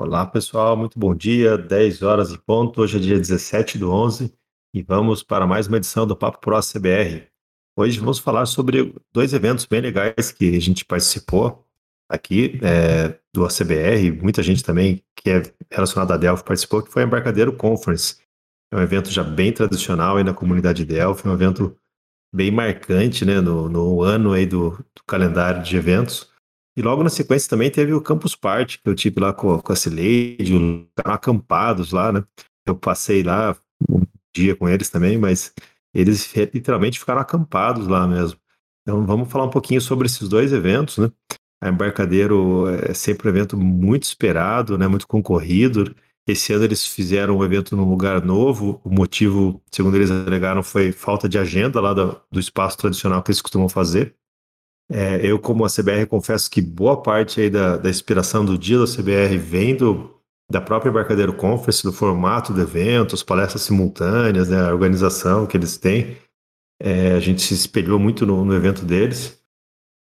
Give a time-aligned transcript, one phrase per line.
[0.00, 1.58] Olá, pessoal, muito bom dia.
[1.58, 2.80] 10 horas e ponto.
[2.80, 4.32] Hoje é dia 17 do 11
[4.72, 7.28] e vamos para mais uma edição do Papo Pro CBR.
[7.76, 11.66] Hoje vamos falar sobre dois eventos bem legais que a gente participou
[12.08, 14.10] aqui é, do ACBR.
[14.22, 18.16] Muita gente também que é relacionada a Delphi participou, que foi a Embarcadeiro Conference.
[18.72, 21.76] É um evento já bem tradicional aí na comunidade Delphi, um evento
[22.34, 26.29] bem marcante né, no, no ano aí do, do calendário de eventos.
[26.76, 29.72] E logo na sequência também teve o Campus Party, que eu tive lá com, com
[29.72, 30.54] a Cileide,
[31.04, 32.24] acampados lá, né?
[32.66, 33.56] Eu passei lá
[33.88, 34.02] um
[34.34, 35.52] dia com eles também, mas
[35.94, 38.38] eles literalmente ficaram acampados lá mesmo.
[38.82, 41.10] Então vamos falar um pouquinho sobre esses dois eventos, né?
[41.62, 44.88] A Embarcadeiro é sempre um evento muito esperado, né?
[44.88, 45.94] Muito concorrido.
[46.26, 48.80] Esse ano eles fizeram um evento num lugar novo.
[48.84, 53.30] O motivo, segundo eles alegaram, foi falta de agenda lá do, do espaço tradicional que
[53.30, 54.14] eles costumam fazer.
[54.92, 58.76] É, eu, como a CBR, confesso que boa parte aí da, da inspiração do dia
[58.76, 64.48] da CBR vem do, da própria Embarcadeiro Conference, do formato do evento, as palestras simultâneas,
[64.48, 66.16] né, a organização que eles têm.
[66.82, 69.40] É, a gente se espelhou muito no, no evento deles.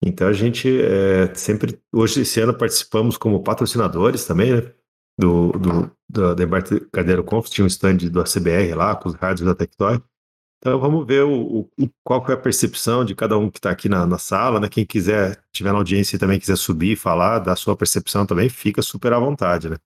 [0.03, 4.71] Então a gente é, sempre, hoje, esse ano, participamos como patrocinadores também, né,
[5.19, 9.53] do, do, da Embarcadeiro Conference, tinha um stand do ACBR lá, com os rádios da
[9.53, 10.01] Tectoy.
[10.59, 13.87] Então vamos ver o, o, qual é a percepção de cada um que está aqui
[13.87, 14.67] na, na, sala, né?
[14.67, 18.81] Quem quiser, tiver na audiência e também quiser subir falar da sua percepção também, fica
[18.81, 19.77] super à vontade, né?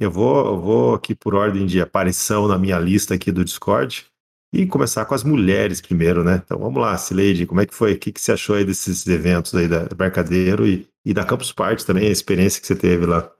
[0.00, 4.06] Eu vou, eu vou aqui por ordem de aparição na minha lista aqui do Discord
[4.54, 6.40] e começar com as mulheres primeiro, né?
[6.44, 7.92] Então vamos lá, Sileide, como é que foi?
[7.92, 11.52] O que, que você achou aí desses eventos aí da Barcadeiro e, e da Campus
[11.52, 13.30] Party também, a experiência que você teve lá?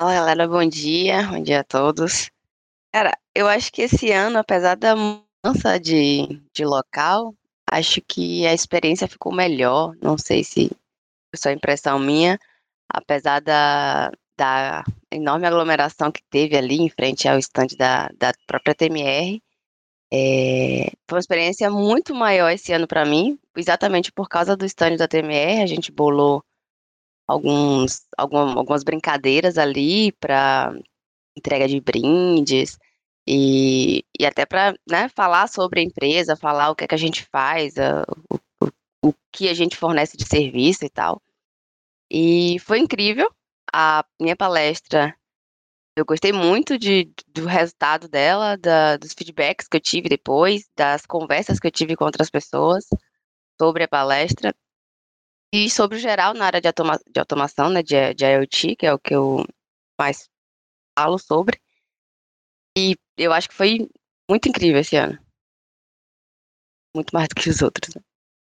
[0.00, 2.30] Olá, galera, bom dia, bom dia a todos.
[2.92, 7.34] Cara, eu acho que esse ano, apesar da mudança de, de local,
[7.70, 9.94] acho que a experiência ficou melhor.
[10.02, 10.68] Não sei se
[11.30, 12.38] foi só impressão minha,
[12.88, 18.74] apesar da, da enorme aglomeração que teve ali em frente ao estande da, da própria
[18.74, 19.40] TMR.
[20.12, 24.96] É, foi uma experiência muito maior esse ano para mim, exatamente por causa do stand
[24.96, 25.62] da TMR.
[25.62, 26.42] A gente bolou
[27.28, 30.74] alguns, algum, algumas brincadeiras ali para
[31.36, 32.78] entrega de brindes
[33.26, 36.98] e, e até para né, falar sobre a empresa, falar o que, é que a
[36.98, 41.22] gente faz, a, o, o, o que a gente fornece de serviço e tal.
[42.10, 43.30] E foi incrível.
[43.72, 45.14] A minha palestra,
[45.96, 51.06] eu gostei muito de, do resultado dela, da, dos feedbacks que eu tive depois, das
[51.06, 52.86] conversas que eu tive com outras pessoas
[53.60, 54.54] sobre a palestra
[55.52, 58.86] e sobre o geral na área de, automa de automação, né, de, de IoT, que
[58.86, 59.44] é o que eu
[59.98, 60.28] mais
[60.98, 61.60] falo sobre.
[62.76, 63.88] E eu acho que foi
[64.28, 65.18] muito incrível esse ano.
[66.94, 67.94] Muito mais do que os outros.
[67.94, 68.02] Né?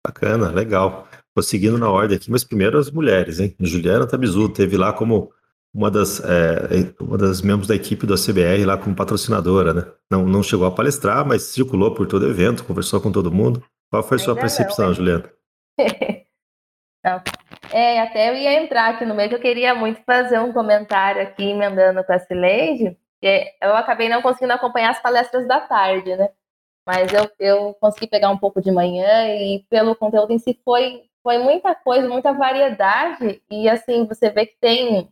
[0.06, 1.08] Bacana, legal.
[1.34, 3.54] Vou seguindo na ordem aqui, mas primeiro as mulheres, hein?
[3.60, 5.32] Juliana Tabizu teve lá como
[5.74, 9.92] uma das, é, uma das membros da equipe do CBR lá como patrocinadora, né?
[10.10, 13.62] Não, não chegou a palestrar, mas circulou por todo o evento, conversou com todo mundo.
[13.90, 15.30] Qual foi a sua Ainda percepção, não, Juliana?
[17.04, 17.22] não.
[17.76, 21.20] É, até eu ia entrar aqui no meio, que eu queria muito fazer um comentário
[21.20, 22.96] aqui, emendando com a Cileide,
[23.60, 26.30] eu acabei não conseguindo acompanhar as palestras da tarde, né?
[26.86, 31.02] Mas eu, eu consegui pegar um pouco de manhã e pelo conteúdo em si foi,
[31.22, 33.42] foi muita coisa, muita variedade.
[33.50, 35.10] E assim, você vê que tem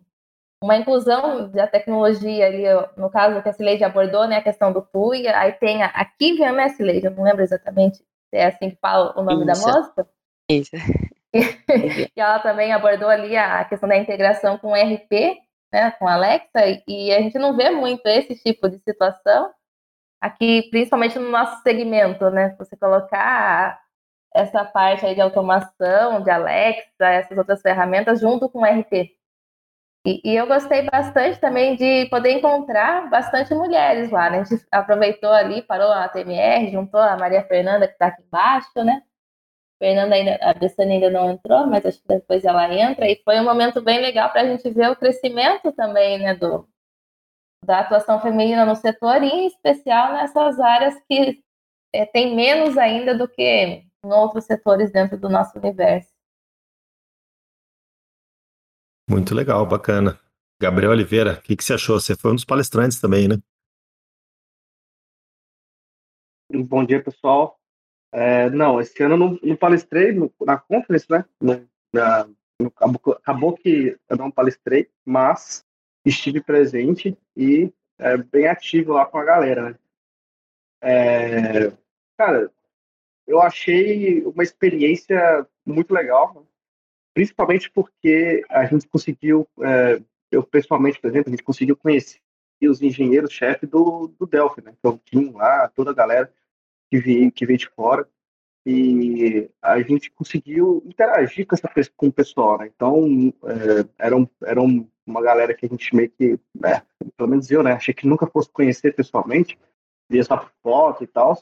[0.62, 2.64] uma inclusão da tecnologia ali,
[2.96, 4.36] no caso que a Cileide abordou, né?
[4.36, 7.08] A questão do TUI, aí tem a, a Kivian, né, Cileide?
[7.08, 8.04] Eu não lembro exatamente se
[8.38, 9.66] é assim que fala o nome Isso.
[9.66, 10.08] da moça.
[10.48, 10.70] Isso.
[12.16, 15.36] e ela também abordou ali a questão da integração com o RP,
[15.72, 19.52] né, com a Alexa, e a gente não vê muito esse tipo de situação
[20.20, 22.54] aqui, principalmente no nosso segmento, né?
[22.58, 23.78] Você colocar
[24.34, 29.10] essa parte aí de automação, de Alexa, essas outras ferramentas junto com o RP.
[30.06, 34.40] E, e, eu gostei bastante também de poder encontrar bastante mulheres lá, né?
[34.40, 38.84] A gente aproveitou ali, parou a TMR, juntou a Maria Fernanda, que está aqui embaixo,
[38.84, 39.02] né?
[39.78, 43.38] Fernanda ainda, a Bessane ainda não entrou, mas acho que depois ela entra, e foi
[43.40, 46.68] um momento bem legal para a gente ver o crescimento também, né, do,
[47.64, 51.42] da atuação feminina no setor, e em especial nessas áreas que
[51.92, 56.12] é, tem menos ainda do que em outros setores dentro do nosso universo.
[59.08, 60.18] Muito legal, bacana.
[60.60, 62.00] Gabriel Oliveira, o que, que você achou?
[62.00, 63.36] Você foi um dos palestrantes também, né?
[66.50, 67.58] Bom dia, pessoal.
[68.16, 71.24] É, não, esse ano eu não, não palestrei no, na conference, né?
[71.92, 72.28] Na,
[72.60, 75.66] no, acabou, acabou, que eu não palestrei, mas
[76.04, 79.78] estive presente e é, bem ativo lá com a galera, né?
[80.80, 81.72] É,
[82.16, 82.52] cara,
[83.26, 86.42] eu achei uma experiência muito legal, né?
[87.14, 90.00] principalmente porque a gente conseguiu é,
[90.30, 92.20] eu pessoalmente, por exemplo, a gente conseguiu conhecer
[92.62, 94.72] os engenheiros-chefe do, do Delphi, né?
[94.78, 96.32] Então, tinha lá toda a galera
[96.94, 98.08] que veio, que veio de fora
[98.66, 102.70] e a gente conseguiu interagir com, essa, com o pessoal, né?
[102.74, 106.82] Então, é, era, um, era um, uma galera que a gente meio que, né,
[107.16, 109.58] pelo menos eu, né, achei que nunca fosse conhecer pessoalmente,
[110.08, 111.36] via só foto e tal,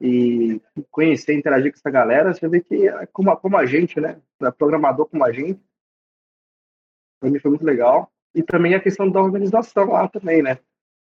[0.00, 0.60] e
[0.90, 4.50] conhecer, interagir com essa galera, você vê que é como, como a gente, né, é
[4.50, 5.60] programador como a gente,
[7.18, 8.12] para mim foi muito legal.
[8.34, 10.58] E também a questão da organização lá também, né?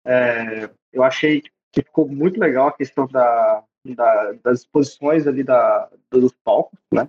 [0.04, 1.42] É, eu achei
[1.72, 7.08] que ficou muito legal a questão da, da, das exposições ali da, dos palcos, né?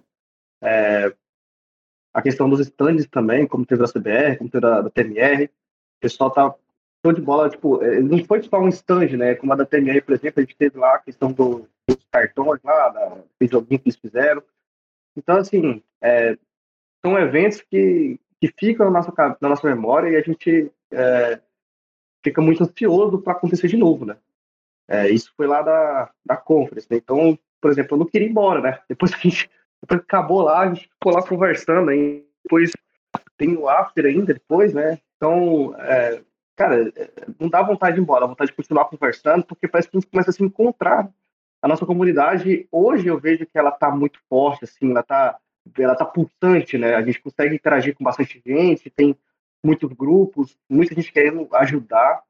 [0.61, 1.13] É,
[2.13, 5.45] a questão dos stands também, como teve da CBR, como teve da, da TMR.
[5.45, 6.55] O pessoal tá
[7.03, 9.35] show de bola, tipo, é, não foi só um stand, né?
[9.35, 12.61] Como a da TMR, por exemplo, a gente teve lá a questão do, dos cartões
[12.63, 13.17] lá, da,
[13.47, 14.43] joguinho que eles fizeram.
[15.15, 16.37] Então, assim, é,
[17.03, 21.41] são eventos que, que ficam na nossa, na nossa memória e a gente é,
[22.23, 24.17] fica muito ansioso para acontecer de novo, né?
[24.91, 26.97] É, isso foi lá da, da conference, né?
[26.97, 28.79] Então, por exemplo, eu não queria ir embora, né?
[28.89, 29.49] Depois que, a gente,
[29.81, 32.73] depois acabou lá, a gente ficou lá conversando, aí depois
[33.37, 34.99] tem o after ainda, depois, né?
[35.15, 36.21] Então, é,
[36.57, 36.91] cara,
[37.39, 40.09] não dá vontade de ir embora, vontade de continuar conversando, porque parece que a gente
[40.09, 41.09] começa a se encontrar.
[41.61, 45.37] A nossa comunidade, hoje eu vejo que ela tá muito forte, assim, ela tá,
[45.77, 46.95] ela tá pulsante, né?
[46.95, 49.15] A gente consegue interagir com bastante gente, tem
[49.63, 52.21] muitos grupos, muita gente querendo ajudar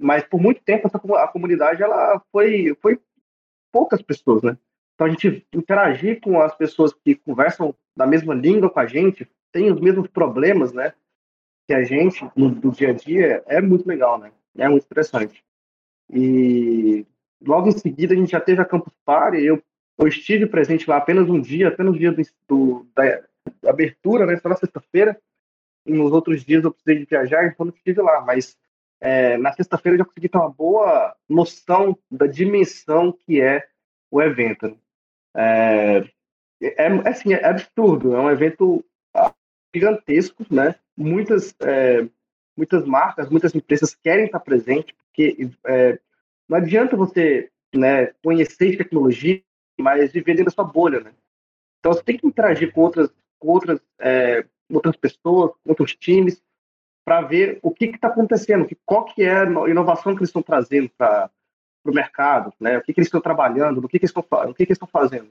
[0.00, 2.98] mas por muito tempo essa, a comunidade ela foi, foi
[3.70, 4.56] poucas pessoas, né?
[4.94, 9.28] Então a gente interagir com as pessoas que conversam da mesma língua com a gente,
[9.52, 10.94] tem os mesmos problemas, né?
[11.66, 14.32] Que a gente no, no dia a dia é muito legal, né?
[14.56, 15.44] É muito interessante.
[16.12, 17.06] E
[17.44, 19.62] logo em seguida a gente já teve a Campus Party, eu,
[19.98, 23.22] eu estive presente lá apenas um dia, apenas o dia do, do da
[23.70, 24.36] abertura, né?
[24.36, 25.20] Só na sexta-feira.
[25.86, 28.58] E nos outros dias eu precisei de viajar, então não estive lá, mas
[29.00, 33.66] é, na sexta-feira eu já consegui ter uma boa noção da dimensão que é
[34.10, 34.68] o evento.
[34.68, 34.76] Né?
[35.36, 35.98] É,
[36.62, 39.34] é, é, assim, é absurdo, é um evento ah,
[39.74, 40.74] gigantesco, né?
[40.96, 42.06] Muitas, é,
[42.56, 45.98] muitas marcas, muitas empresas querem estar presentes, porque é,
[46.48, 49.42] não adianta você né, conhecer tecnologia,
[49.80, 51.12] mas viver dentro da sua bolha, né?
[51.78, 56.42] Então você tem que interagir com outras, com outras, é, outras pessoas, com outros times,
[57.10, 60.42] para ver o que está acontecendo, que, qual que é a inovação que eles estão
[60.42, 61.28] trazendo para
[61.84, 62.78] o mercado, né?
[62.78, 65.28] o que, que eles estão trabalhando, o que, que eles estão, que, que fazendo.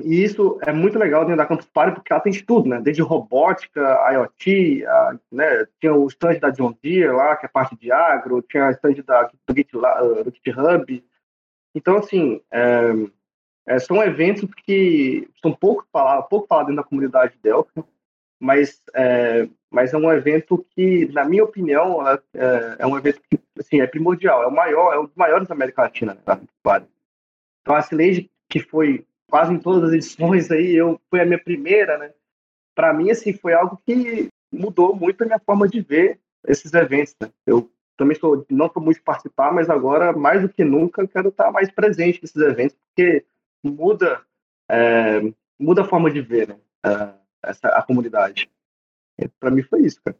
[0.00, 2.80] E isso é muito legal dentro da Campus Party, porque ela tem de tudo, né?
[2.80, 3.80] Desde robótica,
[4.12, 5.64] IoT, a, né?
[5.78, 8.94] tinha o stand da John Deere lá, que é parte de agro, tinha o stand
[9.06, 11.04] da, do, Git, do GitHub.
[11.72, 12.90] Então, assim, é,
[13.68, 17.84] é, são eventos que são pouco falados, pouco falados dentro da comunidade Delphi,
[18.40, 23.20] mas é, mas é um evento que, na minha opinião, é, é, é um evento
[23.28, 26.20] que assim, é primordial, é o maior, é um dos maiores da América Latina, né,
[27.62, 31.42] Então a Slade, que foi quase em todas as edições aí, eu foi a minha
[31.42, 32.12] primeira, né?
[32.74, 37.16] Para mim assim foi algo que mudou muito a minha forma de ver esses eventos.
[37.20, 37.28] Né?
[37.46, 41.50] Eu também sou, não estou muito participar, mas agora mais do que nunca quero estar
[41.50, 43.24] mais presente nesses eventos porque
[43.62, 44.20] muda
[44.70, 45.20] é,
[45.58, 46.56] muda a forma de ver, né?
[47.46, 48.50] Essa a comunidade.
[49.38, 50.16] Para mim foi isso, cara.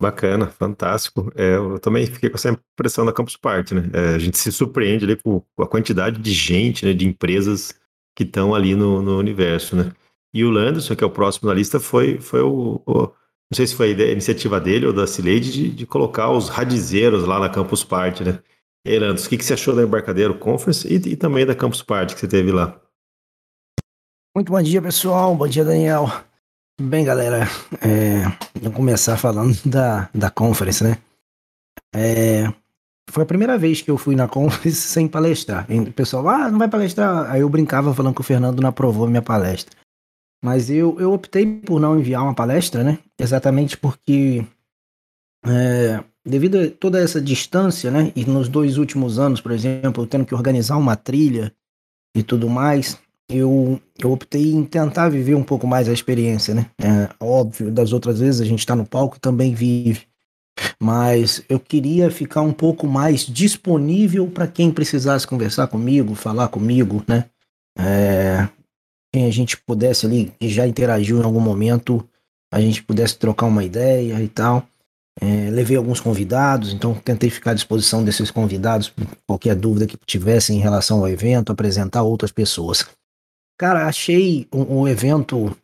[0.00, 1.32] Bacana, fantástico.
[1.34, 3.90] É, eu também fiquei com essa impressão da Campus Party, né?
[3.92, 7.74] É, a gente se surpreende ali com a quantidade de gente, né, de empresas
[8.14, 9.92] que estão ali no, no, universo, né?
[10.34, 13.02] E o Landerson, que é o próximo na lista, foi, foi o, o
[13.50, 17.24] não sei se foi a iniciativa dele ou da Cileide de, de, colocar os radizeiros
[17.24, 18.38] lá na Campus Party, né?
[18.84, 21.54] E aí, Landerson, o que, que você achou da Embarcadero Conference e, e também da
[21.54, 22.80] Campus Party que você teve lá?
[24.34, 25.36] Muito bom dia, pessoal.
[25.36, 26.06] Bom dia, Daniel.
[26.80, 27.46] Bem, galera,
[27.82, 28.22] é,
[28.58, 30.96] vamos começar falando da, da conference, né?
[31.94, 32.50] É,
[33.10, 35.70] foi a primeira vez que eu fui na conference sem palestrar.
[35.70, 37.30] E o pessoal, ah, não vai palestrar.
[37.30, 39.76] Aí eu brincava falando que o Fernando não aprovou minha palestra.
[40.42, 42.98] Mas eu, eu optei por não enviar uma palestra, né?
[43.20, 44.46] Exatamente porque,
[45.44, 48.10] é, devido a toda essa distância, né?
[48.16, 51.52] E nos dois últimos anos, por exemplo, tendo que organizar uma trilha
[52.16, 52.98] e tudo mais,
[53.36, 56.66] eu, eu optei em tentar viver um pouco mais a experiência, né?
[56.80, 60.02] É, óbvio, das outras vezes a gente está no palco também vive,
[60.80, 67.02] mas eu queria ficar um pouco mais disponível para quem precisasse conversar comigo, falar comigo,
[67.06, 67.26] né?
[67.78, 68.48] É,
[69.12, 72.06] quem a gente pudesse ali, que já interagiu em algum momento,
[72.52, 74.66] a gente pudesse trocar uma ideia e tal.
[75.20, 78.92] É, levei alguns convidados, então tentei ficar à disposição desses convidados,
[79.26, 82.86] qualquer dúvida que tivessem em relação ao evento, apresentar outras pessoas.
[83.62, 85.56] Cara, achei um, um evento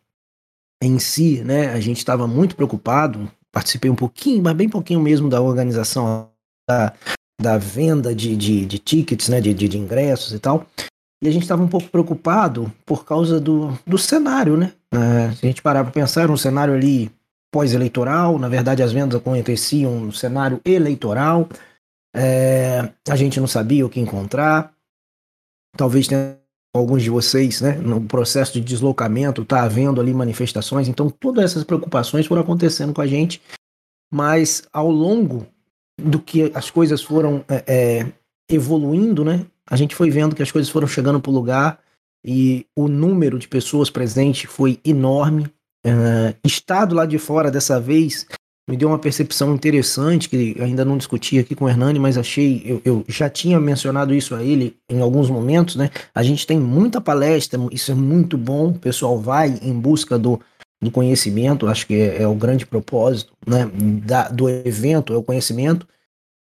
[0.81, 5.29] em si, né, a gente estava muito preocupado, participei um pouquinho, mas bem pouquinho mesmo
[5.29, 6.31] da organização
[6.71, 6.95] da,
[7.43, 10.65] da venda de, de, de tickets, né, de, de, de ingressos e tal.
[11.21, 14.75] E a gente estava um pouco preocupado por causa do, do cenário, né?
[14.95, 17.11] É, se a gente parar para pensar, era um cenário ali
[17.53, 21.49] pós-eleitoral, na verdade as vendas aconteciam no cenário eleitoral,
[22.15, 24.73] é, a gente não sabia o que encontrar,
[25.77, 26.39] talvez tenha
[26.79, 31.65] alguns de vocês, né, no processo de deslocamento, tá havendo ali manifestações, então todas essas
[31.65, 33.41] preocupações foram acontecendo com a gente,
[34.13, 35.47] mas ao longo
[36.01, 38.13] do que as coisas foram é, é,
[38.49, 41.81] evoluindo, né, a gente foi vendo que as coisas foram chegando para o lugar
[42.25, 45.47] e o número de pessoas presentes foi enorme.
[45.87, 48.27] Uh, estado lá de fora dessa vez
[48.69, 52.63] me deu uma percepção interessante que ainda não discuti aqui com o Hernani, mas achei,
[52.67, 55.91] eu, eu, já tinha mencionado isso a ele em alguns momentos, né?
[56.15, 60.39] A gente tem muita palestra, isso é muito bom, o pessoal vai em busca do,
[60.83, 63.71] do conhecimento, acho que é, é o grande propósito né,
[64.05, 65.89] da, do evento, é o conhecimento,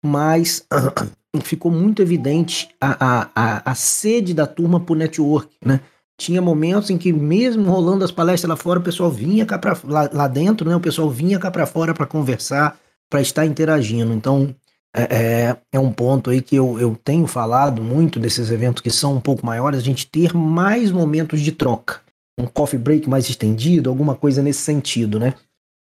[0.05, 0.67] mas
[1.45, 5.81] ficou muito evidente a, a, a, a sede da turma por network, né?
[6.21, 9.79] Tinha momentos em que, mesmo rolando as palestras lá fora, o pessoal vinha cá pra,
[9.85, 10.75] lá, lá dentro, né?
[10.75, 14.13] O pessoal vinha cá para fora para conversar, para estar interagindo.
[14.13, 14.55] Então,
[14.95, 18.91] é, é, é, um ponto aí que eu, eu tenho falado muito desses eventos que
[18.91, 22.01] são um pouco maiores, a gente ter mais momentos de troca.
[22.37, 25.35] Um coffee break mais estendido, alguma coisa nesse sentido, né?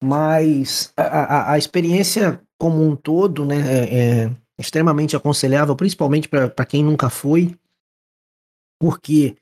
[0.03, 3.57] Mas a, a, a experiência como um todo, né?
[3.61, 7.55] É, é extremamente aconselhável, principalmente para quem nunca foi,
[8.81, 9.37] porque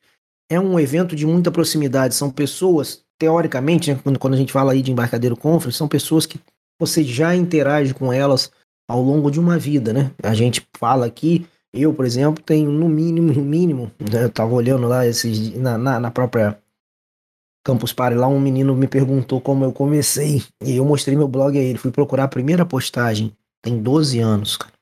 [0.52, 2.14] é um evento de muita proximidade.
[2.14, 6.40] São pessoas, teoricamente, né, quando, a gente fala aí de embarcadeiro conference, são pessoas que
[6.78, 8.50] você já interage com elas
[8.88, 10.10] ao longo de uma vida, né?
[10.22, 14.52] A gente fala aqui, eu, por exemplo, tenho no mínimo, no mínimo, né, eu tava
[14.52, 16.58] olhando lá esses, na, na, na própria
[17.64, 21.56] Campus Party lá, um menino me perguntou como eu comecei, e eu mostrei meu blog
[21.56, 23.32] a ele, fui procurar a primeira postagem,
[23.62, 24.72] tem 12 anos, cara.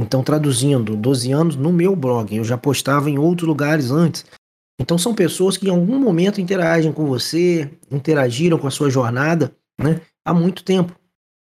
[0.00, 2.34] Então, traduzindo, 12 anos no meu blog.
[2.34, 4.24] Eu já postava em outros lugares antes.
[4.82, 9.54] Então, são pessoas que em algum momento interagem com você, interagiram com a sua jornada
[9.80, 10.92] né, há muito tempo.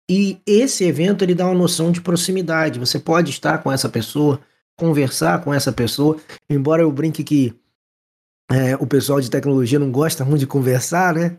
[0.08, 2.78] E esse evento ele dá uma noção de proximidade.
[2.78, 4.40] Você pode estar com essa pessoa,
[4.78, 6.16] conversar com essa pessoa.
[6.48, 7.52] Embora eu brinque que
[8.52, 11.36] é, o pessoal de tecnologia não gosta muito de conversar, né?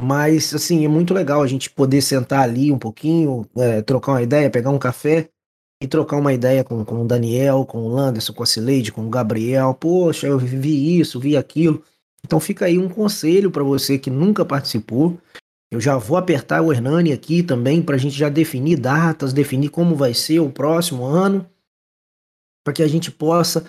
[0.00, 4.22] Mas, assim, é muito legal a gente poder sentar ali um pouquinho, é, trocar uma
[4.22, 5.28] ideia, pegar um café
[5.80, 9.06] e trocar uma ideia com, com o Daniel, com o Landerson, com a Cileide, com
[9.06, 9.74] o Gabriel.
[9.74, 11.82] Poxa, eu vi isso, vi aquilo.
[12.24, 15.18] Então fica aí um conselho para você que nunca participou.
[15.70, 19.68] Eu já vou apertar o Hernani aqui também para a gente já definir datas, definir
[19.68, 21.46] como vai ser o próximo ano,
[22.64, 23.64] para que a gente possa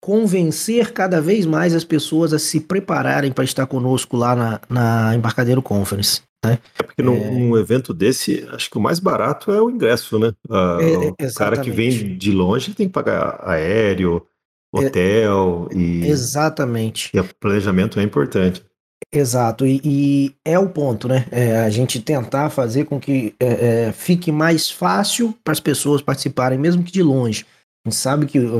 [0.00, 5.14] convencer cada vez mais as pessoas a se prepararem para estar conosco lá na, na
[5.16, 6.22] Embarcadeiro Conference.
[6.44, 6.58] Né?
[6.78, 7.30] É porque num, é...
[7.30, 10.32] num, evento desse, acho que o mais barato é o ingresso, né?
[10.48, 14.24] Ah, é, o cara que vem de longe tem que pagar aéreo,
[14.74, 16.06] é, hotel e.
[16.06, 17.10] Exatamente.
[17.12, 18.64] E o planejamento é importante.
[19.12, 21.26] Exato, e, e é o ponto, né?
[21.30, 26.02] É, a gente tentar fazer com que é, é, fique mais fácil para as pessoas
[26.02, 27.46] participarem, mesmo que de longe.
[27.86, 28.58] A gente sabe que o,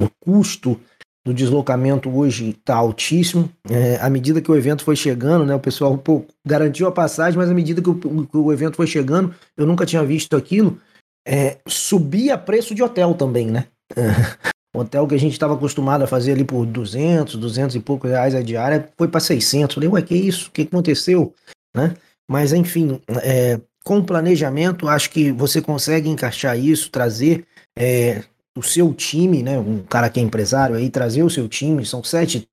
[0.00, 0.80] o custo
[1.24, 3.50] do deslocamento hoje está altíssimo.
[3.70, 7.38] É, à medida que o evento foi chegando, né, o pessoal pô, garantiu a passagem,
[7.38, 10.78] mas à medida que o, que o, evento foi chegando, eu nunca tinha visto aquilo,
[11.26, 13.66] é, subia preço de hotel também, né?
[14.76, 18.34] hotel que a gente estava acostumado a fazer ali por 200, 200 e poucos reais
[18.34, 19.74] a diária, foi para 600.
[19.74, 20.48] Falei, ué, que isso?
[20.48, 21.32] O que aconteceu?
[21.74, 21.94] Né?
[22.28, 27.46] Mas, enfim, é, com planejamento, acho que você consegue encaixar isso, trazer
[27.78, 28.24] é,
[28.56, 29.58] o seu time, né?
[29.58, 32.48] Um cara que é empresário aí, trazer o seu time, são sete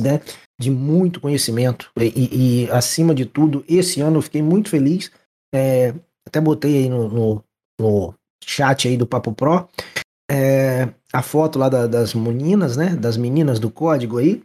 [0.00, 0.20] né,
[0.60, 1.90] de muito conhecimento.
[2.00, 5.10] E, e, acima de tudo, esse ano eu fiquei muito feliz.
[5.54, 5.94] É,
[6.26, 7.44] até botei aí no, no,
[7.80, 9.68] no, chat aí do Papo Pro
[10.30, 12.96] é, a foto lá da, das meninas, né?
[12.96, 14.42] Das meninas do código aí.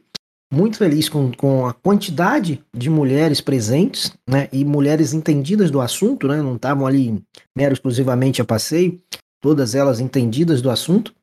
[0.54, 4.50] Muito feliz com, com a quantidade de mulheres presentes, né?
[4.52, 6.42] E mulheres entendidas do assunto, né?
[6.42, 7.24] Não estavam ali
[7.58, 9.00] mero exclusivamente a passeio
[9.42, 11.14] todas elas entendidas do assunto,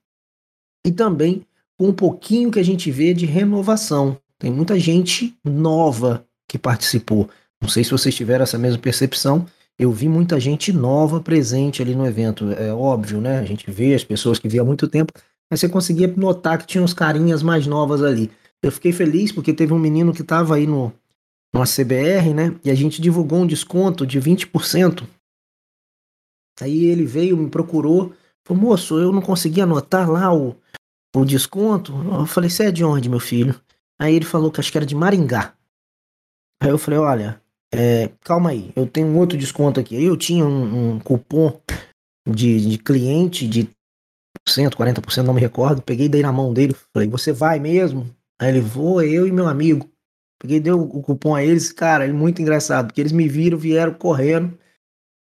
[0.85, 1.47] e também
[1.79, 4.19] com um pouquinho que a gente vê de renovação.
[4.39, 7.29] Tem muita gente nova que participou.
[7.61, 9.47] Não sei se vocês tiveram essa mesma percepção.
[9.79, 12.51] Eu vi muita gente nova presente ali no evento.
[12.53, 13.39] É óbvio, né?
[13.39, 15.13] A gente vê as pessoas que via há muito tempo,
[15.51, 18.31] mas você conseguia notar que tinha uns carinhas mais novas ali.
[18.63, 20.93] Eu fiquei feliz porque teve um menino que estava aí no,
[21.55, 22.55] no ACBR, né?
[22.65, 25.05] E a gente divulgou um desconto de 20%
[26.61, 28.12] Aí ele veio, me procurou,
[28.45, 30.57] falou, moço, eu não consegui anotar lá o,
[31.15, 31.93] o desconto.
[31.93, 33.55] Eu falei, você é de onde, meu filho?
[34.00, 35.55] Aí ele falou que acho que era de Maringá.
[36.62, 37.41] Aí eu falei, olha,
[37.73, 39.97] é, calma aí, eu tenho um outro desconto aqui.
[39.97, 41.61] Aí eu tinha um, um cupom
[42.29, 43.71] de, de cliente de
[44.49, 45.83] 40%, não me recordo.
[45.83, 48.09] Peguei, dei na mão dele, falei, você vai mesmo?
[48.41, 49.88] Aí ele, vou, eu e meu amigo.
[50.41, 53.93] Peguei, dei o cupom a eles, cara, é muito engraçado, porque eles me viram, vieram
[53.95, 54.57] correndo.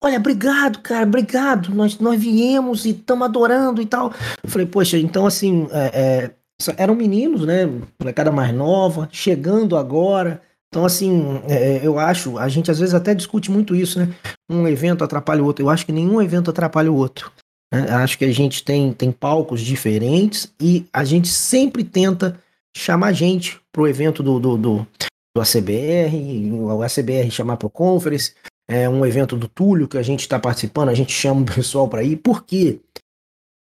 [0.03, 1.75] Olha, obrigado, cara, obrigado.
[1.75, 4.13] Nós, nós viemos e estamos adorando e tal.
[4.43, 6.31] Eu falei, poxa, então assim, é, é,
[6.77, 7.67] eram meninos, né?
[8.01, 10.41] Molecada mais nova, chegando agora.
[10.69, 14.15] Então, assim, é, eu acho, a gente às vezes até discute muito isso, né?
[14.51, 15.65] Um evento atrapalha o outro.
[15.65, 17.33] Eu acho que nenhum evento atrapalha o outro.
[17.73, 17.89] Né?
[17.91, 22.39] Acho que a gente tem, tem palcos diferentes e a gente sempre tenta
[22.77, 24.87] chamar gente pro evento do, do, do,
[25.35, 28.35] do ACBR, o ACBR chamar pro conference,
[28.69, 31.89] é um evento do Túlio que a gente está participando, a gente chama o pessoal
[31.89, 32.81] para ir, porque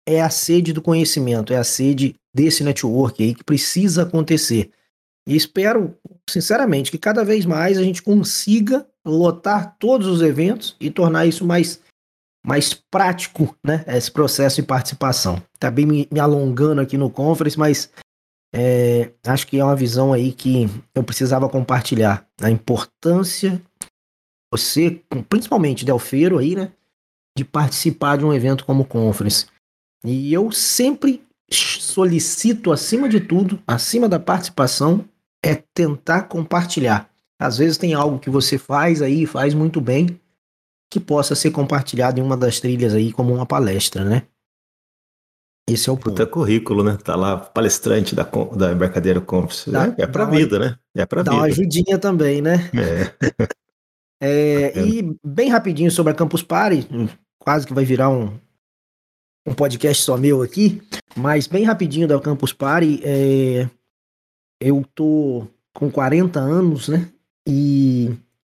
[0.06, 4.71] é a sede do conhecimento, é a sede desse network aí que precisa acontecer.
[5.26, 5.97] E espero,
[6.28, 11.44] sinceramente, que cada vez mais a gente consiga lotar todos os eventos e tornar isso
[11.44, 11.80] mais,
[12.44, 13.85] mais prático, né?
[13.87, 15.40] Esse processo de participação.
[15.59, 17.90] Tá bem me, me alongando aqui no conference, mas
[18.54, 22.26] é, acho que é uma visão aí que eu precisava compartilhar.
[22.40, 23.62] A importância,
[24.52, 26.73] você, principalmente Delfeiro aí, né?
[27.37, 29.47] De participar de um evento como o Conference.
[30.04, 35.04] E eu sempre solicito, acima de tudo, acima da participação,
[35.42, 37.11] é tentar compartilhar.
[37.40, 40.21] Às vezes tem algo que você faz aí, faz muito bem,
[40.90, 44.23] que possa ser compartilhado em uma das trilhas aí como uma palestra, né?
[45.68, 46.11] Esse é o ponto.
[46.11, 46.99] Puta currículo, né?
[47.02, 49.71] Tá lá, palestrante da, da Embarcadeira Conference.
[49.71, 50.78] Dá, é, é pra vida, né?
[50.94, 51.42] É pra dá vida.
[51.42, 52.71] uma ajudinha também, né?
[52.75, 53.49] É.
[54.24, 56.86] é e bem rapidinho sobre a Campus Party,
[57.40, 58.32] quase que vai virar um,
[59.44, 60.80] um podcast só meu aqui,
[61.16, 63.68] mas bem rapidinho da Campus Party, é,
[64.60, 67.08] eu tô com 40 anos, né?
[67.48, 68.14] E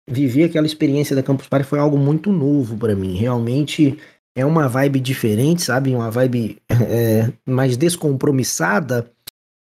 [0.05, 3.15] viver aquela experiência da Campus Party foi algo muito novo para mim.
[3.15, 3.97] Realmente
[4.35, 5.95] é uma vibe diferente, sabe?
[5.95, 9.09] Uma vibe é, mais descompromissada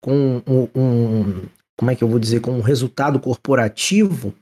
[0.02, 1.42] com um, um,
[1.76, 4.34] como é que eu vou dizer, com um resultado corporativo,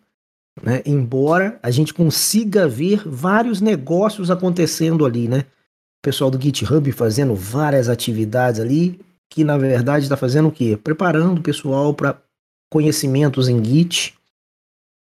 [0.63, 0.83] né?
[0.85, 5.41] Embora a gente consiga ver vários negócios acontecendo ali, né?
[5.41, 10.79] O pessoal do GitHub fazendo várias atividades ali, que na verdade está fazendo o quê?
[10.83, 12.21] Preparando o pessoal para
[12.71, 14.15] conhecimentos em Git.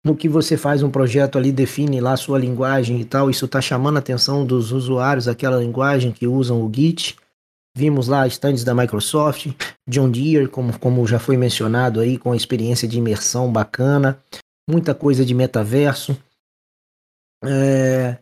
[0.05, 3.45] No que você faz um projeto ali, define lá a sua linguagem e tal, isso
[3.45, 7.17] está chamando a atenção dos usuários, aquela linguagem que usam o Git.
[7.77, 9.49] Vimos lá stands da Microsoft,
[9.89, 14.19] John Deere, como, como já foi mencionado aí, com a experiência de imersão bacana,
[14.69, 16.17] muita coisa de metaverso.
[17.45, 18.19] É,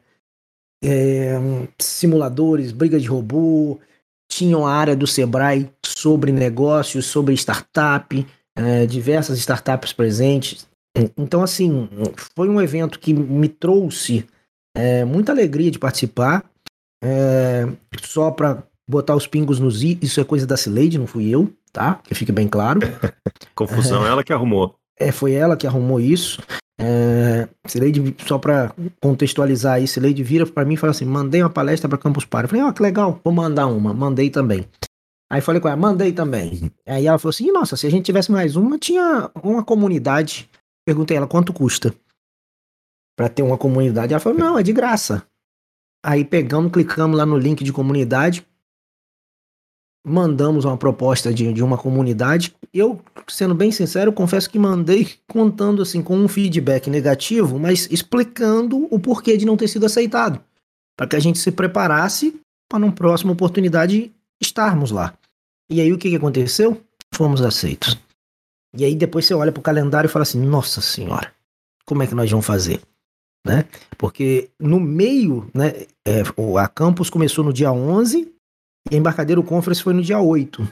[0.85, 1.38] é,
[1.78, 3.78] simuladores, briga de robô,
[4.30, 8.26] tinham a área do Sebrae sobre negócios, sobre startup,
[8.57, 10.66] é, diversas startups presentes.
[11.16, 11.88] Então, assim,
[12.37, 14.26] foi um evento que me trouxe
[14.76, 16.44] é, muita alegria de participar.
[17.02, 17.66] É,
[18.02, 21.52] só para botar os pingos nos i, isso é coisa da Cileide, não fui eu,
[21.72, 22.00] tá?
[22.04, 22.80] Que fique bem claro.
[23.54, 24.76] Confusão, ela que arrumou.
[24.98, 26.40] É, foi ela que arrumou isso.
[26.78, 31.50] É, Cileide, só para contextualizar aí, Cileide vira para mim e fala assim: mandei uma
[31.50, 32.44] palestra para Campus Party.
[32.44, 33.94] Eu falei: ó, oh, que legal, vou mandar uma.
[33.94, 34.66] Mandei também.
[35.30, 36.70] Aí falei com ela: mandei também.
[36.87, 40.48] Aí ela falou assim: nossa, se a gente tivesse mais uma, tinha uma comunidade.
[40.87, 41.94] Perguntei ela: quanto custa
[43.16, 44.12] para ter uma comunidade?
[44.12, 45.24] Ela falou: não, é de graça.
[46.04, 48.46] Aí pegamos, clicamos lá no link de comunidade,
[50.05, 52.55] mandamos uma proposta de, de uma comunidade.
[52.73, 58.87] Eu, sendo bem sincero, confesso que mandei contando assim com um feedback negativo, mas explicando
[58.90, 60.40] o porquê de não ter sido aceitado,
[60.97, 62.38] para que a gente se preparasse
[62.69, 65.14] para numa próxima oportunidade estarmos lá.
[65.71, 66.81] E aí o que, que aconteceu?
[67.14, 67.99] Fomos aceitos.
[68.77, 71.33] E aí depois você olha para o calendário e fala assim: Nossa Senhora,
[71.87, 72.81] como é que nós vamos fazer?
[73.47, 73.64] Né?
[73.97, 76.23] Porque no meio, né, é,
[76.59, 78.34] a campus começou no dia 11
[78.90, 80.66] e a Embarcadeiro Conference foi no dia 8.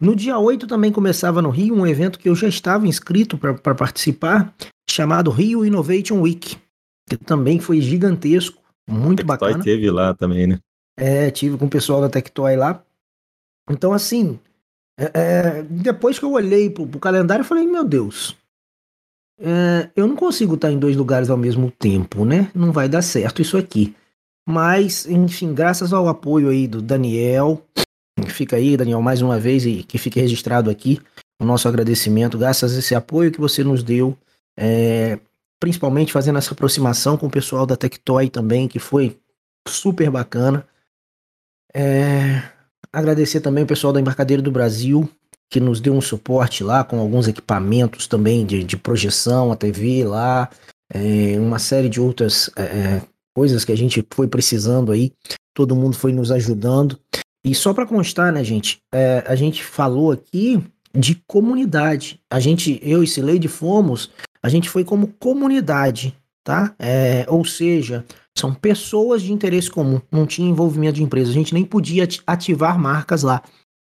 [0.00, 3.74] No dia 8 também começava no Rio um evento que eu já estava inscrito para
[3.74, 4.52] participar,
[4.90, 6.56] chamado Rio Innovation Week,
[7.08, 9.64] que também foi gigantesco, muito Tectoy bacana.
[9.64, 10.58] teve lá também, né?
[10.96, 12.84] É, tive com o pessoal da Tectoy lá.
[13.70, 14.38] Então, assim,
[14.98, 18.36] é, é, depois que eu olhei pro, pro calendário, eu falei, meu Deus,
[19.40, 22.50] é, eu não consigo estar em dois lugares ao mesmo tempo, né?
[22.54, 23.94] Não vai dar certo isso aqui.
[24.48, 27.64] Mas, enfim, graças ao apoio aí do Daniel,
[28.26, 31.00] fica aí, Daniel, mais uma vez, e que fique registrado aqui
[31.40, 34.16] o nosso agradecimento, graças a esse apoio que você nos deu,
[34.56, 35.18] é,
[35.60, 39.18] principalmente fazendo essa aproximação com o pessoal da Tectoy também, que foi
[39.66, 40.66] super bacana.
[41.74, 42.42] É,
[42.92, 45.08] agradecer também o pessoal da Embarcadeira do Brasil,
[45.50, 50.04] que nos deu um suporte lá com alguns equipamentos também de, de projeção, a TV
[50.04, 50.48] lá,
[50.92, 53.02] é, uma série de outras é, é,
[53.34, 55.12] coisas que a gente foi precisando aí.
[55.54, 56.98] Todo mundo foi nos ajudando.
[57.44, 60.62] E só para constar, né, gente, é, a gente falou aqui
[60.94, 62.20] de comunidade.
[62.30, 64.10] A gente, eu e Sileide fomos,
[64.42, 66.74] a gente foi como comunidade, tá?
[66.78, 68.04] É, ou seja,
[68.36, 72.78] são pessoas de interesse comum, não tinha envolvimento de empresa, a gente nem podia ativar
[72.78, 73.42] marcas lá.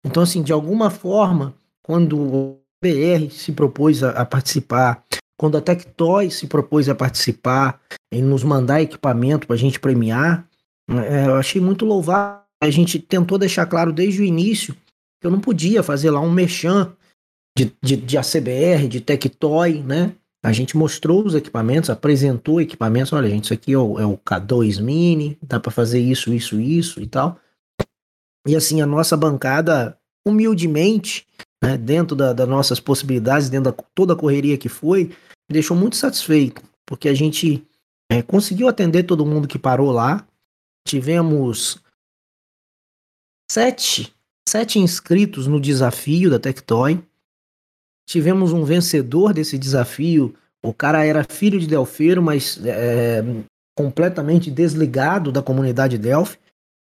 [0.05, 5.05] Então, assim, de alguma forma, quando o BR se propôs a, a participar,
[5.43, 7.81] quando a Tectoy se propôs a participar,
[8.13, 10.49] em nos mandar equipamento para a gente premiar,
[10.89, 12.45] é, eu achei muito louvável.
[12.63, 14.73] A gente tentou deixar claro desde o início
[15.21, 16.95] que eu não podia fazer lá um mechan
[17.59, 20.15] de, de, de ACBR, de Tectoy, né?
[20.45, 23.13] A gente mostrou os equipamentos, apresentou equipamentos.
[23.13, 26.61] Olha, gente, isso aqui é o, é o K2 Mini, dá para fazer isso, isso,
[26.61, 27.37] isso e tal.
[28.47, 31.27] E assim, a nossa bancada, humildemente,
[31.61, 35.11] né, dentro das da nossas possibilidades, dentro da toda a correria que foi,
[35.53, 37.62] me deixou muito satisfeito, porque a gente
[38.11, 40.27] é, conseguiu atender todo mundo que parou lá.
[40.88, 41.79] Tivemos
[43.51, 44.15] sete,
[44.49, 47.05] sete inscritos no desafio da Tectoy.
[48.09, 50.35] Tivemos um vencedor desse desafio.
[50.65, 53.23] O cara era filho de Delfeiro, mas é,
[53.77, 56.38] completamente desligado da comunidade Delphi.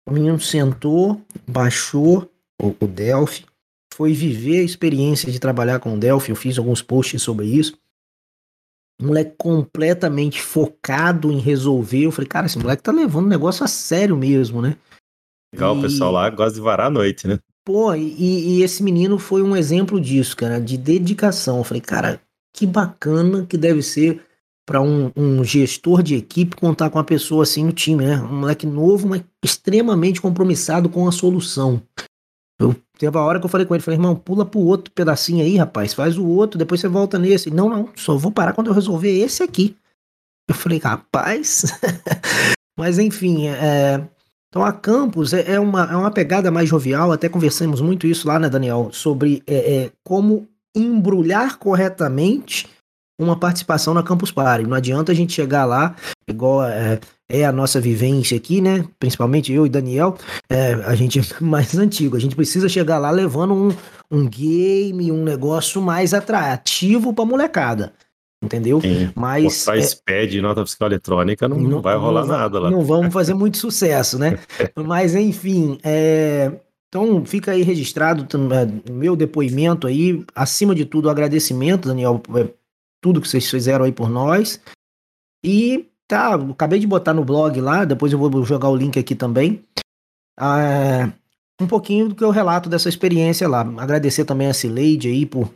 [0.05, 2.29] O menino sentou, baixou
[2.61, 3.45] o, o Delphi,
[3.93, 6.31] foi viver a experiência de trabalhar com o Delphi.
[6.31, 7.77] Eu fiz alguns posts sobre isso
[9.01, 12.03] moleque completamente focado em resolver.
[12.03, 14.75] Eu falei, cara, esse moleque tá levando o negócio a sério mesmo, né?
[15.53, 15.79] Legal, e...
[15.79, 17.39] o pessoal lá gosta de varar a noite, né?
[17.65, 21.59] Pô, e, e, esse menino foi um exemplo disso, cara, de dedicação.
[21.59, 22.19] Eu falei, cara,
[22.55, 24.21] que bacana que deve ser
[24.65, 28.17] para um, um, gestor de equipe contar com uma pessoa assim no time, né?
[28.21, 31.81] Um moleque novo, mas extremamente compromissado com a solução.
[32.59, 35.43] Eu teve a hora que eu falei com ele, falei, irmão, pula pro outro pedacinho
[35.43, 37.49] aí, rapaz, faz o outro, depois você volta nesse.
[37.49, 39.77] Não, não, só vou parar quando eu resolver esse aqui.
[40.47, 41.65] Eu falei, rapaz.
[42.77, 44.01] Mas enfim, é...
[44.49, 48.27] então a Campus é, é uma, é uma pegada mais jovial, até conversamos muito isso
[48.27, 52.67] lá, né, Daniel, sobre é, é, como embrulhar corretamente
[53.19, 54.65] uma participação na Campus Party.
[54.65, 55.95] Não adianta a gente chegar lá,
[56.27, 58.85] igual é, é a nossa vivência aqui, né?
[58.97, 60.17] Principalmente eu e Daniel,
[60.49, 62.17] é, a gente é mais antigo.
[62.17, 63.69] A gente precisa chegar lá levando um,
[64.09, 67.93] um game, um negócio mais atrativo pra molecada.
[68.41, 68.79] Entendeu?
[68.81, 69.11] Sim.
[69.15, 69.43] Mas.
[69.43, 72.71] Mostrar é, SPED nota fiscal eletrônica não, não vai rolar não, nada lá.
[72.71, 74.39] Não vamos fazer muito sucesso, né?
[74.75, 76.49] Mas, enfim, é,
[76.87, 80.23] então fica aí registrado é, meu depoimento aí.
[80.33, 82.47] Acima de tudo, agradecimento, Daniel, é,
[83.01, 84.61] tudo que vocês fizeram aí por nós.
[85.43, 89.13] E tá, acabei de botar no blog lá, depois eu vou jogar o link aqui
[89.13, 89.63] também.
[90.37, 91.11] Ah,
[91.61, 93.61] um pouquinho do que eu relato dessa experiência lá.
[93.77, 95.53] Agradecer também a Cileide aí por,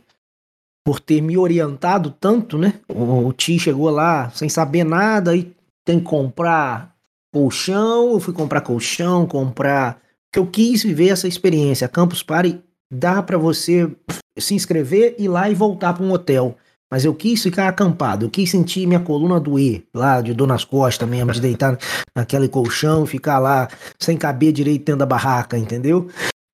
[0.86, 2.74] por ter me orientado tanto, né?
[2.88, 5.52] O, o Ti chegou lá sem saber nada e
[5.84, 6.94] tem que comprar
[7.32, 8.12] colchão.
[8.12, 10.00] Eu fui comprar colchão, comprar.
[10.32, 11.88] que eu quis viver essa experiência.
[11.88, 12.60] Campus Party
[12.92, 13.90] dá para você
[14.38, 16.56] se inscrever, ir lá e voltar para um hotel.
[16.94, 20.64] Mas eu quis ficar acampado, eu quis sentir minha coluna doer, lá de dor nas
[20.64, 21.76] costas mesmo, de deitar
[22.14, 23.66] naquele colchão ficar lá
[23.98, 26.06] sem caber direito dentro da barraca, entendeu?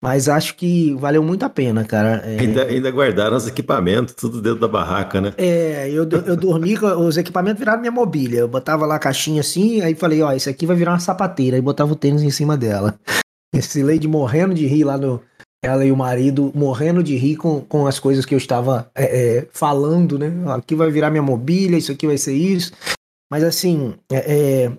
[0.03, 2.23] Mas acho que valeu muito a pena, cara.
[2.25, 2.41] É...
[2.41, 5.35] Ainda, ainda, guardaram os equipamentos, tudo dentro da barraca, né?
[5.37, 8.39] É, eu, eu dormi com os equipamentos viraram minha mobília.
[8.39, 11.57] Eu botava lá a caixinha assim, aí falei, ó, esse aqui vai virar uma sapateira.
[11.57, 12.99] Aí botava o tênis em cima dela.
[13.55, 15.21] Esse Lady morrendo de rir lá no,
[15.63, 19.39] ela e o marido morrendo de rir com, com as coisas que eu estava é,
[19.39, 20.33] é, falando, né?
[20.55, 22.73] Aqui vai virar minha mobília, isso aqui vai ser isso.
[23.31, 24.73] Mas assim, é, é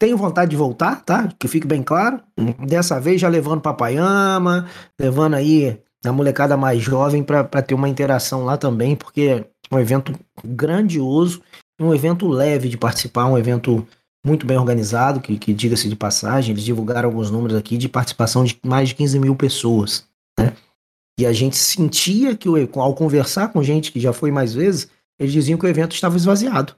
[0.00, 1.28] tenho vontade de voltar, tá?
[1.38, 2.20] Que fique bem claro.
[2.66, 4.68] Dessa vez já levando papaiama,
[5.00, 9.78] levando aí a molecada mais jovem para ter uma interação lá também, porque é um
[9.78, 10.12] evento
[10.44, 11.40] grandioso,
[11.80, 13.86] um evento leve de participar, um evento
[14.24, 18.44] muito bem organizado, que, que diga-se de passagem, eles divulgaram alguns números aqui de participação
[18.44, 20.06] de mais de 15 mil pessoas,
[20.38, 20.54] né?
[21.18, 25.32] E a gente sentia que, ao conversar com gente que já foi mais vezes, eles
[25.32, 26.74] diziam que o evento estava esvaziado.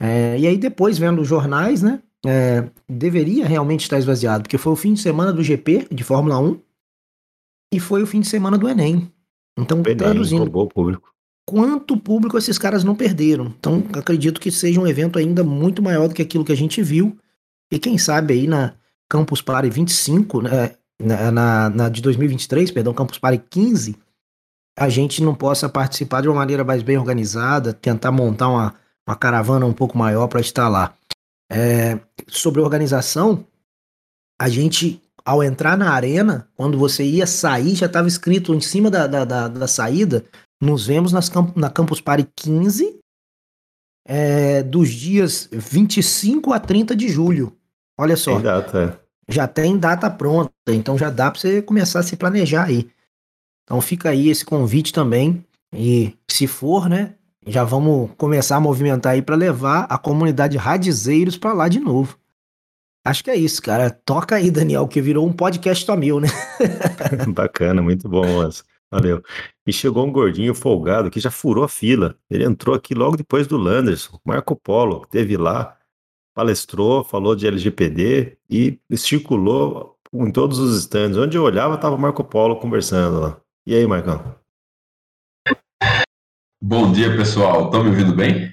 [0.00, 4.72] É, e aí depois, vendo os jornais, né, é, deveria realmente estar esvaziado, porque foi
[4.72, 6.60] o fim de semana do GP, de Fórmula 1,
[7.74, 9.12] e foi o fim de semana do Enem.
[9.58, 11.14] Então, Enem, traduzindo, roubou o público
[11.48, 13.46] quanto público esses caras não perderam.
[13.58, 16.82] Então, acredito que seja um evento ainda muito maior do que aquilo que a gente
[16.82, 17.16] viu.
[17.72, 18.74] E quem sabe aí na
[19.08, 23.96] Campus Party 25, né, na, na de 2023, perdão, Campus Party 15,
[24.78, 28.74] a gente não possa participar de uma maneira mais bem organizada, tentar montar uma,
[29.08, 30.92] uma caravana um pouco maior para estar lá.
[31.50, 33.42] É, sobre organização,
[34.38, 38.90] a gente ao entrar na arena, quando você ia sair, já estava escrito em cima
[38.90, 40.24] da, da, da, da saída,
[40.60, 42.98] nos vemos nas, na Campus Party 15,
[44.06, 47.56] é, dos dias 25 a 30 de julho.
[47.98, 48.34] Olha só.
[48.34, 49.08] Tem data, é.
[49.30, 52.90] Já tem data pronta, então já dá para você começar a se planejar aí.
[53.64, 55.44] Então fica aí esse convite também.
[55.70, 57.14] E se for, né,
[57.46, 62.18] já vamos começar a movimentar aí para levar a comunidade Radizeiros para lá de novo.
[63.04, 63.90] Acho que é isso, cara.
[63.90, 66.28] Toca aí, Daniel, que virou um podcast só meu, né?
[67.28, 69.22] Bacana, muito bom, mas valeu.
[69.68, 72.18] E chegou um gordinho folgado que já furou a fila.
[72.30, 75.76] Ele entrou aqui logo depois do Landerson, Marco Polo, que teve lá,
[76.34, 81.18] palestrou, falou de LGPD e circulou em todos os stands.
[81.18, 83.40] Onde eu olhava, estava o Marco Polo conversando lá.
[83.66, 84.40] E aí, Marcão?
[86.62, 87.66] Bom dia, pessoal.
[87.66, 88.50] Estão me ouvindo bem?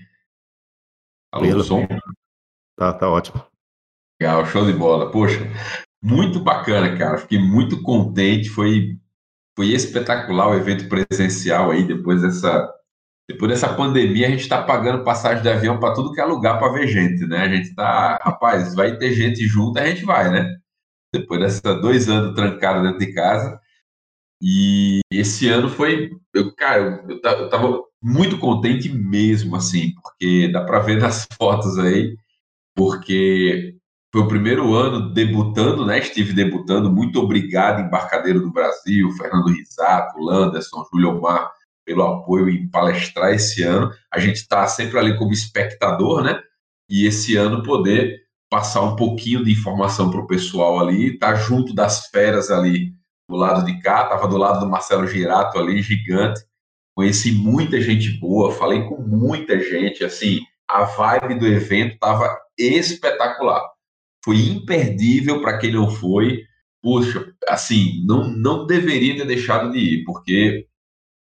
[1.31, 1.87] Alô, Pelo som?
[2.75, 3.41] Tá, tá ótimo.
[4.21, 5.09] Legal, show de bola.
[5.09, 5.39] Poxa,
[6.03, 7.17] muito bacana, cara.
[7.19, 8.49] Fiquei muito contente.
[8.49, 8.99] Foi,
[9.55, 12.69] foi espetacular o evento presencial aí, depois dessa,
[13.29, 16.59] depois dessa pandemia, a gente está pagando passagem de avião para tudo que é lugar
[16.59, 17.39] para ver gente, né?
[17.39, 20.55] A gente está, rapaz, vai ter gente junto, a gente vai, né?
[21.13, 23.59] Depois desses dois anos trancado dentro de casa.
[24.41, 30.63] E esse ano foi, eu, cara, eu, eu tava muito contente mesmo, assim, porque dá
[30.63, 32.15] para ver nas fotos aí,
[32.75, 33.75] porque
[34.15, 35.99] foi o primeiro ano debutando, né?
[35.99, 36.89] Estive debutando.
[36.89, 41.51] Muito obrigado, Embarcadeiro do Brasil, Fernando Risato, Landerson, Júlio Omar,
[41.85, 43.91] pelo apoio em palestrar esse ano.
[44.09, 46.41] A gente está sempre ali como espectador, né?
[46.89, 51.75] E esse ano poder passar um pouquinho de informação para o pessoal ali, tá junto
[51.75, 52.93] das feras ali
[53.29, 56.39] do lado de cá, tava do lado do Marcelo Girato ali, gigante.
[56.95, 63.74] Conheci muita gente boa, falei com muita gente, assim, a vibe do evento tava espetacular
[64.25, 66.41] foi imperdível para quem não foi.
[66.81, 70.65] Poxa, assim, não, não deveria ter deixado de ir, porque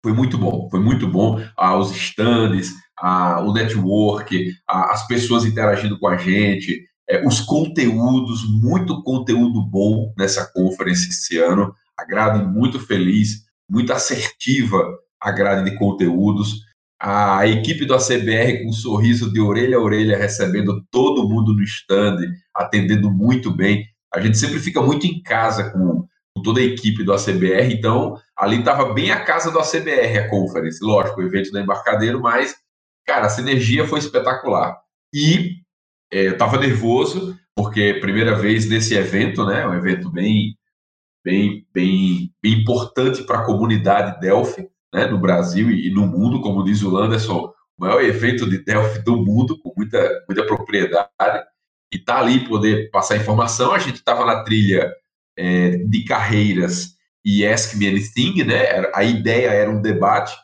[0.03, 1.39] foi muito bom, foi muito bom.
[1.57, 7.41] Ah, os stands, ah, o network, ah, as pessoas interagindo com a gente, é, os
[7.41, 11.75] conteúdos, muito conteúdo bom nessa conferência esse ano.
[11.99, 14.83] A grade muito feliz, muito assertiva
[15.21, 16.66] a grade de conteúdos
[17.01, 21.63] a equipe do ACBR com um sorriso de orelha a orelha, recebendo todo mundo no
[21.63, 22.19] stand,
[22.55, 23.85] atendendo muito bem.
[24.13, 28.17] A gente sempre fica muito em casa com, com toda a equipe do ACBR, então
[28.37, 30.79] ali estava bem a casa do ACBR, a conference.
[30.83, 32.55] Lógico, o evento da Embarcadeiro, mas,
[33.07, 34.79] cara, a sinergia foi espetacular.
[35.15, 35.57] E
[36.11, 39.67] é, eu estava nervoso, porque primeira vez nesse evento, né?
[39.67, 40.57] Um evento bem,
[41.23, 46.65] bem, bem, bem importante para a comunidade Delphi né, no Brasil e, no mundo, como
[46.65, 51.11] diz o Landerson, o maior evento de Delphi do mundo, com muita, muita propriedade,
[51.93, 53.73] e tá ali poder passar informação.
[53.73, 54.93] A gente estava na trilha
[55.37, 58.91] é, de carreiras e Ask Me Anything, né?
[58.95, 60.35] A ideia era um debate.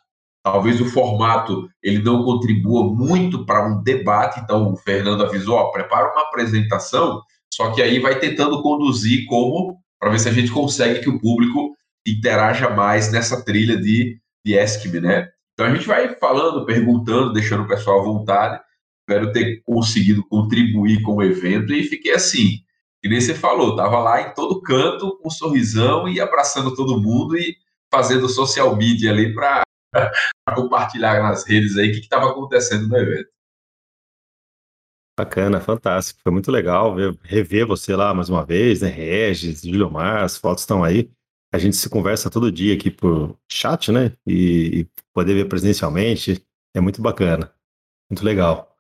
[0.44, 5.70] Talvez o formato ele não contribua muito para um debate, então o Fernando avisou: ó,
[5.70, 10.50] prepara uma apresentação, só que aí vai tentando conduzir como para ver se a gente
[10.50, 11.76] consegue que o público
[12.07, 15.31] interaja mais nessa trilha de de ESCM, né?
[15.52, 18.62] Então a gente vai falando, perguntando, deixando o pessoal à vontade.
[19.00, 22.61] Espero ter conseguido contribuir com o evento e fiquei assim,
[23.02, 27.00] que nem você falou, tava lá em todo canto, com um sorrisão e abraçando todo
[27.00, 27.57] mundo e
[27.92, 29.62] fazendo social media ali para
[30.55, 33.28] compartilhar nas redes aí o que estava acontecendo no evento.
[35.18, 36.20] Bacana, fantástico.
[36.22, 38.88] Foi muito legal ver, rever você lá mais uma vez, né?
[38.88, 41.11] Regis, Julio Mar, as fotos estão aí
[41.52, 44.12] a gente se conversa todo dia aqui por chat, né?
[44.26, 46.42] E, e poder ver presencialmente
[46.74, 47.52] é muito bacana,
[48.10, 48.74] muito legal.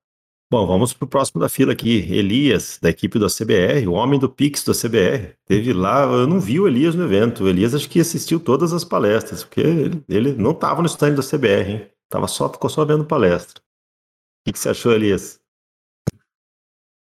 [0.50, 2.00] Bom, vamos para o próximo da fila aqui.
[2.12, 5.34] Elias, da equipe do CBR, o homem do Pix do CBR.
[5.46, 7.44] Teve lá, eu não vi o Elias no evento.
[7.44, 11.14] O Elias acho que assistiu todas as palestras, porque ele, ele não estava no stand
[11.14, 11.90] da CBR, hein?
[12.10, 13.60] Tava só, ficou só vendo palestra.
[13.60, 15.40] O que, que você achou, Elias?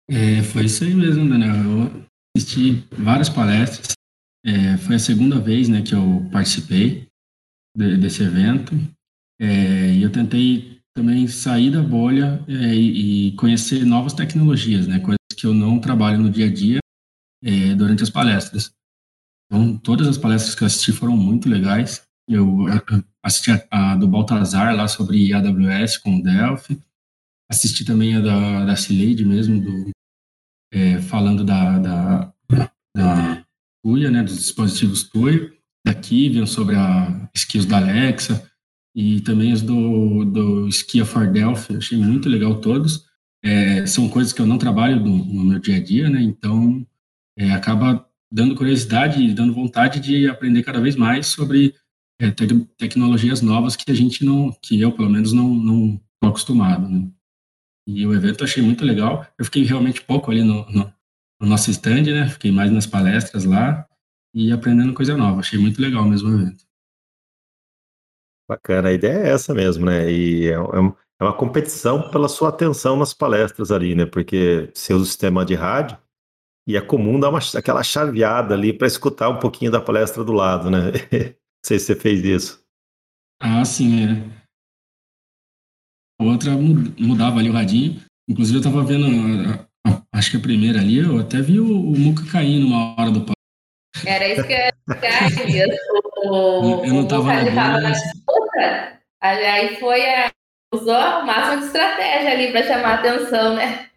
[0.09, 1.55] É, foi isso aí mesmo, Daniel.
[1.55, 3.98] Eu assisti várias palestras.
[4.45, 7.07] É, foi a segunda vez né, que eu participei
[7.75, 8.73] de, desse evento
[9.39, 15.19] é, e eu tentei também sair da bolha é, e, conhecer novas tecnologias, né, coisas
[15.35, 16.79] que eu não trabalho no dia a dia
[17.43, 18.71] é, durante as palestras.
[19.45, 22.03] Então, todas as palestras que eu assisti foram muito legais.
[22.27, 22.65] Eu
[23.23, 26.79] assisti a, a do Baltazar lá sobre AWS com o Delphi,
[27.49, 29.89] assisti também a da, da Cileide mesmo, do,
[30.71, 32.33] é, falando da, da,
[32.95, 33.45] da
[33.83, 35.51] Tuya, né, dos dispositivos Tuya,
[35.85, 38.49] da Kivian, sobre a skills da Alexa,
[38.95, 43.05] e também os do, do Skia for Delphi, achei muito legal todos.
[43.43, 46.85] É, são coisas que eu não trabalho no, no, meu dia a dia, né, então
[47.37, 51.73] é, acaba dando curiosidade e dando vontade de aprender cada vez mais sobre
[52.19, 52.45] é, te
[52.77, 56.87] tecnologias novas que a gente não, que eu pelo menos não não acostumado.
[56.87, 57.09] Né?
[57.87, 59.25] E o evento eu achei muito legal.
[59.37, 60.93] Eu fiquei realmente pouco ali no, no,
[61.39, 62.27] no nosso stand, né?
[62.27, 63.87] Fiquei mais nas palestras lá
[64.33, 65.39] e aprendendo coisa nova.
[65.39, 66.65] Achei muito legal mesmo o evento.
[68.47, 70.11] Bacana, a ideia é essa mesmo, né?
[70.11, 74.05] E é, é, é uma competição pela sua atenção nas palestras ali, né?
[74.05, 75.97] Porque você usa o sistema de rádio
[76.67, 80.31] e é comum dar uma, aquela chaveada ali para escutar um pouquinho da palestra do
[80.31, 80.91] lado, né?
[81.59, 82.63] Não sei se você fez isso.
[83.41, 84.39] Ah, sim, é.
[86.19, 88.01] Outra mudava ali o radinho.
[88.27, 89.05] Inclusive eu estava vendo,
[90.19, 93.21] acho que a primeira ali, eu até vi o, o Muca cair numa hora do
[93.21, 93.33] palco.
[94.05, 95.65] Era isso que eu ia
[96.29, 98.01] o, Eu não estava na mas...
[98.01, 98.99] disputa.
[99.21, 100.31] Aí foi a,
[100.73, 103.89] usou o máximo de estratégia ali para chamar a atenção, né?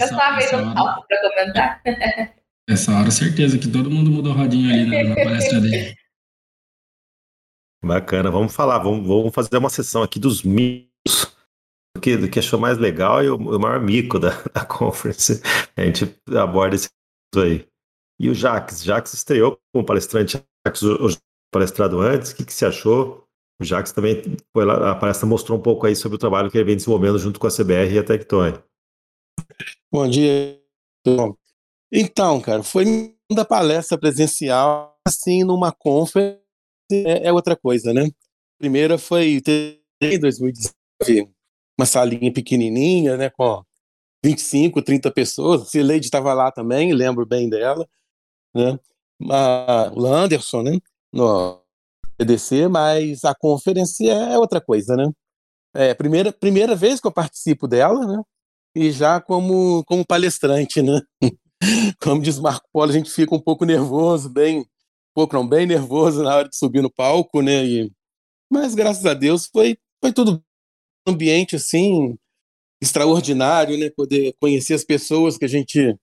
[0.00, 1.82] Eu só veio no palco para comentar.
[2.68, 5.96] Essa hora, certeza que todo mundo mudou o radinho ali na, na palestra dele.
[7.84, 10.95] Bacana, vamos falar, vamos, vamos fazer uma sessão aqui dos mitos
[12.06, 15.42] que, do que achou mais legal e o, o maior mico da, da conference.
[15.76, 16.04] A gente
[16.36, 16.88] aborda esse
[17.36, 17.66] aí.
[18.20, 21.10] E o Jax, Jax estreou como palestrante, Jax, o, o
[21.52, 23.24] palestrado antes, o que, que você achou?
[23.60, 26.56] O Jax também foi lá, a palestra mostrou um pouco aí sobre o trabalho que
[26.56, 28.54] ele vem desenvolvendo junto com a CBR e a Tectoy.
[29.92, 30.62] Bom dia.
[31.92, 36.40] Então, cara, foi da palestra presencial, assim, numa conference
[36.92, 38.08] é, é outra coisa, né?
[38.58, 39.42] primeira foi
[40.00, 41.35] em 2019,
[41.78, 43.62] uma salinha pequenininha, né, com
[44.24, 45.62] 25, 30 pessoas.
[45.62, 47.86] A Cileide estava lá também, lembro bem dela,
[48.54, 48.78] né?
[49.20, 50.78] o Landerson, né,
[51.12, 51.62] no
[52.18, 55.10] EDC, mas a conferência é outra coisa, né?
[55.74, 58.22] É primeira primeira vez que eu participo dela, né?
[58.74, 61.00] E já como como palestrante, né?
[62.02, 64.66] Como diz Marco Polo, a gente fica um pouco nervoso, bem
[65.14, 67.64] pouco bem nervoso na hora de subir no palco, né?
[67.64, 67.92] E,
[68.50, 70.44] mas graças a Deus foi, foi tudo
[71.06, 72.18] ambiente assim
[72.80, 73.90] extraordinário, né?
[73.90, 75.96] Poder conhecer as pessoas que a gente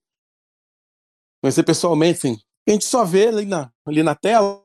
[1.42, 4.64] conhecer pessoalmente, assim, a gente só vê ali na, ali na tela,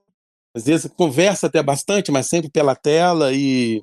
[0.57, 3.83] às vezes conversa até bastante, mas sempre pela tela e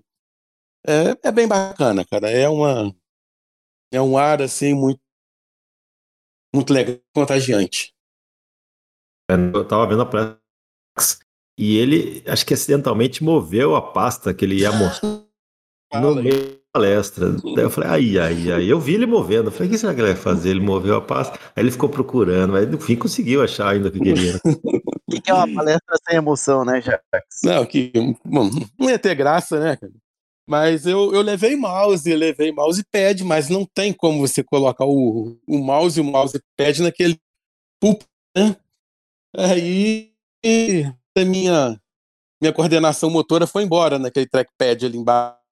[0.88, 2.30] é, é bem bacana, cara.
[2.30, 2.96] É uma
[3.91, 5.02] é um ar assim muito
[6.54, 7.94] muito legal, contagiante.
[9.30, 10.39] Eu tava vendo a palestra
[11.58, 15.22] e ele, acho que acidentalmente moveu a pasta que ele ia mostrar
[15.93, 17.32] no meio da palestra.
[17.32, 18.71] Daí eu falei, ai, ai, ai.
[18.71, 19.48] Eu vi ele movendo.
[19.48, 20.50] Eu falei, o que será que ele vai fazer?
[20.50, 21.39] Ele moveu a pasta.
[21.56, 24.39] Aí ele ficou procurando, mas no fim conseguiu achar ainda o que queria.
[25.08, 27.02] O que é uma palestra sem emoção, né, Jax?
[27.43, 27.93] Não, que
[28.26, 29.78] bom, não ia ter graça, né,
[30.48, 35.58] Mas eu, eu levei mouse, levei mousepad, mas não tem como você colocar o, o
[35.60, 37.19] mouse e o mousepad naquele
[37.80, 38.04] pulpo,
[38.36, 38.58] né?
[39.38, 40.12] Aí
[41.15, 41.80] a minha,
[42.41, 45.45] minha coordenação motora foi embora naquele trackpad ali embaixo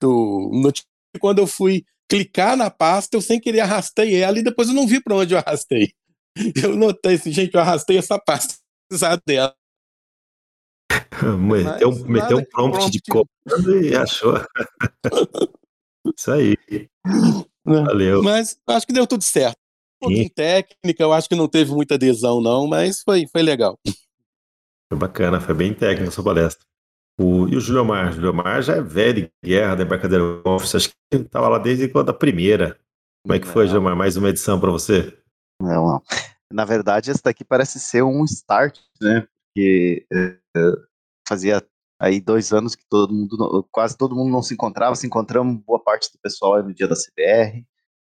[0.00, 0.50] do
[1.20, 4.86] Quando eu fui clicar na pasta, eu sem querer arrastei ela e depois eu não
[4.86, 5.92] vi para onde eu arrastei.
[6.60, 8.54] Eu notei assim, gente, eu arrastei essa pasta
[9.26, 9.54] dela.
[11.38, 14.34] meteu, meteu um prompt, prompt de comando e achou.
[16.16, 16.56] Isso aí.
[17.64, 17.82] Né?
[17.82, 18.22] Valeu.
[18.22, 19.58] Mas acho que deu tudo certo.
[20.02, 23.78] Um pouquinho técnica, eu acho que não teve muita adesão, não, mas foi, foi legal.
[24.88, 26.66] Foi bacana, foi bem técnica a sua palestra.
[27.20, 28.14] O, e o Julio Mar?
[28.14, 31.58] Julio Mar já é velho de guerra da Embarcadeira Office, acho que ele estava lá
[31.58, 32.80] desde quando a primeira.
[33.22, 33.94] Como é que foi, Gilmar?
[33.94, 35.14] Mais uma edição para você?
[35.60, 36.02] Não,
[36.50, 39.28] na verdade, essa daqui parece ser um start, né?
[39.44, 40.38] Porque é,
[41.28, 41.62] fazia
[42.00, 45.78] aí dois anos que todo mundo, quase todo mundo não se encontrava, se encontramos boa
[45.78, 47.66] parte do pessoal no dia da CBR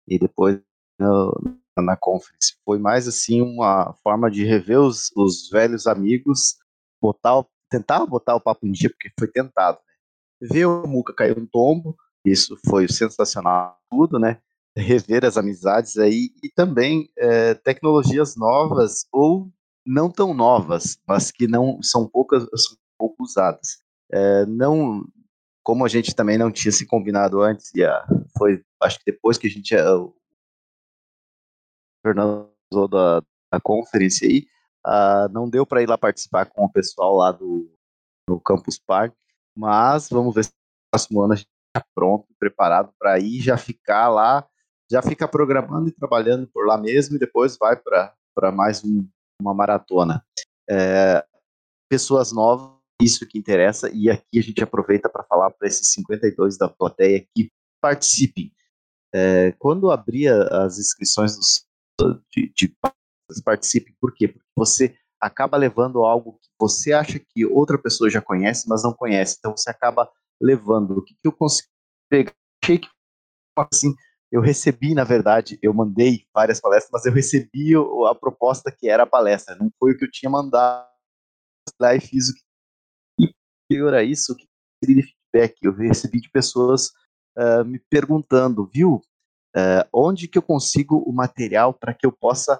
[0.07, 0.61] e depois
[0.97, 2.55] no, na conference.
[2.63, 6.55] Foi mais assim uma forma de rever os, os velhos amigos,
[7.01, 9.79] botar, tentar botar o papo em dia, porque foi tentado.
[9.79, 10.49] Né?
[10.51, 14.39] Ver o Muca cair um tombo, isso foi sensacional, tudo, né?
[14.77, 19.51] Rever as amizades aí e também é, tecnologias novas ou
[19.85, 23.79] não tão novas, mas que não são poucas, são pouco usadas.
[24.11, 25.03] É, não,
[25.63, 28.05] como a gente também não tinha se combinado antes, e a,
[28.37, 30.13] foi, acho que depois que a gente, o
[32.01, 32.49] Fernando
[32.89, 33.21] da,
[33.51, 34.45] da conferência aí,
[34.85, 37.69] uh, não deu para ir lá participar com o pessoal lá do,
[38.45, 39.13] Campus Park,
[39.55, 43.57] mas vamos ver se no próximo ano a gente está pronto, preparado para ir, já
[43.57, 44.47] ficar lá,
[44.89, 49.07] já fica programando e trabalhando por lá mesmo e depois vai para mais um,
[49.41, 50.23] uma maratona.
[50.69, 51.25] É,
[51.89, 52.71] pessoas novas,
[53.01, 57.25] isso que interessa, e aqui a gente aproveita para falar para esses 52 da plateia
[57.35, 58.51] que participem.
[59.13, 61.67] É, quando abria as inscrições dos
[62.31, 62.75] de, de
[63.41, 63.95] participe.
[63.99, 64.27] Por quê?
[64.27, 68.93] Porque você acaba levando algo que você acha que outra pessoa já conhece, mas não
[68.93, 69.37] conhece.
[69.39, 70.09] Então você acaba
[70.41, 70.97] levando.
[70.97, 71.69] O que, que eu consegui
[72.09, 72.33] pegar?
[72.61, 72.87] Achei que
[73.57, 73.93] assim,
[74.31, 77.73] eu recebi, na verdade, eu mandei várias palestras, mas eu recebi
[78.09, 79.55] a proposta que era a palestra.
[79.55, 80.87] Não foi o que eu tinha mandado
[81.79, 82.41] lá e fiz o que.
[83.19, 83.33] E
[83.69, 84.47] pior a isso, o que
[84.83, 86.87] de feedback eu recebi de pessoas
[87.37, 89.01] uh, me perguntando, viu,
[89.55, 92.59] uh, onde que eu consigo o material para que eu possa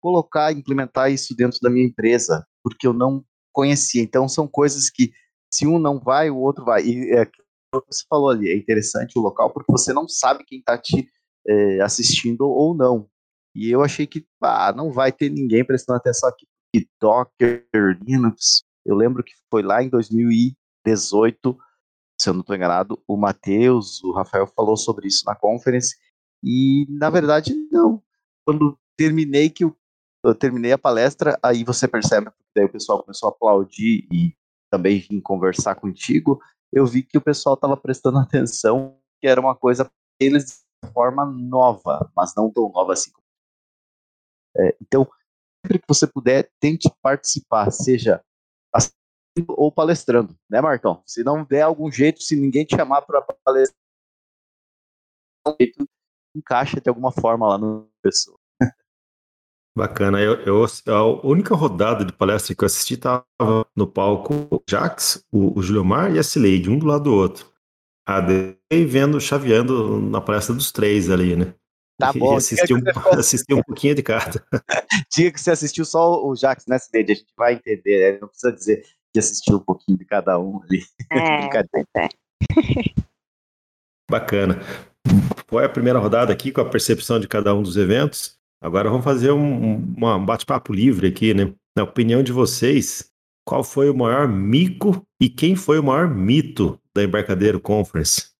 [0.00, 4.02] colocar, implementar isso dentro da minha empresa, porque eu não conhecia.
[4.02, 5.12] Então, são coisas que,
[5.50, 6.84] se um não vai, o outro vai.
[6.84, 7.28] E é,
[7.72, 11.08] você falou ali, é interessante o local, porque você não sabe quem está te
[11.46, 13.08] é, assistindo ou não.
[13.54, 16.46] E eu achei que ah, não vai ter ninguém prestando atenção aqui.
[16.74, 17.66] E Docker,
[18.06, 21.58] Linux, eu lembro que foi lá em 2018,
[22.20, 25.96] se eu não estou enganado, o Matheus, o Rafael falou sobre isso na conference,
[26.42, 28.02] e na verdade não.
[28.44, 29.76] Quando terminei que eu
[30.28, 34.36] eu terminei a palestra, aí você percebe, daí o pessoal começou a aplaudir e
[34.70, 36.40] também vim conversar contigo,
[36.72, 40.90] eu vi que o pessoal estava prestando atenção, que era uma coisa para eles de
[40.92, 43.10] forma nova, mas não tão nova assim.
[44.56, 45.08] É, então,
[45.64, 48.22] sempre que você puder, tente participar, seja
[48.72, 51.02] assistindo ou palestrando, né, Marcão?
[51.06, 53.76] Se não der algum jeito, se ninguém te chamar para palestrar,
[56.34, 58.38] encaixa de alguma forma lá no pessoa.
[59.76, 60.22] Bacana.
[60.22, 63.26] Eu, eu, a única rodada de palestra que eu assisti estava
[63.76, 67.52] no palco o Jax, o, o Juliomar e a Cileide, um do lado do outro.
[68.08, 71.52] A daí vendo, chaveando na palestra dos três ali, né?
[71.98, 72.32] Tá bom.
[72.32, 72.78] E assisti um,
[73.18, 74.42] assisti um pouquinho de cada.
[75.14, 77.12] Diga que você assistiu só o Jax, né, Cileide?
[77.12, 78.18] A gente vai entender, né?
[78.18, 80.82] Não precisa dizer que assistiu um pouquinho de cada um ali.
[81.12, 82.08] É, é.
[84.10, 84.58] Bacana.
[85.46, 88.36] Foi a primeira rodada aqui com a percepção de cada um dos eventos.
[88.66, 91.52] Agora vamos fazer um, um bate-papo livre aqui, né?
[91.76, 93.08] Na opinião de vocês,
[93.44, 98.30] qual foi o maior mico e quem foi o maior mito da Embarcadeiro Conference?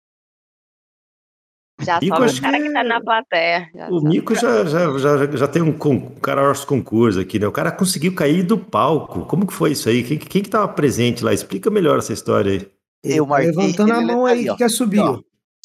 [1.81, 3.71] Já Mico, só o cara que, tá na plateia.
[3.73, 7.47] Já o Mico já, já, já, já tem um, um cara nosso concurso aqui, né?
[7.47, 9.27] O cara conseguiu cair do palco.
[9.27, 10.03] Como que foi isso aí?
[10.03, 11.33] Quem, quem que tava presente lá?
[11.33, 12.69] Explica melhor essa história aí.
[13.05, 15.05] Eu, Marquei, Levantando a mão aí, que quer subir.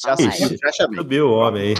[0.00, 0.98] Já, subiu, já chamei.
[0.98, 1.74] Subiu o homem aí.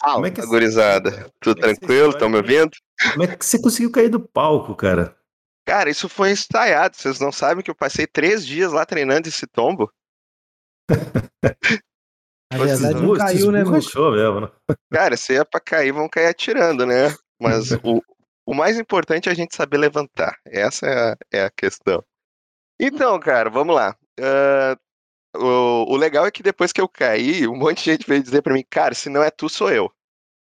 [0.00, 1.30] Fala, Como é que gurizada.
[1.40, 2.10] Tudo é tranquilo?
[2.10, 2.70] Estão me ouvindo?
[3.12, 5.16] Como é que você conseguiu cair do palco, cara?
[5.66, 6.96] Cara, isso foi ensaiado.
[6.96, 9.92] Vocês não sabem que eu passei três dias lá treinando esse tombo?
[12.50, 14.50] Na verdade, não caiu, né, mesmo, né?
[14.90, 17.14] Cara, se é pra cair, vão cair atirando, né?
[17.38, 18.00] Mas o,
[18.46, 20.38] o mais importante é a gente saber levantar.
[20.46, 22.02] Essa é a, é a questão.
[22.80, 23.94] Então, cara, vamos lá.
[24.18, 24.78] Uh,
[25.36, 28.42] o, o legal é que depois que eu caí, um monte de gente veio dizer
[28.42, 29.92] para mim, cara, se não é tu, sou eu.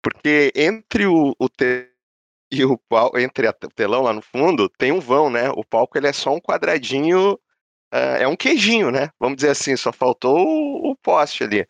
[0.02, 1.48] Porque entre o, o
[2.50, 5.50] e o palco, entre o telão lá no fundo, tem um vão, né?
[5.50, 9.10] O palco ele é só um quadradinho, uh, é um queijinho, né?
[9.20, 11.66] Vamos dizer assim, só faltou o, o poste ali.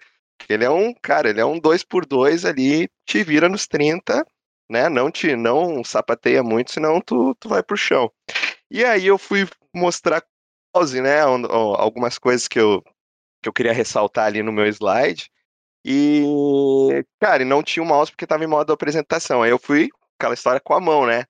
[0.49, 4.25] Ele é um, cara, ele é um 2 por 2 ali, te vira nos 30,
[4.71, 4.89] né?
[4.89, 8.11] Não te não sapateia muito, senão tu, tu vai pro chão.
[8.71, 10.23] E aí eu fui mostrar
[11.03, 12.85] né, algumas coisas que eu
[13.49, 15.31] que eu queria ressaltar ali no meu slide.
[15.85, 16.23] E,
[17.21, 19.43] cara, não tinha o mouse porque estava em modo apresentação.
[19.43, 19.89] Aí eu fui,
[20.19, 21.25] aquela história com a mão, né?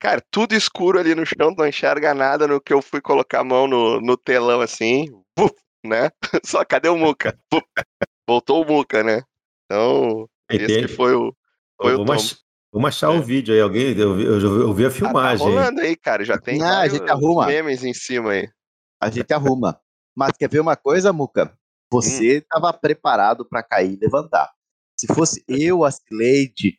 [0.00, 3.44] Cara, tudo escuro ali no chão, não enxerga nada no que eu fui colocar a
[3.44, 5.06] mão no, no telão assim,
[5.38, 5.52] uf,
[5.84, 6.10] né?
[6.44, 7.38] Só cadê o Muca?
[8.26, 9.22] Voltou o Muca, né?
[9.64, 11.34] Então, esse que foi o.
[11.80, 12.42] Foi o vamos,
[12.72, 13.20] vamos achar o é.
[13.20, 13.98] vídeo aí, alguém.
[13.98, 15.46] Eu, eu, eu vi a filmagem.
[15.46, 16.24] Ah, tá rolando aí, cara.
[16.24, 17.46] Já tem ah, a gente arruma.
[17.46, 18.48] memes em cima aí.
[19.00, 19.78] A gente arruma.
[20.18, 21.56] Mas quer ver uma coisa, Muca?
[21.92, 22.78] Você estava hum.
[22.80, 24.50] preparado para cair e levantar.
[24.98, 26.76] Se fosse eu, a Cileide,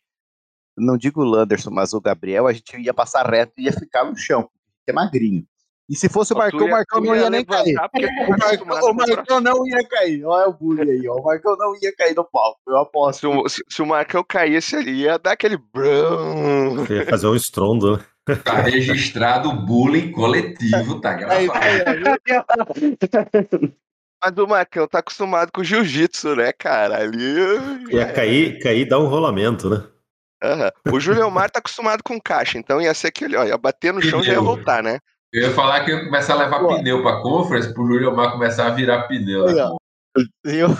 [0.76, 4.04] não digo o Landerson, mas o Gabriel, a gente ia passar reto e ia ficar
[4.04, 5.46] no chão, porque é magrinho.
[5.88, 7.74] E se fosse o Marcão, o Marcão não ia nem cair.
[7.80, 10.24] O Marcão, o Marcão não ia cair.
[10.24, 11.16] Olha o bullying aí, ó.
[11.16, 13.20] O Marcão não ia cair no palco, eu aposto.
[13.20, 16.84] Se o, se, se o Marcão caísse ali, ia dar aquele brum.
[16.90, 18.04] Ia fazer um estrondo, né?
[18.36, 21.50] Tá registrado o bullying coletivo, tá gravado.
[24.22, 26.98] Mas o Marcão tá acostumado com jiu-jitsu, né, cara?
[26.98, 27.34] Ali.
[27.90, 29.82] Ia cair, cair dá um rolamento, né?
[30.42, 30.94] Uhum.
[30.94, 34.00] O Júlio Mar tá acostumado com caixa, então ia ser aquele, ó, ia bater no
[34.00, 34.98] chão e já ia voltar, né?
[35.32, 36.76] Eu ia falar que ia começar a levar Pô.
[36.76, 39.46] pneu pra conference pro Júlio Mar começar a virar pneu.
[40.44, 40.76] Eu,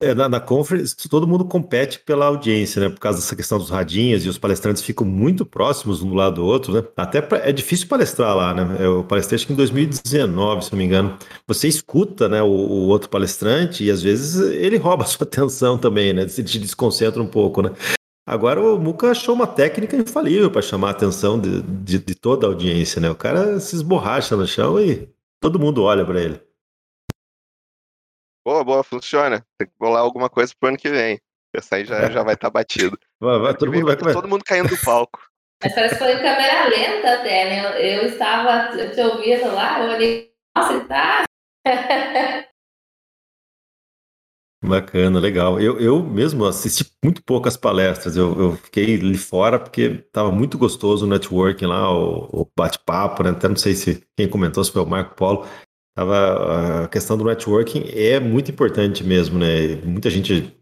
[0.00, 2.88] é, na, na conference, todo mundo compete pela audiência, né?
[2.88, 6.36] Por causa dessa questão dos radinhos e os palestrantes ficam muito próximos um do lado
[6.36, 6.84] do outro, né?
[6.96, 8.76] Até pra, é difícil palestrar lá, né?
[8.80, 11.16] Eu palestrei acho que em 2019, se não me engano.
[11.46, 15.78] Você escuta, né, o, o outro palestrante e às vezes ele rouba a sua atenção
[15.78, 16.26] também, né?
[16.26, 17.70] Te desconcentra um pouco, né?
[18.26, 22.46] Agora o Muca achou uma técnica infalível para chamar a atenção de, de, de, toda
[22.46, 23.10] a audiência, né?
[23.10, 25.08] O cara se esborracha no chão e
[25.40, 26.40] todo mundo olha para ele.
[28.44, 29.44] Boa, boa, funciona.
[29.58, 31.18] Tem que bolar alguma coisa pro ano que vem.
[31.54, 32.98] Essa aí já, já vai estar tá batido.
[33.20, 35.18] Vai, vai, todo, mundo vai, todo mundo caindo do palco.
[35.62, 37.64] Mas parece que foi em câmera lenta até, né?
[37.64, 41.24] Eu, eu estava, eu te ouvindo lá, eu olhei, nossa, ele tá.
[44.62, 45.60] Bacana, legal.
[45.60, 50.56] Eu, eu mesmo assisti muito poucas palestras, eu, eu fiquei ali fora porque estava muito
[50.56, 53.30] gostoso o networking lá, o, o bate-papo, né?
[53.30, 55.46] Até não sei se quem comentou se foi o Marco Polo.
[55.94, 59.76] Tava, a questão do networking é muito importante mesmo, né?
[59.84, 60.52] Muita gente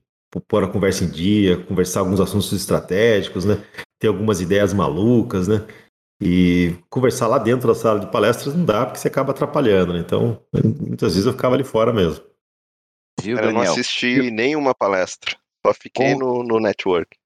[0.46, 3.54] pôr a conversa em dia, conversar alguns assuntos estratégicos, né?
[3.98, 5.66] Ter algumas ideias malucas, né?
[6.22, 10.00] E conversar lá dentro da sala de palestras não dá porque você acaba atrapalhando, né?
[10.00, 12.24] Então, muitas vezes eu ficava ali fora mesmo.
[13.20, 16.18] Viu, eu não assisti nenhuma palestra, só fiquei Com...
[16.18, 17.16] no, no network.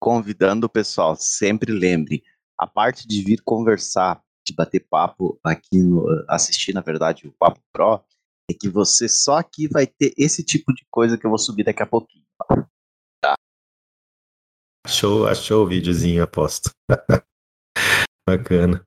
[0.00, 2.22] Convidando o pessoal, sempre lembre,
[2.58, 7.60] a parte de vir conversar, de bater papo aqui, no, assistir, na verdade, o Papo
[7.72, 8.04] Pro,
[8.50, 11.64] é que você só aqui vai ter esse tipo de coisa que eu vou subir
[11.64, 12.24] daqui a pouquinho.
[13.22, 13.34] Tá?
[14.86, 16.70] Achou, achou o videozinho, aposto.
[18.28, 18.86] Bacana.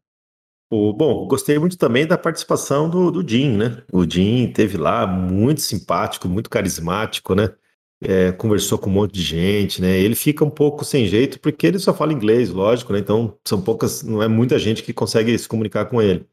[0.70, 3.84] O, bom, gostei muito também da participação do, do Jim, né?
[3.92, 7.56] O Jim teve lá, muito simpático, muito carismático, né?
[8.04, 9.98] É, conversou com um monte de gente, né?
[9.98, 13.00] Ele fica um pouco sem jeito porque ele só fala inglês, lógico, né?
[13.00, 16.28] Então são poucas, não é muita gente que consegue se comunicar com ele.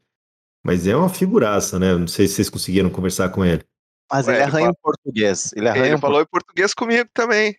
[0.63, 1.95] Mas é uma figuraça, né?
[1.95, 3.63] Não sei se vocês conseguiram conversar com ele.
[4.11, 5.51] Mas ele ele arranha em português.
[5.55, 7.55] Ele arranha Ele falou em português comigo também.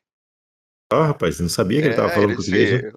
[0.92, 2.92] Ah, rapaz, não sabia que ele estava É, falando ele português, né?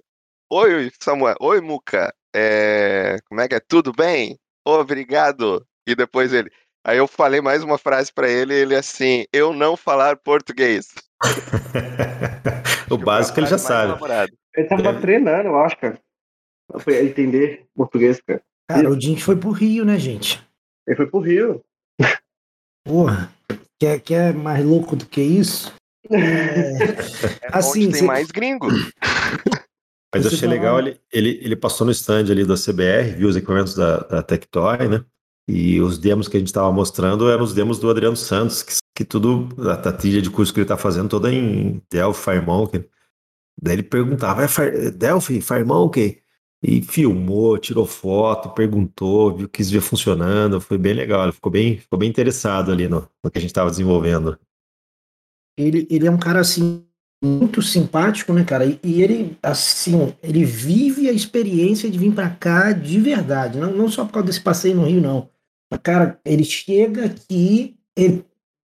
[0.51, 1.35] Oi, Samuel.
[1.41, 2.13] Oi, Muca.
[2.35, 3.59] É, Como é que é?
[3.59, 4.37] Tudo bem?
[4.65, 5.65] Obrigado.
[5.87, 6.51] E depois ele.
[6.85, 10.87] Aí eu falei mais uma frase pra ele, ele assim, eu não falar português.
[12.89, 13.99] o básico ele já sabe.
[14.55, 14.99] Ele tava É.
[15.01, 15.99] treinando, eu acho, cara.
[16.83, 18.41] Pra entender português, cara.
[18.69, 20.41] Cara, o Jim foi pro Rio, né, gente?
[20.87, 21.63] Ele foi pro Rio.
[22.85, 23.31] Porra,
[23.79, 25.73] quer, quer mais louco do que isso?
[26.11, 26.77] É,
[27.43, 28.67] É Assim, onde tem cê- mais gringo.
[30.15, 33.35] Mas eu achei legal, ele, ele, ele passou no stand ali da CBR, viu os
[33.35, 35.03] equipamentos da, da Tectoy, né?
[35.51, 38.73] E os demos que a gente estava mostrando eram os demos do Adriano Santos, que,
[38.95, 42.85] que tudo, a, a trilha de curso que ele está fazendo toda em Delphi, FireMonkey.
[43.59, 46.21] Daí ele perguntava, é Fire, Delphi, FireMonkey?
[46.61, 51.77] E filmou, tirou foto, perguntou, viu isso ia funcionando, foi bem legal, ele ficou bem,
[51.77, 54.37] ficou bem interessado ali no, no que a gente estava desenvolvendo.
[55.57, 56.85] ele, ele é um cara assim
[57.23, 58.65] muito simpático, né, cara?
[58.65, 63.71] E, e ele assim, ele vive a experiência de vir pra cá de verdade, não,
[63.71, 65.27] não só por causa desse passeio no Rio, não.
[65.77, 68.23] Cara, ele chega aqui, ele-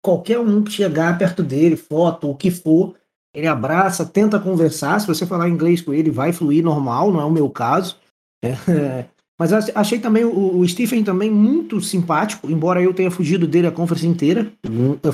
[0.01, 2.95] qualquer um que chegar perto dele, foto, o que for,
[3.33, 4.99] ele abraça, tenta conversar.
[4.99, 7.97] Se você falar inglês com ele, vai fluir normal, não é o meu caso.
[8.43, 8.53] É,
[9.37, 13.67] Mas ach- achei também o, o Stephen também muito simpático, embora eu tenha fugido dele
[13.67, 14.49] a conferência inteira.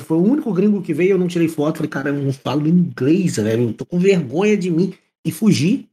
[0.05, 1.77] Foi o único gringo que veio, eu não tirei foto.
[1.77, 3.69] Falei, cara, eu não falo inglês, velho.
[3.69, 4.93] Eu tô com vergonha de mim.
[5.25, 5.87] E fugi.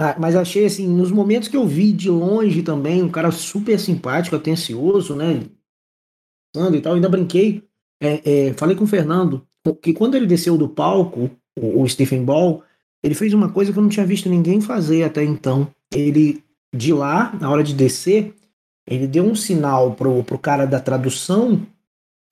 [0.00, 3.78] Ma- Mas achei assim, nos momentos que eu vi de longe também, um cara super
[3.78, 5.42] simpático, atencioso, né?
[6.74, 7.62] E tal, ainda brinquei.
[8.02, 9.46] é, é, falei com o Fernando
[9.82, 12.62] que quando ele desceu do palco, o, o Stephen Ball,
[13.02, 15.72] ele fez uma coisa que eu não tinha visto ninguém fazer até então.
[15.94, 16.42] Ele,
[16.74, 18.34] de lá, na hora de descer,
[18.88, 21.66] ele deu um sinal pro, pro cara da tradução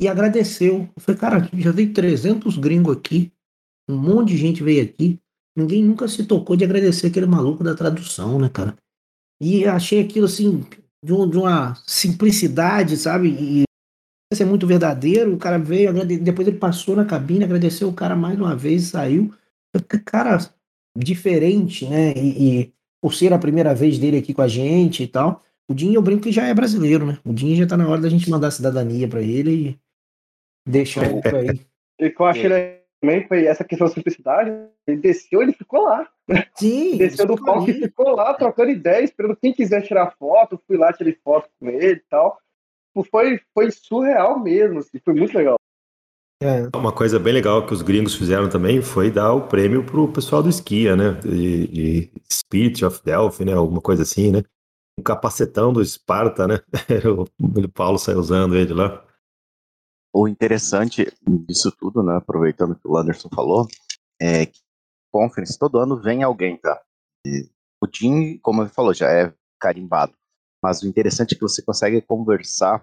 [0.01, 0.89] e agradeceu.
[0.97, 3.31] Eu falei, cara, já veio 300 gringos aqui,
[3.89, 5.19] um monte de gente veio aqui,
[5.59, 8.77] ninguém nunca se tocou de agradecer aquele maluco da tradução, né, cara?
[9.43, 10.65] E achei aquilo assim,
[11.05, 13.29] de, um- de uma simplicidade, sabe?
[13.29, 13.63] E
[14.33, 15.35] isso é muito verdadeiro.
[15.35, 18.85] O cara veio, agrade- depois ele passou na cabine, agradeceu o cara mais uma vez
[18.85, 19.35] e saiu.
[20.05, 20.39] Cara,
[20.97, 22.13] diferente, né?
[22.17, 25.45] E, e por ser a primeira vez dele aqui com a gente e tal.
[25.71, 27.19] O Dinho, eu brinco que já é brasileiro, né?
[27.25, 29.79] O Dinho já tá na hora da gente mandar a cidadania pra ele e
[30.69, 31.61] deixar o aí.
[32.01, 34.51] E que eu achei legal também foi essa questão da simplicidade.
[34.87, 36.09] Ele desceu, ele ficou lá.
[36.57, 40.61] Sim, Desceu do palco e ficou lá trocando ideia, esperando quem quiser tirar foto.
[40.67, 42.39] Fui lá, tirei foto com ele e tal.
[42.89, 45.57] Tipo, Foi, foi surreal mesmo, assim, foi muito legal.
[46.41, 50.13] É, Uma coisa bem legal que os gringos fizeram também foi dar o prêmio pro
[50.13, 51.13] pessoal do esquia, né?
[51.21, 53.55] De, de Spirit of Delphi, né?
[53.55, 54.43] Alguma coisa assim, né?
[54.99, 56.61] Um capacetão do Esparta, né?
[57.05, 57.23] o,
[57.65, 59.05] o Paulo saiu usando ele lá.
[60.21, 61.07] O interessante
[61.47, 63.69] disso tudo, né, aproveitando que o Anderson falou,
[64.21, 64.59] é que
[65.13, 66.83] conference todo ano vem alguém, tá?
[67.25, 67.49] E
[67.81, 70.13] o Jim, como ele falou, já é carimbado.
[70.61, 72.81] Mas o interessante é que você consegue conversar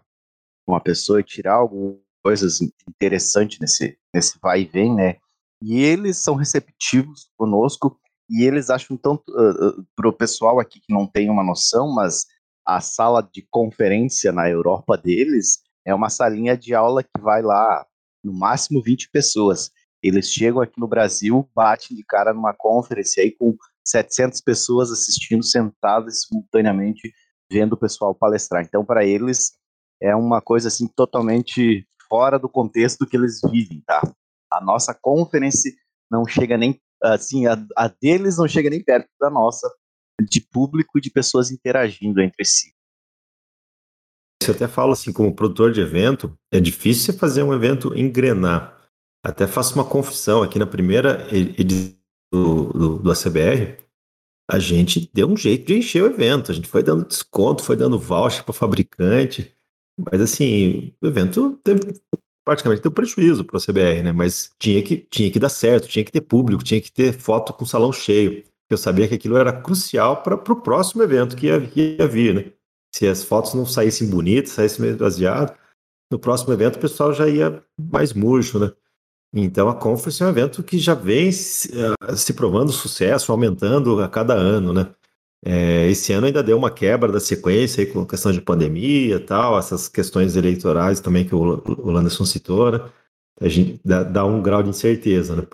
[0.66, 5.18] com uma pessoa e tirar algumas coisas interessantes nesse, nesse vai e vem, né?
[5.62, 10.80] E eles são receptivos conosco e eles acham tanto uh, uh, para o pessoal aqui
[10.80, 12.28] que não tem uma noção, mas
[12.66, 17.86] a sala de conferência na Europa deles é uma salinha de aula que vai lá
[18.24, 19.72] no máximo 20 pessoas.
[20.02, 23.56] Eles chegam aqui no Brasil, batem de cara numa conferência aí com
[23.86, 27.14] 700 pessoas assistindo sentadas simultaneamente
[27.52, 28.64] vendo o pessoal palestrar.
[28.64, 29.54] Então, para eles
[30.02, 34.02] é uma coisa assim totalmente fora do contexto que eles vivem, tá?
[34.52, 35.72] A nossa conferência
[36.12, 39.70] não chega nem assim, a, a deles não chega nem perto da nossa,
[40.22, 42.75] de público e de pessoas interagindo entre si.
[44.42, 48.76] Você até fala assim, como produtor de evento, é difícil você fazer um evento engrenar.
[49.24, 51.96] Até faço uma confissão aqui na primeira edição
[52.32, 53.78] do, do, do ACBR,
[54.50, 56.52] a gente deu um jeito de encher o evento.
[56.52, 59.52] A gente foi dando desconto, foi dando voucher para o fabricante.
[59.98, 61.94] Mas assim, o evento teve,
[62.44, 64.12] praticamente deu prejuízo para o CBR, né?
[64.12, 67.54] Mas tinha que, tinha que dar certo, tinha que ter público, tinha que ter foto
[67.54, 68.44] com salão cheio.
[68.70, 72.52] Eu sabia que aquilo era crucial para o próximo evento que ia, ia vir, né?
[72.96, 75.54] Se as fotos não saíssem bonitas, saíssem meio baseado,
[76.10, 78.72] no próximo evento o pessoal já ia mais murcho, né?
[79.34, 84.02] Então a Conference é um evento que já vem se, uh, se provando sucesso, aumentando
[84.02, 84.96] a cada ano, né?
[85.46, 89.20] É, esse ano ainda deu uma quebra da sequência aí, com a questão de pandemia
[89.20, 92.80] tal, essas questões eleitorais também que o, o Landerson citou, né?
[93.42, 95.46] A gente dá, dá, um grau de incerteza, né?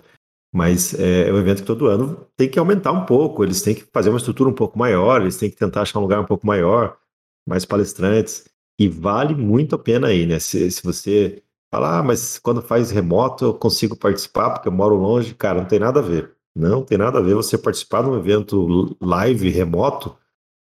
[0.54, 3.74] Mas é, é um evento que todo ano tem que aumentar um pouco, eles têm
[3.74, 6.26] que fazer uma estrutura um pouco maior, eles têm que tentar achar um lugar um
[6.26, 7.01] pouco maior,
[7.46, 10.38] mais palestrantes, e vale muito a pena aí, né?
[10.38, 14.94] Se, se você falar, ah, mas quando faz remoto eu consigo participar porque eu moro
[14.96, 16.34] longe, cara, não tem nada a ver.
[16.54, 20.14] Não tem nada a ver você participar de um evento live remoto,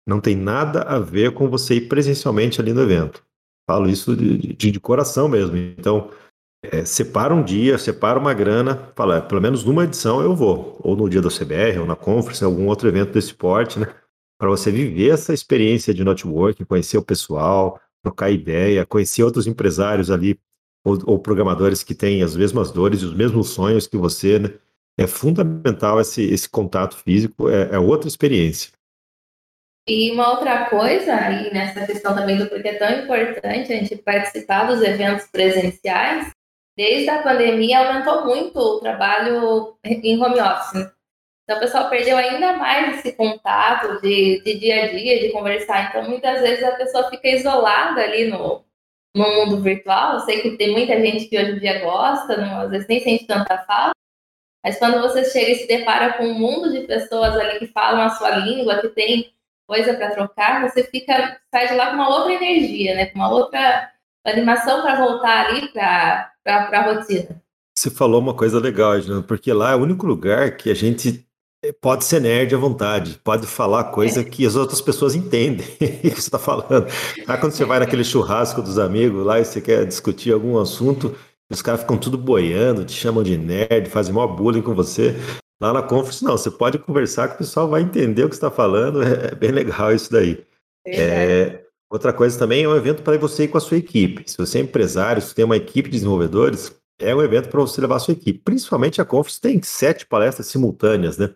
[0.05, 3.23] não tem nada a ver com você ir presencialmente ali no evento.
[3.69, 5.55] Falo isso de, de, de coração mesmo.
[5.55, 6.09] Então,
[6.63, 10.95] é, separa um dia, separa uma grana, fala, pelo menos numa edição eu vou, ou
[10.95, 13.93] no dia da CBR, ou na conference, algum outro evento desse porte, né?
[14.37, 20.11] Para você viver essa experiência de networking, conhecer o pessoal, trocar ideia, conhecer outros empresários
[20.11, 20.39] ali,
[20.85, 24.53] ou, ou programadores que têm as mesmas dores e os mesmos sonhos que você, né?
[24.97, 28.71] é fundamental esse, esse contato físico, é, é, outra experiência.
[29.87, 33.95] E uma outra coisa aí nessa questão também do porquê é tão importante a gente
[33.97, 36.31] participar dos eventos presenciais,
[36.75, 40.96] desde a pandemia aumentou muito o trabalho em home office.
[41.47, 45.87] Então o pessoal perdeu ainda mais esse contato de, de dia a dia, de conversar.
[45.87, 48.65] Então muitas vezes a pessoa fica isolada ali no,
[49.15, 50.15] no mundo virtual.
[50.15, 53.01] Eu sei que tem muita gente que hoje em dia gosta, não, às vezes nem
[53.01, 53.93] sente tanta falta,
[54.61, 58.01] mas quando você chega e se depara com um mundo de pessoas ali que falam
[58.01, 59.33] a sua língua, que tem
[59.65, 63.05] coisa para trocar, você fica sai de lá com uma outra energia, né?
[63.05, 63.89] Com uma outra
[64.25, 67.41] animação para voltar ali para a rotina.
[67.73, 71.26] Você falou uma coisa legal, Juliana, porque lá é o único lugar que a gente
[71.81, 74.23] pode ser nerd à vontade, pode falar coisa é.
[74.23, 76.87] que as outras pessoas entendem o que você está falando.
[77.27, 81.15] Ah, quando você vai naquele churrasco dos amigos lá e você quer discutir algum assunto,
[81.49, 85.15] os caras ficam tudo boiando, te chamam de nerd, fazem maior bullying com você.
[85.59, 88.45] Lá na conference, não, você pode conversar que o pessoal vai entender o que você
[88.45, 90.45] está falando, é, é, bem legal isso daí.
[90.85, 94.29] É, outra coisa também é um evento para você ir com a sua equipe.
[94.29, 97.81] Se você é empresário, se tem uma equipe de desenvolvedores, é um evento para você
[97.81, 98.39] levar a sua equipe.
[98.39, 101.33] Principalmente a conference tem sete palestras simultâneas, né?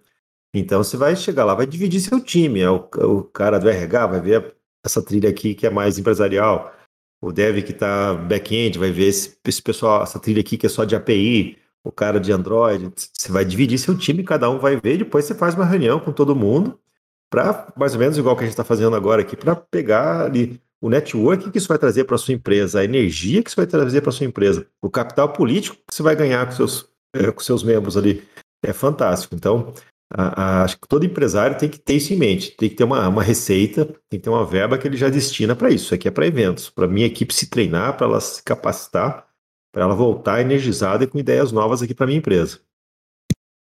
[0.53, 2.59] Então você vai chegar lá, vai dividir seu time.
[2.59, 6.73] É o, o cara do RH vai ver essa trilha aqui que é mais empresarial
[7.21, 10.69] o dev que está back-end vai ver esse, esse, pessoal, essa trilha aqui que é
[10.69, 12.91] só de API, o cara de Android.
[12.95, 16.11] Você vai dividir seu time, cada um vai ver, depois você faz uma reunião com
[16.11, 16.79] todo mundo,
[17.29, 20.59] para mais ou menos igual que a gente está fazendo agora aqui, para pegar ali
[20.81, 24.01] o network que isso vai trazer para sua empresa, a energia que isso vai trazer
[24.01, 27.63] para sua empresa, o capital político que você vai ganhar com seus, é, com seus
[27.63, 28.23] membros ali.
[28.63, 29.35] É fantástico.
[29.35, 29.73] Então,
[30.13, 33.23] acho que todo empresário tem que ter isso em mente, tem que ter uma, uma
[33.23, 35.85] receita, tem que ter uma verba que ele já destina para isso.
[35.85, 39.25] Isso aqui é para eventos, para minha equipe se treinar, para ela se capacitar,
[39.71, 42.59] para ela voltar energizada e com ideias novas aqui para minha empresa.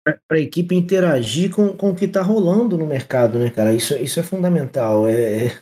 [0.05, 3.72] Para a equipe interagir com, com o que está rolando no mercado, né, cara?
[3.72, 5.07] Isso, isso é fundamental.
[5.07, 5.53] É, é,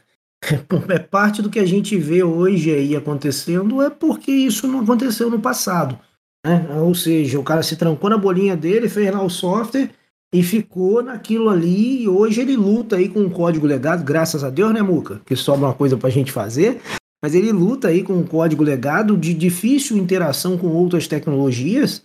[0.95, 5.29] é parte do que a gente vê hoje aí acontecendo, é porque isso não aconteceu
[5.29, 5.99] no passado.
[6.47, 6.67] Né?
[6.81, 9.91] Ou seja, o cara se trancou na bolinha dele, fez lá o software
[10.33, 12.03] e ficou naquilo ali.
[12.03, 15.21] E hoje ele luta aí com o código legado, graças a Deus, né, Muca?
[15.25, 16.81] Que sobra uma coisa pra gente fazer.
[17.23, 22.03] Mas ele luta aí com o código legado de difícil interação com outras tecnologias.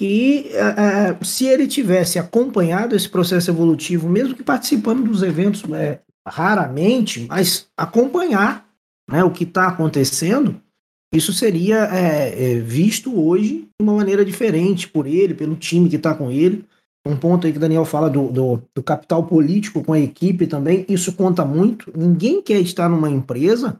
[0.00, 6.00] E é, se ele tivesse acompanhado esse processo evolutivo, mesmo que participando dos eventos é,
[6.28, 8.68] raramente, mas acompanhar
[9.10, 10.60] né, o que está acontecendo,
[11.14, 16.14] isso seria é, visto hoje de uma maneira diferente por ele, pelo time que está
[16.14, 16.64] com ele.
[17.06, 20.46] Um ponto aí que o Daniel fala do, do, do, capital político com a equipe
[20.46, 21.92] também, isso conta muito.
[21.96, 23.78] Ninguém quer estar numa empresa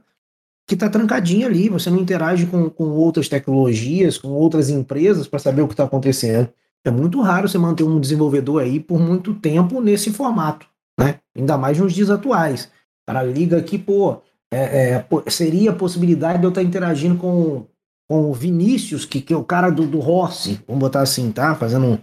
[0.66, 5.38] que está trancadinha ali, você não interage com, com outras tecnologias, com outras empresas para
[5.38, 6.48] saber o que está acontecendo.
[6.84, 10.66] É muito raro você manter um desenvolvedor aí por muito tempo nesse formato,
[10.98, 11.20] né?
[11.36, 12.64] Ainda mais nos dias atuais.
[12.64, 14.18] O cara liga aqui, pô,
[14.52, 17.66] é, é, seria a possibilidade de eu estar tá interagindo com,
[18.08, 21.54] com o Vinícius, que, que é o cara do, do Rossi, vamos botar assim, tá?
[21.54, 21.98] Fazendo um,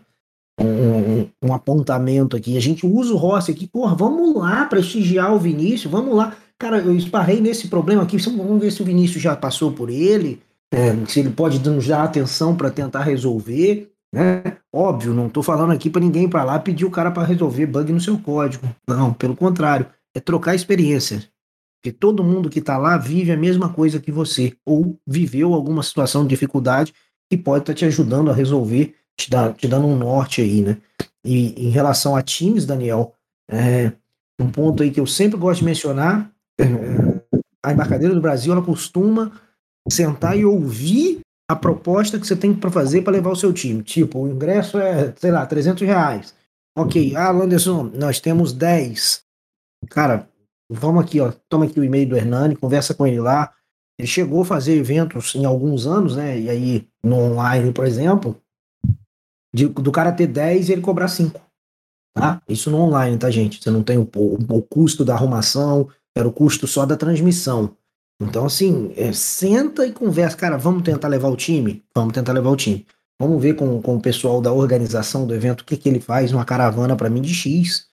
[0.60, 2.58] um, um, apontamento aqui.
[2.58, 6.36] A gente usa o Rossi aqui, porra, vamos lá prestigiar o Vinícius, vamos lá.
[6.58, 10.42] Cara, eu esparrei nesse problema aqui, vamos ver se o Vinícius já passou por ele,
[10.72, 13.92] é, se ele pode nos dar atenção para tentar resolver.
[14.14, 14.44] Né?
[14.72, 17.92] Óbvio, não estou falando aqui para ninguém para lá pedir o cara para resolver bug
[17.92, 18.68] no seu código.
[18.88, 21.24] Não, pelo contrário, é trocar experiência.
[21.82, 25.84] Porque todo mundo que está lá vive a mesma coisa que você, ou viveu alguma
[25.84, 26.94] situação de dificuldade
[27.30, 30.62] que pode estar tá te ajudando a resolver te, dá, te dando um norte aí,
[30.62, 30.78] né?
[31.24, 33.14] E em relação a times, Daniel,
[33.50, 33.92] é,
[34.40, 36.66] um ponto aí que eu sempre gosto de mencionar, é,
[37.66, 39.32] a embarcadeira do Brasil, ela costuma
[39.90, 43.84] sentar e ouvir a proposta que você tem para fazer para levar o seu time.
[43.84, 46.34] Tipo, o ingresso é, sei lá, 300 reais.
[46.78, 49.24] Ok, ah, Anderson, nós temos 10.
[49.90, 50.28] Cara,
[50.70, 53.54] vamos aqui, ó, toma aqui o e-mail do Hernani, conversa com ele lá.
[54.00, 56.40] Ele chegou a fazer eventos em alguns anos, né?
[56.40, 58.42] E aí, no online, por exemplo,
[59.54, 61.40] de, do cara ter 10 e ele cobrar 5.
[62.16, 62.42] Tá?
[62.48, 63.62] Isso no online, tá, gente?
[63.62, 67.76] Você não tem o, o, o custo da arrumação, era o custo só da transmissão.
[68.22, 70.38] Então, assim, é, senta e conversa.
[70.38, 71.84] Cara, vamos tentar levar o time?
[71.94, 72.86] Vamos tentar levar o time.
[73.20, 76.32] Vamos ver com, com o pessoal da organização do evento o que, que ele faz
[76.32, 77.88] numa caravana para mim de X.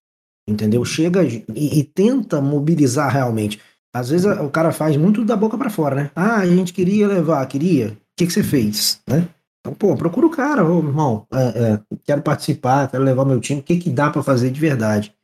[0.48, 0.84] Entendeu?
[0.84, 3.60] Chega e, e, tenta mobilizar realmente.
[3.94, 6.10] Às vezes o cara faz muito da boca para fora, né?
[6.14, 7.88] Ah, a gente queria levar, queria.
[7.88, 9.00] O que, que você fez?
[9.08, 9.28] Né?
[9.60, 13.60] Então, pô, procura o cara, ô, irmão, é, é, quero participar, quero levar meu time,
[13.60, 15.14] o que, que dá para fazer de verdade?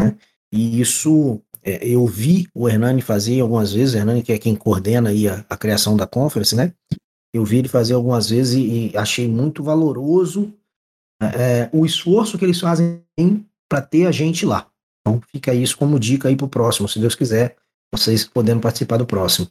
[0.00, 0.16] Né?
[0.52, 4.56] E isso é, eu vi o Hernani fazer algumas vezes, o Hernani que é quem
[4.56, 6.72] coordena aí a, a criação da conference, né?
[7.32, 10.52] Eu vi ele fazer algumas vezes e, e achei muito valoroso
[11.20, 13.04] é, é o esforço que eles fazem
[13.68, 14.68] para ter a gente lá.
[15.00, 17.56] Então fica isso como dica aí pro próximo, se Deus quiser,
[17.92, 19.48] vocês podendo participar do próximo.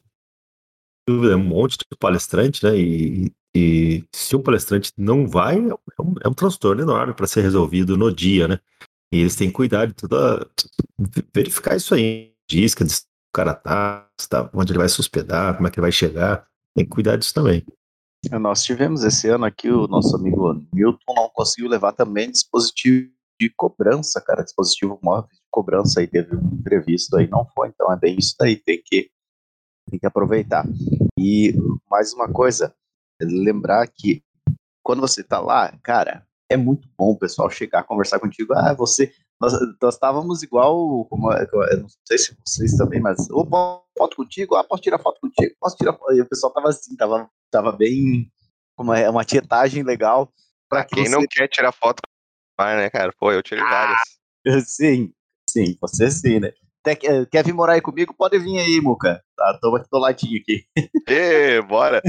[1.10, 2.78] É um monte de palestrante, né?
[2.78, 7.42] E, e se um palestrante não vai, é um, é um transtorno enorme para ser
[7.42, 8.60] resolvido no dia, né?
[9.12, 10.48] E eles têm que cuidar de toda.
[11.34, 12.34] verificar isso aí.
[12.50, 15.86] Disca, de o cara tá, tá, onde ele vai se hospedar, como é que ele
[15.86, 16.46] vai chegar.
[16.76, 17.66] Tem que cuidar disso também.
[18.32, 23.12] É, nós tivemos esse ano aqui, o nosso amigo Milton não conseguiu levar também dispositivo
[23.40, 27.92] de cobrança, cara, dispositivo móvel de cobrança aí, teve um imprevisto aí, não foi, então
[27.92, 29.12] é bem isso daí, tem que,
[29.90, 30.66] tem que aproveitar.
[31.18, 31.54] E
[31.90, 32.74] mais uma coisa,
[33.22, 34.24] lembrar que
[34.84, 38.54] quando você tá lá, cara, é muito bom o pessoal chegar, conversar contigo.
[38.54, 39.12] Ah, você.
[39.40, 41.06] Nós, nós estávamos igual.
[41.06, 43.30] Como, eu não sei se vocês também, mas.
[43.30, 43.46] Ô,
[43.98, 44.56] foto contigo?
[44.56, 45.54] Ah, posso tirar foto contigo?
[45.60, 46.14] Posso tirar foto?
[46.14, 48.32] E o pessoal tava assim, tava, tava bem.
[48.78, 50.32] Uma, é uma tietagem legal.
[50.70, 51.12] Pra quem você...
[51.12, 52.02] não quer tirar foto
[52.58, 53.14] com né, cara?
[53.20, 54.68] Pô, eu tirei ah, várias.
[54.70, 55.14] Sim,
[55.50, 56.52] sim, você sim, né?
[57.30, 58.14] Quer vir morar aí comigo?
[58.18, 59.22] Pode vir aí, Muca.
[59.36, 60.66] Tá, tô aqui do ladinho aqui.
[61.08, 62.02] Ê, bora.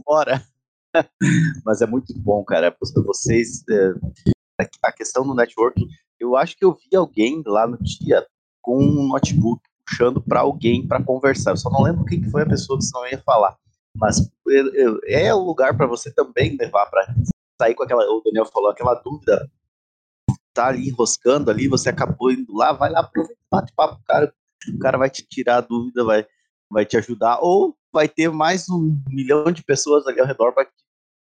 [0.00, 0.42] Bora.
[1.64, 2.74] Mas é muito bom, cara.
[3.04, 3.64] Vocês.
[3.68, 3.94] É,
[4.82, 5.88] a questão do networking,
[6.20, 8.24] eu acho que eu vi alguém lá no dia
[8.60, 11.50] com um notebook puxando para alguém para conversar.
[11.50, 13.56] Eu só não lembro quem foi a pessoa que não ia falar.
[13.96, 14.30] Mas
[15.06, 17.14] é o lugar para você também levar para
[17.60, 18.04] sair com aquela.
[18.04, 19.50] O Daniel falou, aquela dúvida.
[20.54, 24.32] Tá ali enroscando ali, você acabou indo lá, vai lá, aproveita, bate papo, cara.
[24.68, 26.26] O cara vai te tirar a dúvida, vai,
[26.70, 27.38] vai te ajudar.
[27.40, 30.72] Ou vai ter mais um milhão de pessoas ali ao redor para que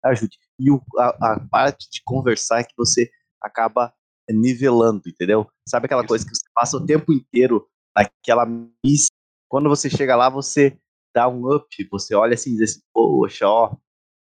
[0.04, 0.38] ajude.
[0.58, 3.10] E o, a, a, parte de conversar é que você
[3.40, 3.92] acaba
[4.30, 5.50] nivelando, entendeu?
[5.68, 7.66] Sabe aquela coisa que você passa o tempo inteiro
[7.96, 9.10] naquela missa,
[9.48, 10.78] quando você chega lá, você
[11.12, 13.76] dá um up, você olha assim e diz assim, poxa, ó,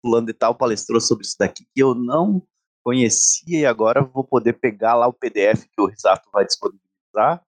[0.01, 2.45] fulano de tal palestrou sobre isso daqui que eu não
[2.83, 7.43] conhecia e agora vou poder pegar lá o PDF que o Risato vai disponibilizar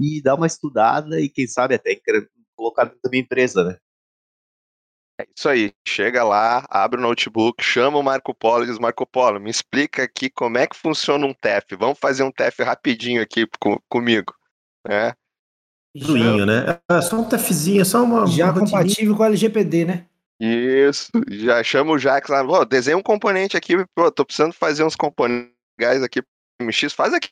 [0.00, 2.00] e dar uma estudada e quem sabe até
[2.56, 3.78] colocar dentro da minha empresa, né?
[5.20, 9.06] É isso aí, chega lá, abre o notebook, chama o Marco Polo e diz, Marco
[9.06, 11.76] Polo, me explica aqui como é que funciona um TEF.
[11.78, 14.34] Vamos fazer um TEF rapidinho aqui com, comigo.
[14.86, 15.12] Né?
[16.02, 16.78] Ruinho, né?
[16.90, 18.26] É só um TEFzinho, é só uma.
[18.26, 20.06] Já uma compatível com o LGPD, né?
[20.40, 24.82] Isso, já chama o Jax lá, oh, desenha um componente aqui, pô, tô precisando fazer
[24.82, 25.52] uns componentes
[26.02, 26.22] aqui
[26.62, 27.28] MX, faz aqui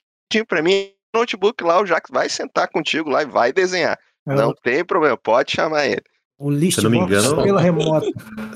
[0.47, 3.99] para mim, notebook lá, o Jax vai sentar contigo lá e vai desenhar.
[4.28, 4.34] É.
[4.34, 6.03] Não tem problema, pode chamar ele.
[6.41, 8.07] O list Se eu não me engano- pela remota.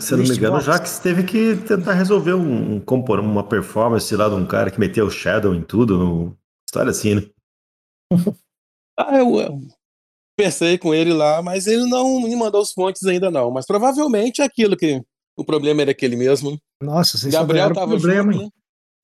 [0.00, 0.64] Se eu não me engano, box.
[0.66, 4.70] já que teve que tentar resolver um, um compor- uma performance lá de um cara
[4.70, 5.98] que meteu o Shadow em tudo.
[5.98, 6.38] No...
[6.68, 7.22] História assim, né?
[8.98, 9.58] Ah, eu, eu
[10.38, 13.50] pensei com ele lá, mas ele não me mandou os fontes ainda não.
[13.50, 15.02] Mas provavelmente é aquilo que
[15.36, 16.58] o problema era aquele mesmo.
[16.80, 18.52] Nossa, vocês Gabriel só tava problema, junto, hein?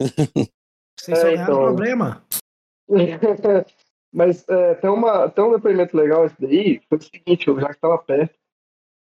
[0.01, 0.07] né?
[1.01, 1.47] Vocês É, então.
[1.57, 2.23] problema.
[4.13, 7.71] Mas é, tem, uma, tem um depoimento legal esse daí, foi o seguinte, eu já
[7.71, 8.35] estava perto,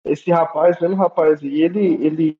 [0.04, 2.38] esse rapaz, mesmo rapaz, e ele, ele,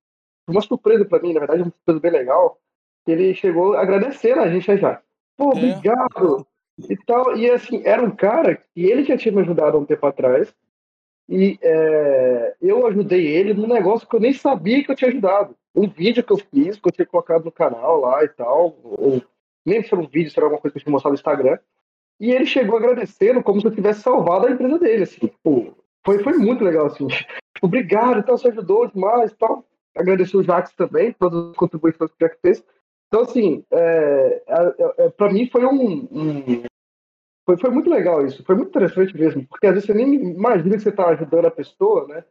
[0.49, 2.59] uma surpresa pra mim, na verdade, uma surpresa bem legal,
[3.05, 5.01] que ele chegou agradecendo a gente já.
[5.37, 5.57] Pô, É.
[5.57, 6.47] obrigado!
[6.89, 9.85] E tal, e assim, era um cara que ele já tinha me ajudado há um
[9.85, 10.53] tempo atrás,
[11.29, 15.57] e é, eu ajudei ele num negócio que eu nem sabia que eu tinha ajudado.
[15.75, 19.23] Um vídeo que eu fiz, que eu tinha colocado no canal lá e tal, ou
[19.65, 21.59] nem se era um vídeo, se era alguma coisa que eu tinha mostrado no Instagram.
[22.21, 25.31] E ele chegou agradecendo como se eu tivesse salvado a empresa dele, assim.
[25.43, 25.73] Pô,
[26.05, 27.09] foi, foi muito legal, assim.
[27.63, 29.65] Obrigado, então, você ajudou demais tal.
[29.97, 32.65] Agradecer o Jax também, todas as contribuições que o Jax fez.
[33.09, 36.65] Então, assim, é, é, é, para mim foi um, um-
[37.47, 40.77] foi, foi muito legal isso, foi muito interessante mesmo, porque às vezes você nem imagina
[40.77, 42.25] que você está ajudando a pessoa, né?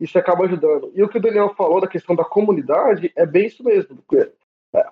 [0.00, 0.90] E você acaba ajudando.
[0.94, 3.96] E o que o Daniel falou da questão da comunidade é bem isso mesmo.
[3.96, 4.32] Porque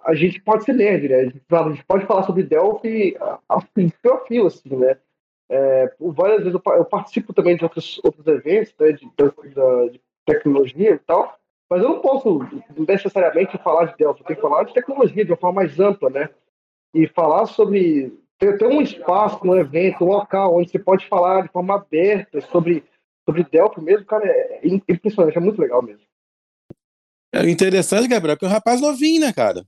[0.05, 1.15] a gente pode ser nerd, né?
[1.15, 4.99] A gente, a gente pode falar sobre Delphi a, a fio a fio, assim, né?
[5.51, 10.01] É, várias vezes eu, eu participo também de outros, outros eventos né, de, de- de
[10.27, 11.39] tecnologia e tal,
[11.71, 12.41] mas eu não posso
[12.77, 16.11] necessariamente falar de Delphi, eu tenho que falar de tecnologia de uma forma mais ampla,
[16.11, 16.29] né?
[16.95, 21.43] E falar sobre ter, ter um espaço, um evento, um local onde você pode falar
[21.43, 22.85] de forma aberta sobre,
[23.27, 26.03] sobre Delphi mesmo, cara, é, é impressionante, é muito legal mesmo.
[27.35, 29.65] É interessante, Gabriel, que é um rapaz novinho, né, cara?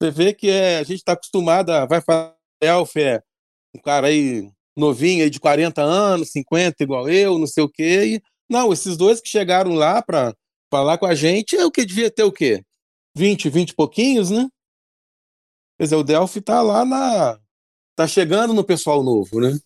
[0.00, 1.84] Você vê que é, a gente tá acostumado a.
[1.86, 3.20] Vai falar Elf, é
[3.74, 4.48] um cara aí
[4.78, 8.16] novinho, aí de 40 anos, 50, igual eu, não sei o quê.
[8.16, 10.34] E, não, esses dois que chegaram lá pra
[10.70, 12.62] falar com a gente é o que devia ter o quê?
[13.16, 14.48] 20, 20 e pouquinhos, né?
[15.78, 17.38] Quer dizer, o Delphi tá lá na.
[17.96, 19.58] tá chegando no pessoal novo, né?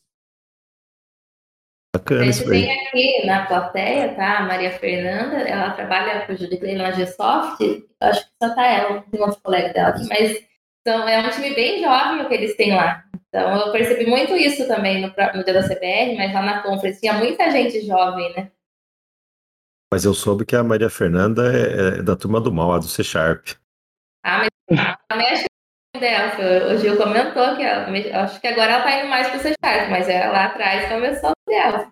[1.95, 2.63] A Bacana gente isso aí.
[2.63, 4.39] tem aqui na plateia, tá?
[4.39, 9.03] A Maria Fernanda, ela trabalha com o Judiclay na Gsoft, acho que só tá ela,
[9.03, 10.43] tem outro colega dela aqui, mas
[10.83, 13.05] então, é um time bem jovem o que eles têm lá.
[13.33, 17.15] Então, eu percebi muito isso também no, dia da CBR, mas lá na conferência tinha
[17.15, 18.53] muita gente jovem, né?
[19.91, 22.85] Mas eu soube que a Maria Fernanda é, é da turma do mal, a do
[22.85, 23.49] C Sharp.
[24.23, 24.39] Ah,
[24.71, 28.99] mas também acho que dela, o Gil comentou que ela, acho que agora ela tá
[28.99, 31.91] indo mais pro C Sharp, mas ela lá atrás começou dela.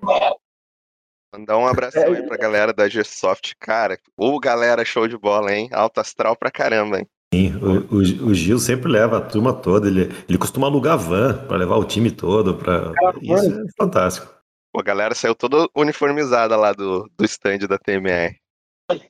[1.32, 3.98] Mandar um abração aí pra galera da Gsoft, cara.
[4.14, 5.70] Ô, galera, show de bola, hein?
[5.72, 7.08] Alto astral pra caramba, hein?
[7.32, 9.86] Sim, o, o- o Gil sempre leva a turma toda.
[9.86, 12.56] Ele, ele costuma alugar van para levar o time todo.
[12.56, 12.92] Pra...
[13.22, 14.26] Isso é fantástico.
[14.72, 18.36] Pô, a galera saiu toda uniformizada lá do, do stand da TMR.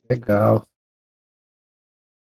[0.09, 0.65] Legal.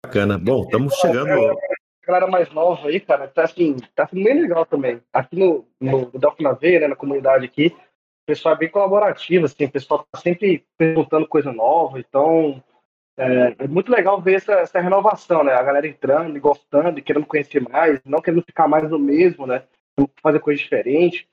[0.05, 0.39] Bacana.
[0.39, 1.30] Bom, estamos chegando.
[1.30, 5.01] a galera mais nova aí, cara, tá assim, tá sendo bem legal também.
[5.12, 9.47] Aqui no, no Delphi na Veia, né, na comunidade aqui, o pessoal é bem colaborativo,
[9.47, 12.62] assim, o pessoal tá sempre perguntando coisa nova, então
[13.17, 15.53] é, é muito legal ver essa, essa renovação, né?
[15.53, 19.63] A galera entrando gostando querendo conhecer mais, não querendo ficar mais no mesmo, né?
[20.23, 21.29] Fazer coisa diferente.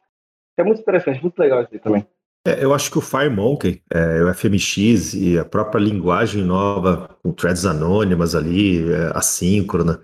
[0.57, 2.05] É muito interessante, muito legal isso aí também.
[2.45, 7.31] É, eu acho que o FireMonkey, é, o FMX e a própria linguagem nova, com
[7.31, 10.01] threads anônimas ali, é, assíncrona,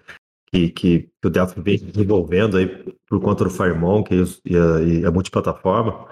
[0.48, 2.68] que, que, o Delphi vem desenvolvendo aí
[3.08, 6.08] por conta do FireMonkey e a, e a multiplataforma,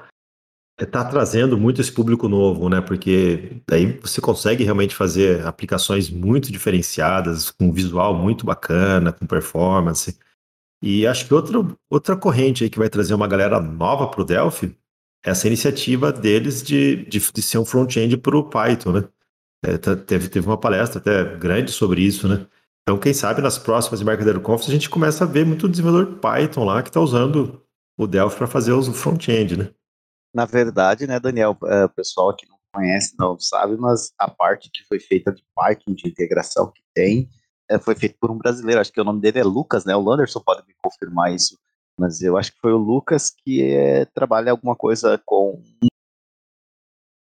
[0.83, 2.81] está trazendo muito esse público novo, né?
[2.81, 10.17] Porque daí você consegue realmente fazer aplicações muito diferenciadas, com visual muito bacana, com performance.
[10.81, 14.25] E acho que outra, outra corrente aí que vai trazer uma galera nova para o
[14.25, 14.75] Delphi
[15.23, 19.03] essa iniciativa deles de, de, de ser um front-end para o Python, né?
[19.65, 22.45] É, tá- teve, teve uma palestra até grande sobre isso, né?
[22.81, 26.65] Então, quem sabe nas próximas Embarcadero Conference a gente começa a ver muito desenvolvedor Python
[26.65, 27.61] lá que está usando
[27.97, 29.69] o Delphi para fazer os front-end, né?
[30.33, 34.69] Na verdade, né, Daniel, é, o pessoal que não conhece não sabe, mas a parte
[34.71, 37.29] que foi feita de Python, de integração que tem,
[37.69, 40.01] é, foi feita por um brasileiro, acho que o nome dele é Lucas, né, o
[40.01, 41.57] Landerson pode me confirmar isso,
[41.99, 45.61] mas eu acho que foi o Lucas que é, trabalha alguma coisa com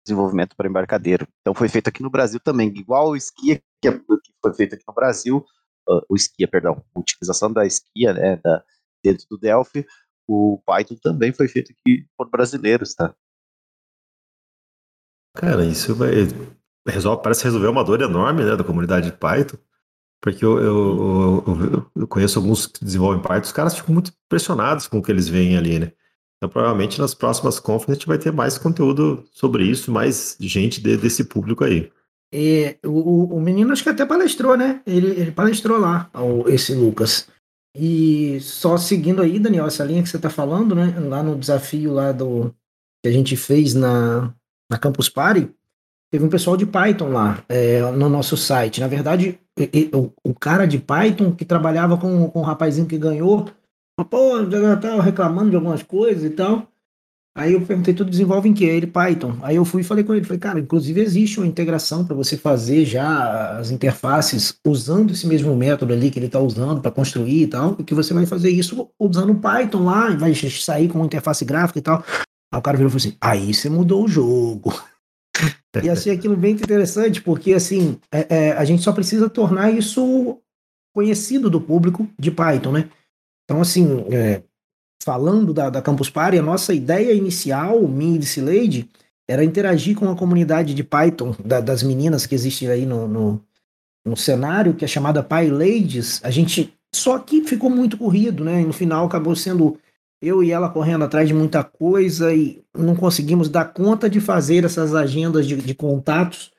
[0.05, 1.27] desenvolvimento para embarcadeiro.
[1.41, 4.01] Então foi feito aqui no Brasil também, igual o que, é- que
[4.41, 5.45] foi feito aqui no Brasil,
[5.89, 8.63] ah, o Skia, perdão, a utilização da Skia, né, da,
[9.03, 9.85] dentro do Delphi,
[10.31, 13.13] o Python também foi feito aqui por brasileiros, tá?
[15.35, 16.11] Cara, isso vai,
[16.87, 19.57] resolve, parece resolver uma dor enorme né, da comunidade de Python,
[20.21, 24.87] porque eu, eu, eu- eu conheço alguns que desenvolvem Python, os caras ficam muito impressionados
[24.87, 25.91] com o que eles veem ali, né?
[26.37, 30.81] Então, provavelmente nas próximas conferências a gente vai ter mais conteúdo sobre isso, mais gente
[30.81, 31.91] de, desse público aí.
[32.33, 34.81] E, o, o menino acho que até palestrou, né?
[34.85, 36.09] Ele, ele palestrou lá,
[36.47, 37.27] esse Lucas.
[37.75, 40.93] E só seguindo aí, Daniel, essa linha que você está falando, né?
[40.99, 42.53] Lá no desafio lá do
[43.01, 44.33] que a gente fez na,
[44.69, 45.49] na Campus Party,
[46.11, 48.81] teve um pessoal de Python lá é, no nosso site.
[48.81, 49.39] Na verdade,
[49.93, 53.49] o, o, cara de Python que trabalhava com, com o rapazinho que ganhou,
[54.09, 56.67] pô, já estava reclamando de algumas coisas e tal.
[57.33, 58.65] Aí eu perguntei, tu desenvolve em que?
[58.65, 59.37] Ele, Python.
[59.41, 62.35] Aí eu fui e falei com ele, falei, cara, inclusive existe uma integração para você
[62.35, 67.43] fazer já as interfaces usando esse mesmo método ali que ele está usando para construir
[67.43, 71.05] e tal, que você vai fazer isso usando Python lá, e vai sair com uma
[71.05, 72.03] interface gráfica e tal.
[72.53, 74.73] Aí o cara virou e falou assim, aí você mudou o jogo.
[75.81, 80.37] e achei aquilo bem interessante, porque assim, é, é, a gente só precisa tornar isso
[80.93, 82.89] conhecido do público de Python, né?
[83.45, 84.43] Então, assim, é,
[85.03, 88.89] falando da, da Campus Party, a nossa ideia inicial, minha e Cileide,
[89.27, 93.41] era interagir com a comunidade de Python, da, das meninas que existem aí no, no,
[94.05, 96.21] no cenário, que é chamada PyLadies.
[96.23, 98.61] A gente só que ficou muito corrido, né?
[98.61, 99.77] E no final acabou sendo
[100.21, 104.65] eu e ela correndo atrás de muita coisa e não conseguimos dar conta de fazer
[104.65, 106.51] essas agendas de, de contatos.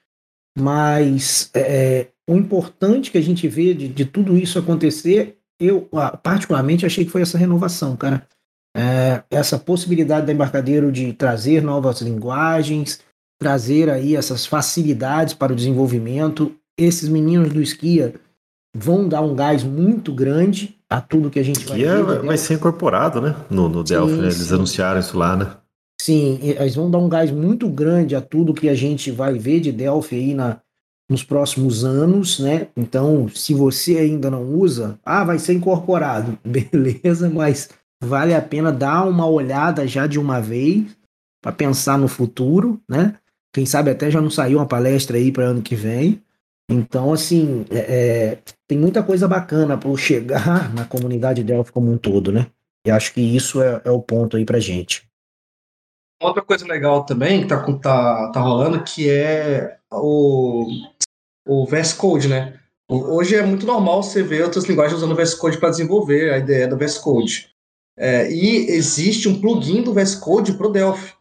[0.59, 5.88] Mas é, é o importante que a gente vê de, de tudo isso acontecer eu
[6.22, 8.26] particularmente achei que foi essa renovação, cara.
[8.76, 13.00] É, essa possibilidade da embarcadeiro de trazer novas linguagens,
[13.40, 16.55] trazer aí essas facilidades para o desenvolvimento.
[16.78, 18.14] Esses meninos do esquia
[18.74, 22.03] vão dar um gás muito grande a tudo que a gente vai ver.
[22.03, 23.36] Vai, vai ser incorporado, né?
[23.50, 24.24] No, no Delphi, né?
[24.24, 24.55] Eles sim.
[24.55, 25.57] anunciaram isso lá, né?
[26.00, 29.61] Sim, eles vão dar um gás muito grande a tudo que a gente vai ver
[29.61, 30.61] de Delphi aí na,
[31.12, 32.68] nos próximos anos, né?
[32.76, 37.68] Então, se você ainda não usa, ah, vai ser incorporado, beleza, mas
[38.02, 40.96] vale a pena dar uma olhada já de uma vez
[41.42, 43.14] para pensar no futuro, né?
[43.52, 46.22] Quem sabe até já não saiu uma palestra aí para ano que vem.
[46.70, 51.98] Então, assim, é, é, tem muita coisa bacana para chegar na comunidade Delphi como um
[51.98, 52.46] todo, né?
[52.86, 55.06] E acho que isso é, é o ponto aí para gente.
[56.20, 60.66] Outra coisa legal também que tá, tá, tá rolando, que é o,
[61.47, 62.59] o VS Code, né?
[62.88, 66.38] Hoje é muito normal você ver outras linguagens usando o VS Code para desenvolver a
[66.38, 67.49] ideia do VS Code.
[67.97, 71.14] É, e existe um plugin do VS Code para o Delphi.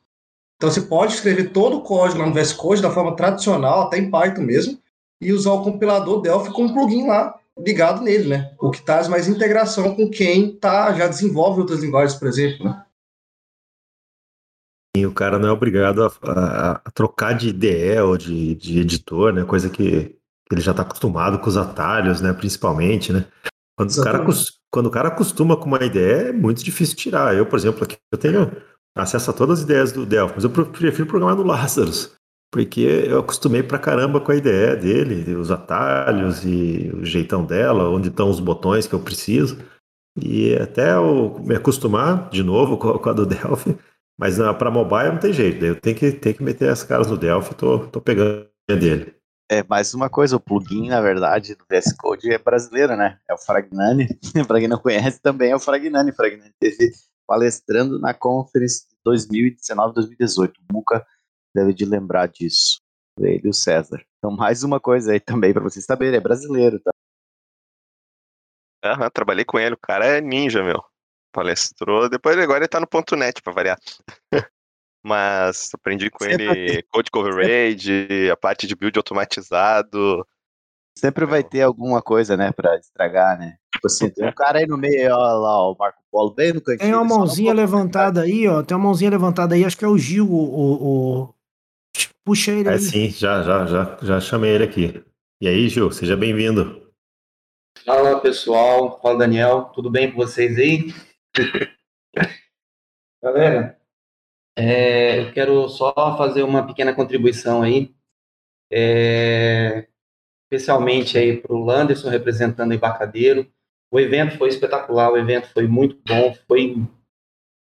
[0.57, 3.97] Então você pode escrever todo o código lá no VS Code da forma tradicional, até
[3.97, 4.77] em Python mesmo,
[5.21, 8.51] e usar o compilador Delphi com um plugin lá ligado nele, né?
[8.59, 12.83] O que traz mais integração com quem tá, já desenvolve outras linguagens, por exemplo, né?
[14.95, 18.79] E o cara não é obrigado a, a, a trocar de IDE ou de, de,
[18.79, 19.45] editor, né?
[19.45, 20.15] Coisa que
[20.51, 22.33] ele já está acostumado com os atalhos, né?
[22.33, 23.25] Principalmente, né?
[23.77, 24.25] Quando o, cara,
[24.69, 27.35] quando o cara acostuma com uma ideia, é muito difícil tirar.
[27.35, 28.51] Eu, por exemplo, aqui eu tenho
[28.95, 32.13] acesso a todas as ideias do Delphi, mas eu prefiro programar no Lazarus,
[32.51, 37.89] porque eu acostumei pra caramba com a ideia dele, os atalhos e o jeitão dela,
[37.89, 39.57] onde estão os botões que eu preciso.
[40.21, 43.77] E até eu me acostumar de novo com, com a do Delphi,
[44.21, 47.07] mas uh, para mobile não tem jeito, eu tenho que, tenho que meter as caras
[47.07, 49.15] no Delphi, tô, tô pegando a dele.
[49.49, 53.19] É, mais uma coisa, o plugin, na verdade, do VS Code é brasileiro, né?
[53.27, 54.07] É o Fragnani.
[54.47, 56.13] para quem não conhece, também é o Fragnani.
[56.13, 56.91] Fragnani teve
[57.27, 60.53] palestrando na Conference 2019, 2018.
[60.61, 61.05] O Muca
[61.53, 62.79] deve de lembrar disso.
[63.19, 64.05] Ele e o César.
[64.19, 66.91] Então, mais uma coisa aí também para vocês saberem, é brasileiro, tá?
[68.85, 70.90] Aham, trabalhei com ele, o cara é ninja, meu
[71.31, 72.09] palestrou.
[72.09, 73.79] Depois agora ele tá no ponto net para variar.
[75.03, 80.25] Mas aprendi com Sempre ele code coverage, a parte de build automatizado.
[80.97, 83.55] Sempre vai ter alguma coisa, né, para estragar, né?
[83.73, 86.61] Tipo assim, tem um cara aí no meio, ó lá, o Marco Polo, bem no
[86.61, 86.79] cantinho.
[86.79, 88.61] Tem uma mãozinha levantada aí, ó.
[88.61, 90.35] Tem uma mãozinha levantada aí, acho que é o Gil, o.
[90.35, 91.35] o, o...
[92.23, 92.77] Puxa ele é, aí.
[92.77, 95.03] É sim, já, já, já, já chamei ele aqui.
[95.41, 96.81] E aí, Gil, seja bem-vindo.
[97.83, 100.93] Fala pessoal, fala Daniel, tudo bem com vocês aí?
[103.23, 103.79] Galera,
[104.57, 107.93] é, eu quero só fazer uma pequena contribuição aí,
[108.71, 109.87] é,
[110.45, 113.51] especialmente aí para o Landerson representando o Embarcadeiro.
[113.91, 116.75] O evento foi espetacular, o evento foi muito bom, foi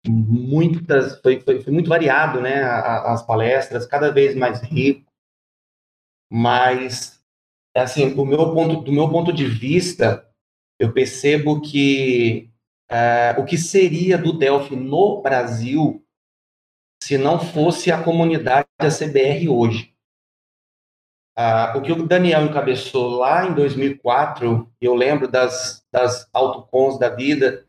[0.08, 5.10] muitas, foi, foi, foi muito variado, né, as palestras, cada vez mais rico,
[6.30, 7.24] mas
[7.76, 10.28] assim, do meu ponto, do meu ponto de vista,
[10.78, 12.50] eu percebo que
[12.88, 16.02] é, o que seria do Delphi no Brasil
[17.02, 19.92] se não fosse a comunidade da CBR hoje.
[21.38, 27.10] Ah, o que o Daniel encabeçou lá em 2004, eu lembro das, das autocons da
[27.10, 27.66] vida,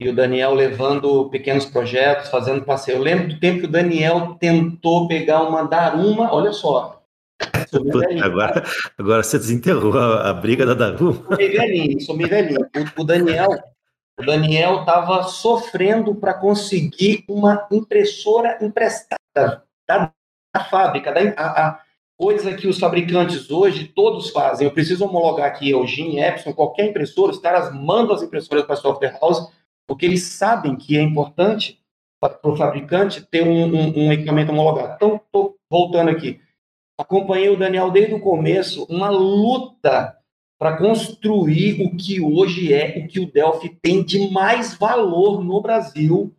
[0.00, 2.98] e o Daniel levando pequenos projetos, fazendo passeio.
[2.98, 7.02] Eu lembro do tempo que o Daniel tentou pegar uma Daruma, olha só.
[8.22, 8.64] Agora,
[8.96, 11.12] agora você desenterrou a, a briga da Daruma.
[11.26, 12.60] Sou meio velhinho, sou meio velhinho.
[12.96, 13.50] O, o Daniel
[14.20, 20.12] o Daniel estava sofrendo para conseguir uma impressora emprestada da,
[20.54, 21.80] da fábrica, da, a, a,
[22.18, 24.66] coisa que os fabricantes hoje todos fazem.
[24.66, 28.76] Eu preciso homologar aqui Eugene, Epson, qualquer impressora, os caras mandam as impressoras para a
[28.76, 29.50] software house,
[29.88, 31.80] porque eles sabem que é importante
[32.20, 34.96] para o fabricante ter um, um, um equipamento homologado.
[34.96, 36.38] Então, estou voltando aqui.
[36.98, 40.14] Acompanhei o Daniel desde o começo, uma luta
[40.60, 45.58] para construir o que hoje é o que o Delphi tem de mais valor no
[45.62, 46.36] Brasil,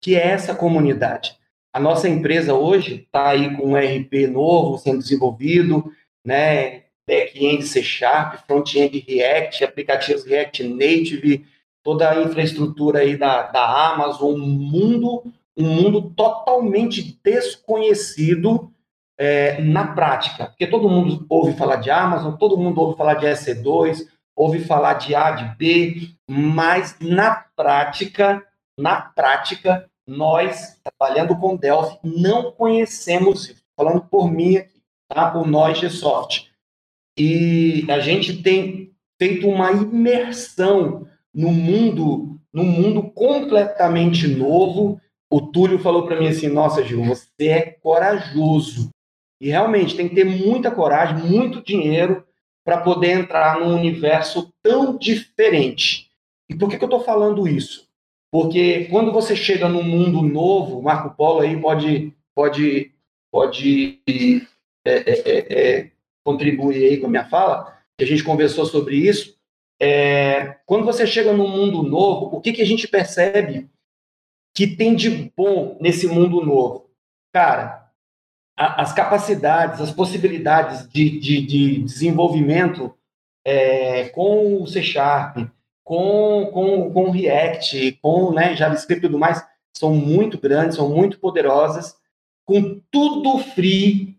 [0.00, 1.36] que é essa comunidade.
[1.70, 5.92] A nossa empresa hoje está aí com um RP novo sendo desenvolvido,
[6.24, 6.84] né?
[7.06, 11.44] Back-end C Sharp, front-end React, aplicativos React Native,
[11.82, 18.72] toda a infraestrutura aí da, da Amazon, um mundo, um mundo totalmente desconhecido
[19.18, 23.26] é, na prática, porque todo mundo ouve falar de Amazon, todo mundo ouve falar de
[23.26, 24.06] EC2,
[24.36, 28.44] ouve falar de A, de B, mas na prática,
[28.78, 33.62] na prática, nós, trabalhando com Delphi, não conhecemos isso.
[33.76, 35.30] Falando por mim aqui, tá?
[35.30, 36.50] por nós, Gsoft.
[37.18, 45.00] E a gente tem feito uma imersão no mundo, no mundo completamente novo.
[45.30, 48.90] O Túlio falou para mim assim: Nossa, Gil, você é corajoso.
[49.40, 52.24] E realmente tem que ter muita coragem, muito dinheiro
[52.64, 56.10] para poder entrar num universo tão diferente.
[56.50, 57.88] E por que, que eu estou falando isso?
[58.30, 62.92] Porque quando você chega num mundo novo, Marco Polo aí pode, pode,
[63.30, 64.00] pode
[64.84, 65.90] é, é, é, é
[66.24, 69.36] contribuir aí com a minha fala, que a gente conversou sobre isso.
[69.80, 73.70] É, quando você chega num mundo novo, o que, que a gente percebe
[74.54, 76.90] que tem de bom nesse mundo novo?
[77.32, 77.87] Cara,
[78.58, 82.92] as capacidades, as possibilidades de, de, de desenvolvimento
[83.46, 85.38] é, com o C Sharp,
[85.84, 89.44] com, com, com React, com né, JavaScript e tudo mais,
[89.76, 91.96] são muito grandes, são muito poderosas,
[92.44, 94.18] com tudo free,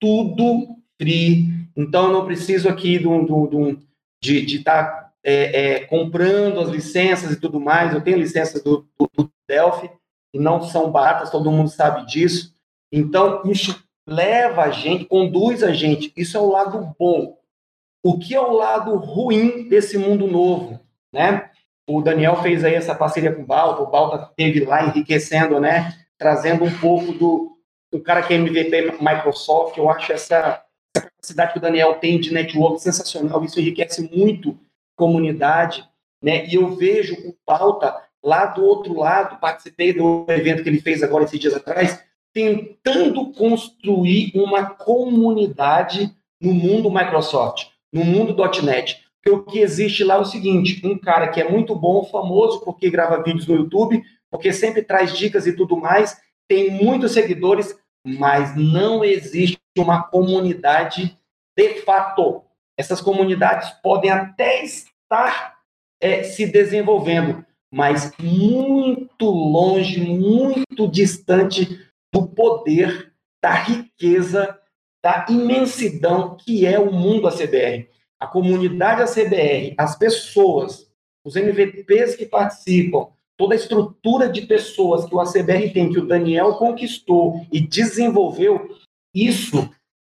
[0.00, 1.48] tudo free.
[1.76, 3.76] Então, eu não preciso aqui do,
[4.22, 7.92] de estar tá, é, é, comprando as licenças e tudo mais.
[7.92, 9.90] Eu tenho licença do, do, do Delphi,
[10.32, 12.54] e não são baratas, todo mundo sabe disso.
[12.92, 16.12] Então, isso leva a gente, conduz a gente.
[16.16, 17.38] Isso é o lado bom.
[18.02, 20.80] O que é o lado ruim desse mundo novo,
[21.12, 21.50] né?
[21.86, 25.92] O Daniel fez aí essa parceria com o Balta, o Balta teve lá enriquecendo, né?
[26.18, 27.58] Trazendo um pouco do,
[27.92, 29.76] do cara que é MVP Microsoft.
[29.76, 30.62] Eu acho essa,
[30.94, 33.44] essa capacidade que o Daniel tem de network sensacional.
[33.44, 34.54] Isso enriquece muito a
[34.96, 35.84] comunidade,
[36.22, 36.46] né?
[36.46, 41.02] E eu vejo o Balta lá do outro lado, participei do evento que ele fez
[41.02, 42.02] agora esses dias atrás,
[42.32, 49.04] tentando construir uma comunidade no mundo Microsoft, no mundo .NET.
[49.22, 52.60] Porque o que existe lá é o seguinte, um cara que é muito bom, famoso,
[52.64, 56.18] porque grava vídeos no YouTube, porque sempre traz dicas e tudo mais,
[56.48, 57.76] tem muitos seguidores,
[58.06, 61.16] mas não existe uma comunidade
[61.56, 62.42] de fato.
[62.78, 65.58] Essas comunidades podem até estar
[66.00, 74.58] é, se desenvolvendo, mas muito longe, muito distante do poder, da riqueza,
[75.02, 77.88] da imensidão que é o mundo ACBR.
[78.18, 80.90] A comunidade ACBR, as pessoas,
[81.24, 86.06] os MVPs que participam, toda a estrutura de pessoas que o ACBR tem, que o
[86.06, 88.76] Daniel conquistou e desenvolveu,
[89.14, 89.70] isso,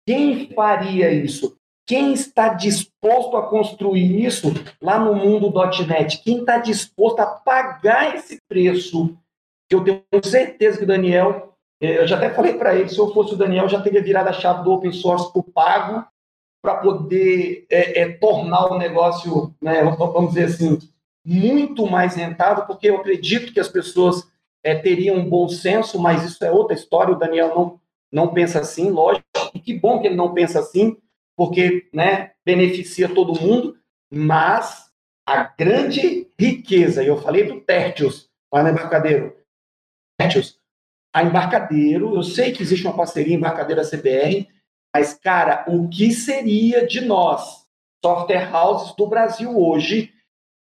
[0.06, 1.56] quem faria isso?
[1.86, 4.48] Quem está disposto a construir isso
[4.80, 5.52] lá no mundo
[5.86, 6.22] .NET?
[6.22, 9.16] Quem está disposto a pagar esse preço?
[9.70, 13.34] Eu tenho certeza que o Daniel eu já até falei para ele, se eu fosse
[13.34, 16.06] o Daniel, já teria virado a chave do open source o pago,
[16.64, 20.78] para poder é, é, tornar o negócio, né, vamos dizer assim,
[21.22, 24.26] muito mais rentável, porque eu acredito que as pessoas
[24.62, 27.80] é, teriam um bom senso, mas isso é outra história, o Daniel não,
[28.10, 30.96] não pensa assim, lógico, e que bom que ele não pensa assim,
[31.36, 33.76] porque né, beneficia todo mundo,
[34.10, 34.90] mas
[35.26, 39.36] a grande riqueza, e eu falei do Tertius, lá no embarcadeiro,
[40.18, 40.58] Tertius,
[41.14, 44.48] a Embarcadeiro, eu sei que existe uma parceria Embarcadeiro CBR,
[44.92, 47.64] mas, cara, o que seria de nós,
[48.04, 50.12] software houses do Brasil hoje,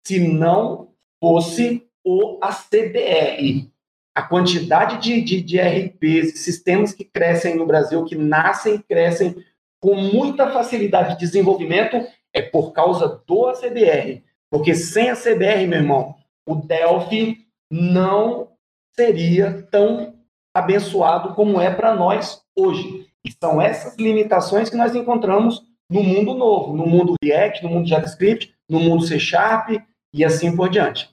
[0.05, 0.89] se não
[1.21, 3.71] fosse o ACBR?
[4.13, 9.37] A quantidade de, de, de RPs, sistemas que crescem no Brasil, que nascem e crescem
[9.81, 12.05] com muita facilidade de desenvolvimento,
[12.35, 14.25] é por causa do ACBR.
[14.51, 18.51] Porque sem a CBR, meu irmão, o Delphi não
[18.97, 20.20] seria tão
[20.55, 23.07] abençoado como é para nós hoje.
[23.25, 27.89] E são essas limitações que nós encontramos no mundo novo, no mundo React, no mundo
[27.89, 29.71] JavaScript, no mundo C Sharp
[30.15, 31.11] e assim por diante.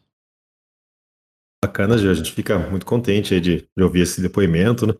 [1.63, 2.11] Bacana, Gil.
[2.11, 4.85] A gente fica muito contente de, de ouvir esse depoimento.
[4.85, 4.93] Né?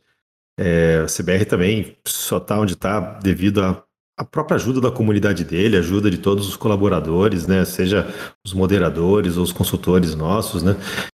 [0.60, 3.84] É, a CBR também só está onde está devido à,
[4.18, 7.64] à própria ajuda da comunidade dele, ajuda de todos os colaboradores, né?
[7.64, 8.08] seja
[8.44, 10.64] os moderadores ou os consultores nossos.
[10.64, 10.76] Né?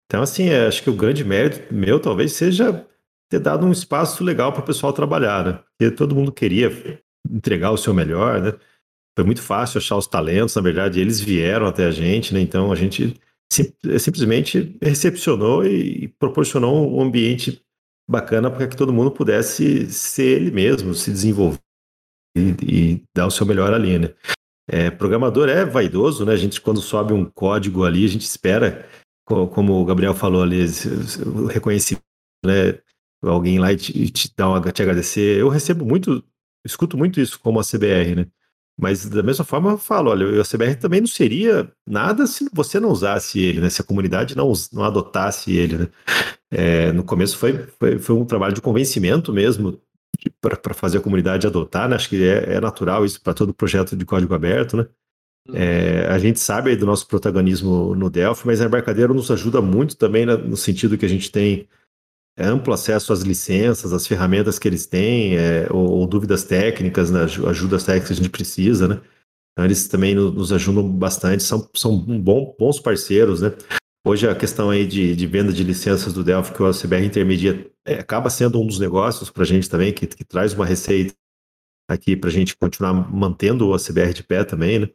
[0.07, 2.85] Então, assim, é, acho que o grande mérito meu talvez seja
[3.28, 5.60] ter dado um espaço legal para o pessoal trabalhar, né?
[5.78, 6.70] Porque todo mundo queria
[7.30, 8.52] entregar o seu melhor, né?
[9.16, 12.40] Foi muito fácil achar os talentos, na verdade, eles vieram até a gente, né?
[12.40, 13.20] Então a gente
[13.52, 17.62] sim, simplesmente recepcionou e proporcionou um ambiente
[18.09, 21.59] bacana para que todo mundo pudesse ser ele mesmo, se desenvolver
[22.36, 24.14] e, e dar o seu melhor ali, né?
[24.70, 26.32] É, programador é vaidoso, né?
[26.32, 28.86] A gente, quando sobe um código ali, a gente espera,
[29.26, 30.64] como o Gabriel falou ali,
[31.26, 32.05] o reconhecimento,
[32.44, 32.78] né?
[33.23, 35.40] Alguém lá e te, te, dá uma, te agradecer.
[35.40, 36.24] Eu recebo muito,
[36.65, 38.27] escuto muito isso como a CBR, né?
[38.81, 42.78] Mas da mesma forma eu falo, olha, a CBR também não seria nada se você
[42.78, 43.69] não usasse ele, né?
[43.70, 45.89] Se a comunidade não, não adotasse ele, né?
[46.51, 49.81] É, no começo foi, foi, foi, um trabalho de convencimento mesmo
[50.40, 51.97] para fazer a comunidade adotar, né?
[51.97, 54.86] Acho que é, é natural isso para todo projeto de código aberto, né?
[55.53, 59.97] É, a gente sabe do nosso protagonismo no Delphi, mas a Embarcadeiro nos ajuda muito
[59.97, 61.66] também né, no sentido que a gente tem
[62.39, 67.23] amplo acesso às licenças, às ferramentas que eles têm, é, ou, ou, dúvidas técnicas, né,
[67.23, 69.01] ajudas técnicas que a gente precisa, né?
[69.52, 73.52] Então eles também nos ajudam bastante, são, são bom, bons parceiros, né?
[74.06, 77.69] Hoje a questão aí de, de venda de licenças do Delphi que o CBR intermedia
[77.85, 81.12] é, acaba sendo um dos negócios para a gente também, que, que traz uma receita
[81.90, 84.89] aqui para a gente continuar mantendo o CBR de pé também, né?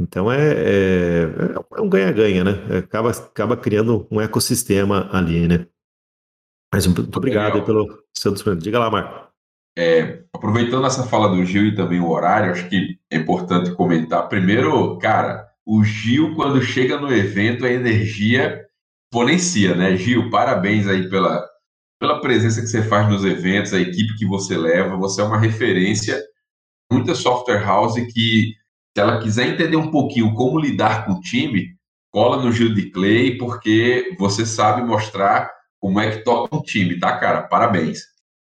[0.00, 1.22] Então é, é,
[1.76, 2.78] é um ganha-ganha, né?
[2.78, 5.66] Acaba, acaba criando um ecossistema ali, né?
[6.72, 8.64] Mas muito obrigado pelo seu disponibilidade.
[8.64, 9.28] Diga lá, Marco.
[9.76, 14.28] É, aproveitando essa fala do Gil e também o horário, acho que é importante comentar.
[14.28, 18.66] Primeiro, cara, o Gil, quando chega no evento, a energia
[19.06, 19.96] exponencia, né?
[19.96, 21.46] Gil, parabéns aí pela,
[22.00, 24.96] pela presença que você faz nos eventos, a equipe que você leva.
[24.96, 26.20] Você é uma referência.
[26.92, 28.54] Muita software house que,
[28.96, 31.76] se ela quiser entender um pouquinho como lidar com o time,
[32.10, 36.98] cola no Gil de Clay, porque você sabe mostrar como é que toca um time,
[36.98, 37.42] tá, cara?
[37.42, 38.00] Parabéns.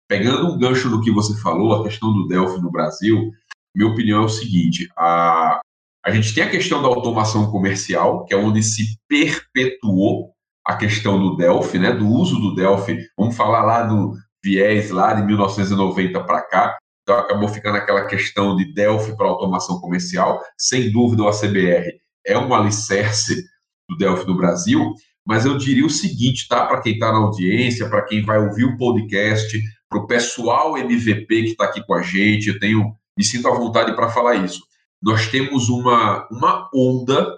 [0.07, 3.31] Pegando um gancho do que você falou, a questão do Delphi no Brasil,
[3.75, 5.59] minha opinião é o seguinte: a,
[6.03, 10.31] a gente tem a questão da automação comercial, que é onde se perpetuou
[10.65, 13.05] a questão do Delphi, né, do uso do Delphi.
[13.17, 14.13] Vamos falar lá do
[14.43, 16.77] viés lá de 1990 para cá.
[17.03, 20.41] Então acabou ficando aquela questão de Delphi para automação comercial.
[20.57, 23.45] Sem dúvida, o ACBR é um alicerce
[23.89, 24.93] do Delphi no Brasil
[25.27, 26.65] mas eu diria o seguinte, tá?
[26.65, 31.43] Para quem está na audiência, para quem vai ouvir o podcast, para o pessoal MVP
[31.43, 34.61] que está aqui com a gente, eu tenho me sinto à vontade para falar isso.
[35.01, 37.35] Nós temos uma, uma onda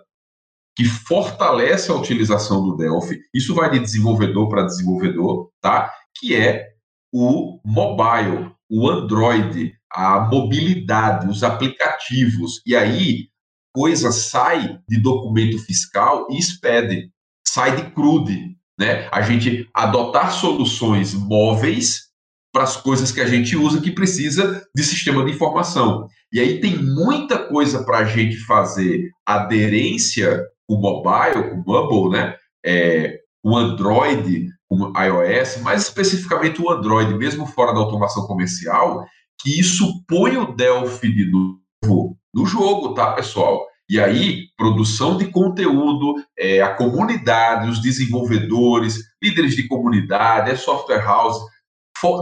[0.76, 3.20] que fortalece a utilização do Delphi.
[3.34, 5.92] Isso vai de desenvolvedor para desenvolvedor, tá?
[6.20, 6.68] Que é
[7.12, 12.62] o mobile, o Android, a mobilidade, os aplicativos.
[12.68, 13.30] E aí,
[13.74, 17.10] coisa sai de documento fiscal e expede
[17.54, 19.08] sai de crude, né?
[19.12, 22.10] A gente adotar soluções móveis
[22.52, 26.08] para as coisas que a gente usa que precisa de sistema de informação.
[26.32, 31.64] E aí tem muita coisa para a gente fazer aderência com o mobile, com o
[31.66, 32.36] mobile, né?
[32.66, 39.06] É, o Android, o iOS, mais especificamente o Android, mesmo fora da automação comercial,
[39.42, 43.66] que isso põe o Delphi de novo no jogo, tá, pessoal?
[43.90, 51.04] E aí, produção de conteúdo, é, a comunidade, os desenvolvedores, líderes de comunidade, é software
[51.04, 51.40] house,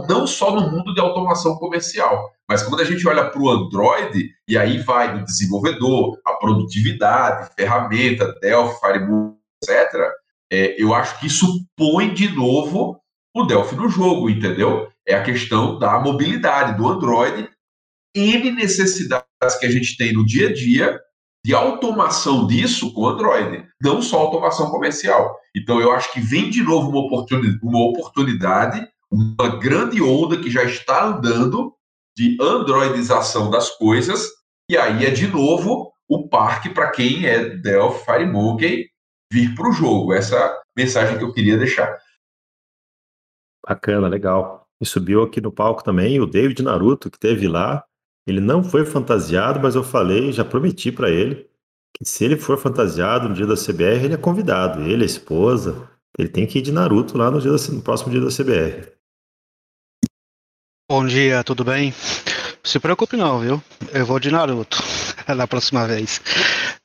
[0.08, 4.30] não só no mundo de automação comercial, mas quando a gente olha para o Android,
[4.48, 10.10] e aí vai do desenvolvedor, a produtividade, ferramenta, Delphi, Firemoon, etc.,
[10.50, 11.46] é, eu acho que isso
[11.76, 12.98] põe de novo
[13.36, 14.88] o Delphi no jogo, entendeu?
[15.06, 17.50] É a questão da mobilidade do Android,
[18.16, 20.98] N necessidades que a gente tem no dia a dia
[21.44, 25.36] de automação disso com Android, não só automação comercial.
[25.56, 30.50] Então, eu acho que vem de novo uma oportunidade, uma, oportunidade, uma grande onda que
[30.50, 31.74] já está andando
[32.16, 34.26] de androidização das coisas,
[34.70, 38.88] e aí é de novo o parque para quem é Delphi, FireMonkey,
[39.32, 40.12] vir para o jogo.
[40.12, 41.96] Essa mensagem que eu queria deixar.
[43.66, 44.66] Bacana, legal.
[44.80, 47.84] E subiu aqui no palco também o David Naruto, que teve lá,
[48.28, 51.48] ele não foi fantasiado, mas eu falei, já prometi para ele
[51.96, 54.82] que se ele for fantasiado no dia da CBR, ele é convidado.
[54.82, 58.12] Ele, a esposa, Ele tem que ir de Naruto lá no, dia da, no próximo
[58.12, 58.92] dia da CBR.
[60.90, 61.92] Bom dia, tudo bem?
[62.62, 63.62] Se preocupe não, viu?
[63.92, 64.78] Eu vou de Naruto
[65.34, 66.20] na próxima vez.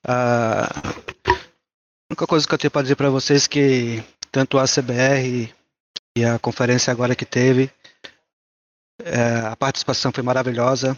[0.06, 0.91] Uh,
[1.28, 1.36] a
[2.10, 5.53] única coisa que eu tenho para dizer para vocês é que tanto a CBR
[6.18, 7.72] e a conferência agora que teve,
[9.03, 10.98] é, a participação foi maravilhosa.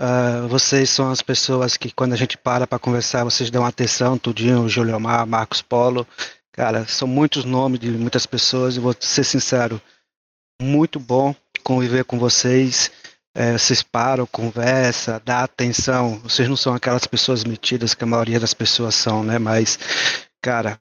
[0.00, 4.16] Uh, vocês são as pessoas que, quando a gente para para conversar, vocês dão atenção,
[4.16, 6.06] Tudinho, Júlio Mar, Marcos Polo.
[6.52, 9.80] Cara, são muitos nomes de muitas pessoas, e vou ser sincero,
[10.60, 11.34] muito bom
[11.64, 12.90] conviver com vocês.
[13.34, 16.18] É, vocês param, conversa, dá atenção.
[16.20, 19.38] Vocês não são aquelas pessoas metidas que a maioria das pessoas são, né?
[19.38, 19.78] Mas,
[20.40, 20.80] cara,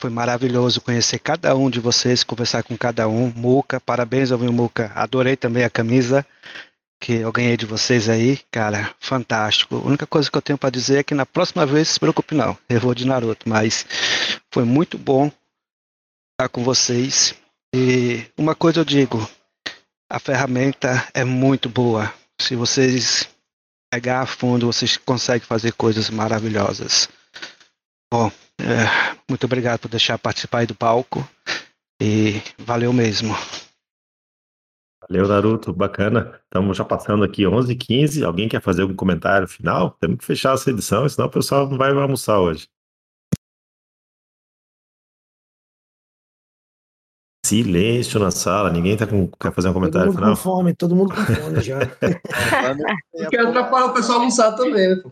[0.00, 3.32] foi maravilhoso conhecer cada um de vocês, conversar com cada um.
[3.34, 4.90] Muca, parabéns ao meu Muca.
[4.94, 6.26] Adorei também a camisa
[7.04, 9.76] que eu ganhei de vocês aí, cara, fantástico.
[9.76, 12.34] A única coisa que eu tenho para dizer é que na próxima vez, se preocupe
[12.34, 13.84] não, eu vou de Naruto, mas
[14.50, 15.30] foi muito bom
[16.32, 17.34] estar com vocês.
[17.76, 19.28] E uma coisa eu digo,
[20.10, 22.10] a ferramenta é muito boa.
[22.40, 23.28] Se vocês
[23.92, 27.10] pegar a fundo, vocês conseguem fazer coisas maravilhosas.
[28.10, 31.28] Bom, é, muito obrigado por deixar participar aí do palco
[32.00, 33.36] e valeu mesmo.
[35.08, 36.40] Valeu, Naruto, bacana.
[36.44, 38.24] Estamos já passando aqui 11h15.
[38.24, 39.90] Alguém quer fazer algum comentário final?
[40.00, 42.66] Temos que fechar essa edição, senão o pessoal não vai almoçar hoje.
[47.44, 50.36] Silêncio na sala, ninguém tá com, quer fazer um comentário todo mundo final?
[50.36, 51.78] com fome, todo mundo com fome já.
[53.30, 55.02] Quero atrapalhar o pessoal almoçar também, né?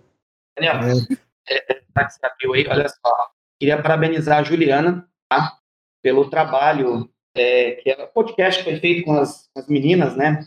[0.56, 1.06] Daniel,
[1.46, 3.30] é, é, tá que você abriu aí, olha só.
[3.60, 5.58] Queria parabenizar a Juliana, tá?
[6.02, 10.46] Pelo trabalho é, que é o podcast que foi feito com as, as meninas, né?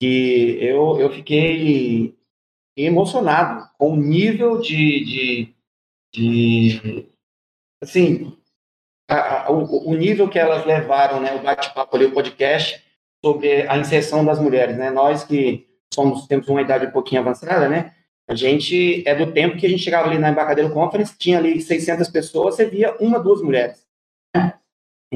[0.00, 2.16] Que eu, eu fiquei
[2.76, 5.54] emocionado com o nível de, de,
[6.14, 7.06] de
[7.82, 8.36] assim,
[9.08, 11.34] a, a, o, o, nível que elas levaram, né?
[11.34, 12.84] O bate-papo ali, o podcast
[13.24, 14.90] sobre a inserção das mulheres, né?
[14.90, 17.94] Nós que somos temos uma idade um pouquinho avançada, né?
[18.28, 21.60] A gente é do tempo que a gente chegava ali na Embarcadeiro Conference, tinha ali
[21.60, 23.85] 600 pessoas, você via uma, duas mulheres.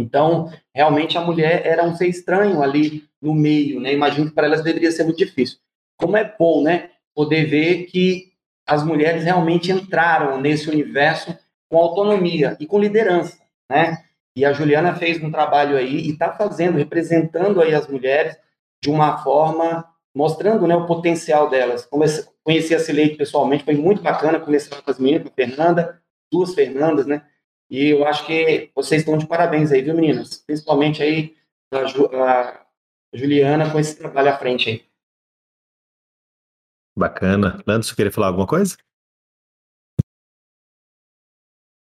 [0.00, 3.92] Então, realmente a mulher era um ser estranho ali no meio, né?
[3.92, 5.58] Imagino que para elas deveria ser muito difícil.
[5.96, 6.90] Como é bom, né?
[7.14, 8.32] Poder ver que
[8.66, 11.36] as mulheres realmente entraram nesse universo
[11.68, 13.38] com autonomia e com liderança,
[13.70, 14.04] né?
[14.34, 18.36] E a Juliana fez um trabalho aí e está fazendo, representando aí as mulheres
[18.82, 21.86] de uma forma, mostrando né, o potencial delas.
[22.42, 26.00] Conheci a Cileide pessoalmente, foi muito bacana conversar com as meninas, com a Fernanda,
[26.32, 27.22] duas Fernandas, né?
[27.70, 30.38] E eu acho que vocês estão de parabéns aí, viu, meninas?
[30.38, 31.36] Principalmente aí
[31.72, 32.66] a, Ju, a
[33.14, 34.90] Juliana com esse trabalho à frente aí.
[36.98, 37.62] Bacana.
[37.64, 38.76] Lando, você queria falar alguma coisa?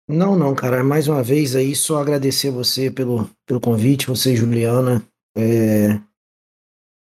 [0.10, 0.84] Não, não, cara.
[0.84, 5.02] Mais uma vez aí, só agradecer você pelo, pelo convite, você, Juliana,
[5.38, 5.96] é,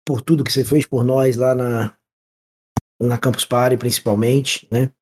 [0.07, 1.97] por tudo que você fez por nós lá na,
[3.01, 4.93] na Campus Party, principalmente, né?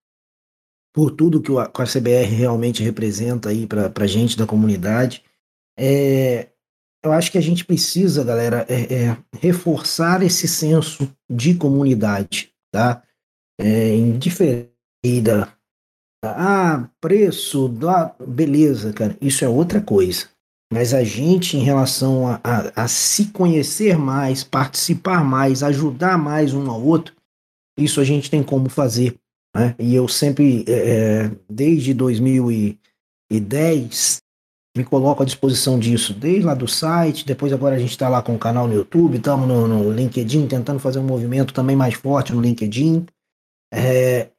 [0.92, 5.22] Por tudo que, a CBR realmente representa aí para a gente da comunidade.
[5.78, 6.48] É,
[7.04, 13.02] eu acho que a gente precisa, galera, é, é, reforçar esse senso de comunidade, tá?
[13.58, 14.70] É, indiferente
[16.22, 20.28] ah, preço, da, beleza, cara, isso é outra coisa.
[20.72, 26.52] Mas a gente, em relação a, a, a se conhecer mais, participar mais, ajudar mais
[26.52, 27.14] um ao outro,
[27.78, 29.18] isso a gente tem como fazer.
[29.54, 29.76] Né?
[29.78, 34.18] E eu sempre, é, é desde 2010,
[34.76, 38.22] me coloco à disposição disso, desde lá do site, depois agora a gente está lá
[38.22, 41.94] com o canal no YouTube, estamos no, no, LinkedIn, tentando fazer um movimento também mais
[41.94, 43.04] forte no LinkedIn.
[43.72, 44.30] É,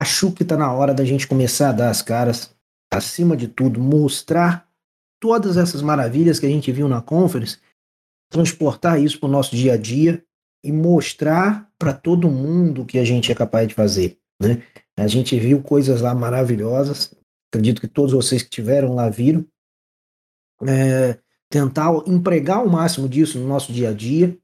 [0.00, 2.54] acho que está na hora da gente começar a dar as caras,
[2.92, 4.68] acima de tudo, mostrar
[5.20, 7.58] todas essas maravilhas que a gente viu na conference,
[8.30, 10.22] transportar isso para o nosso dia a dia
[10.64, 14.18] e mostrar para todo mundo o que a gente é capaz de fazer.
[14.40, 14.62] Né?
[14.96, 17.14] A gente viu coisas lá maravilhosas,
[17.50, 19.46] acredito que todos vocês que tiveram lá viram.
[20.66, 21.18] É,
[21.48, 24.36] tentar empregar o máximo disso no nosso dia a dia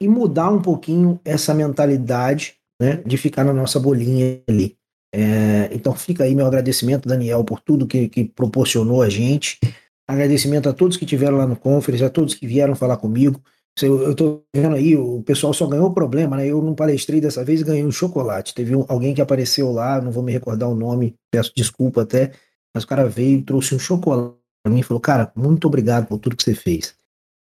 [0.00, 4.76] e mudar um pouquinho essa mentalidade né, de ficar na nossa bolinha ali.
[5.12, 9.58] É, então fica aí meu agradecimento, Daniel, por tudo que, que proporcionou a gente.
[10.06, 13.42] Agradecimento a todos que tiveram lá no conference, a todos que vieram falar comigo.
[13.86, 16.46] Eu estou vendo aí, o pessoal só ganhou problema, né?
[16.46, 18.54] Eu não palestrei dessa vez ganhei um chocolate.
[18.54, 22.32] Teve um, alguém que apareceu lá, não vou me recordar o nome, peço desculpa até,
[22.74, 26.06] mas o cara veio e trouxe um chocolate para mim e falou: Cara, muito obrigado
[26.06, 26.94] por tudo que você fez.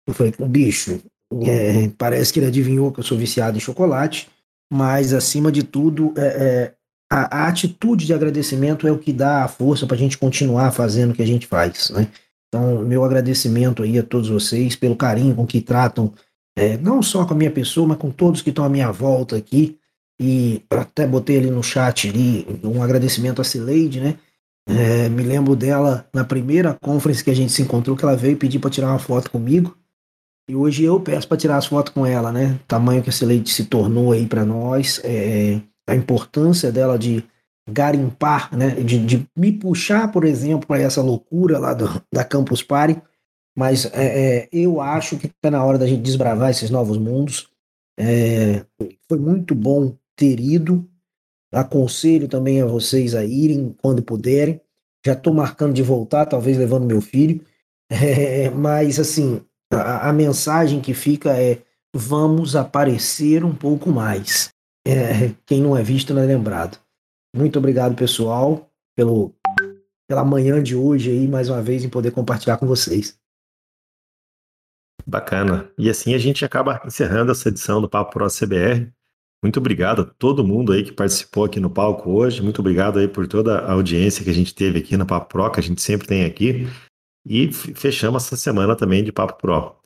[0.07, 1.01] Eu falei: Bicho,
[1.45, 4.29] é, parece que ele adivinhou que eu sou viciado em chocolate,
[4.73, 6.75] mas acima de tudo, é, é,
[7.11, 10.71] a, a, atitude de agradecimento é o que dá a força para a gente continuar
[10.73, 12.09] fazendo o que a gente faz, né?
[12.57, 16.15] Então, meu agradecimento aí a todos vocês pelo carinho com que tratam,
[16.57, 19.37] é, não só com a minha pessoa, mas com todos que estão à minha volta
[19.37, 19.79] aqui.
[20.19, 24.17] E até botei ali no chat ali um agradecimento a Cileide, né?
[24.67, 28.39] É, me lembro dela na primeira conference que a gente se encontrou, que ela veio
[28.39, 29.77] pedir para tirar uma foto comigo.
[30.49, 32.59] E hoje eu peço para tirar as fotos com ela, né?
[32.65, 37.23] O tamanho que a Cileide se tornou aí para nós, é, a importância dela de
[37.69, 38.71] garimpar, né?
[38.71, 43.01] De, de me puxar, por exemplo, para essa loucura lá do, da Campus Party.
[43.57, 47.49] Mas é, é, eu acho que está na hora da gente desbravar esses novos mundos.
[47.99, 48.65] É,
[49.09, 50.89] foi muito bom ter ido.
[51.53, 54.61] Aconselho também a vocês a irem quando puderem.
[55.05, 57.41] Já estou marcando de voltar, talvez levando meu filho.
[57.89, 59.41] É, mas, assim,
[59.73, 61.63] a, a, mensagem que fica é:
[61.95, 64.51] vamos aparecer um pouco mais.
[64.87, 66.79] É, quem não é visto não é lembrado.
[67.37, 69.35] Muito obrigado, pessoal, pelo,
[70.09, 73.19] pela manhã de hoje aí, mais uma vez, em poder compartilhar com vocês.
[75.07, 75.71] Bacana.
[75.77, 78.91] E assim a gente acaba encerrando essa edição do Papo Pro CBR.
[79.43, 82.43] Muito obrigado a todo mundo aí que participou aqui no palco hoje.
[82.43, 85.53] Muito obrigado aí por toda a audiência que a gente teve aqui no Papo Pro,
[85.53, 86.67] que a gente sempre tem aqui.
[87.29, 89.77] E fechamos essa semana também de Papo Pro.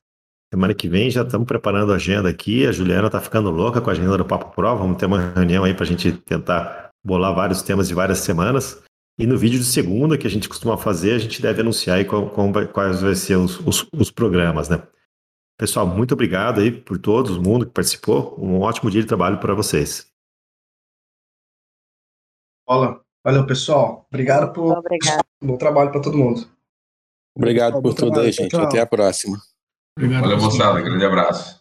[0.55, 2.65] Semana que vem já estamos preparando a agenda aqui.
[2.65, 4.77] A Juliana está ficando louca com a agenda do Papo Pro.
[4.77, 8.83] Vamos ter uma reunião aí para a gente tentar bolar vários temas de várias semanas.
[9.19, 12.05] E no vídeo de segunda, que a gente costuma fazer, a gente deve anunciar aí
[12.05, 14.83] qual, qual vai, quais vão ser os, os, os programas, né?
[15.59, 18.35] Pessoal, muito obrigado aí por todo mundo que participou.
[18.39, 20.11] Um ótimo dia de trabalho para vocês.
[22.67, 24.07] Olá, valeu pessoal.
[24.09, 25.23] Obrigado por Obrigado.
[25.43, 26.49] bom trabalho para todo mundo.
[27.37, 28.57] Obrigado por tudo aí, gente.
[28.57, 29.37] Até a próxima.
[29.99, 30.81] Valeu, moçada.
[30.81, 31.60] Grande abraço.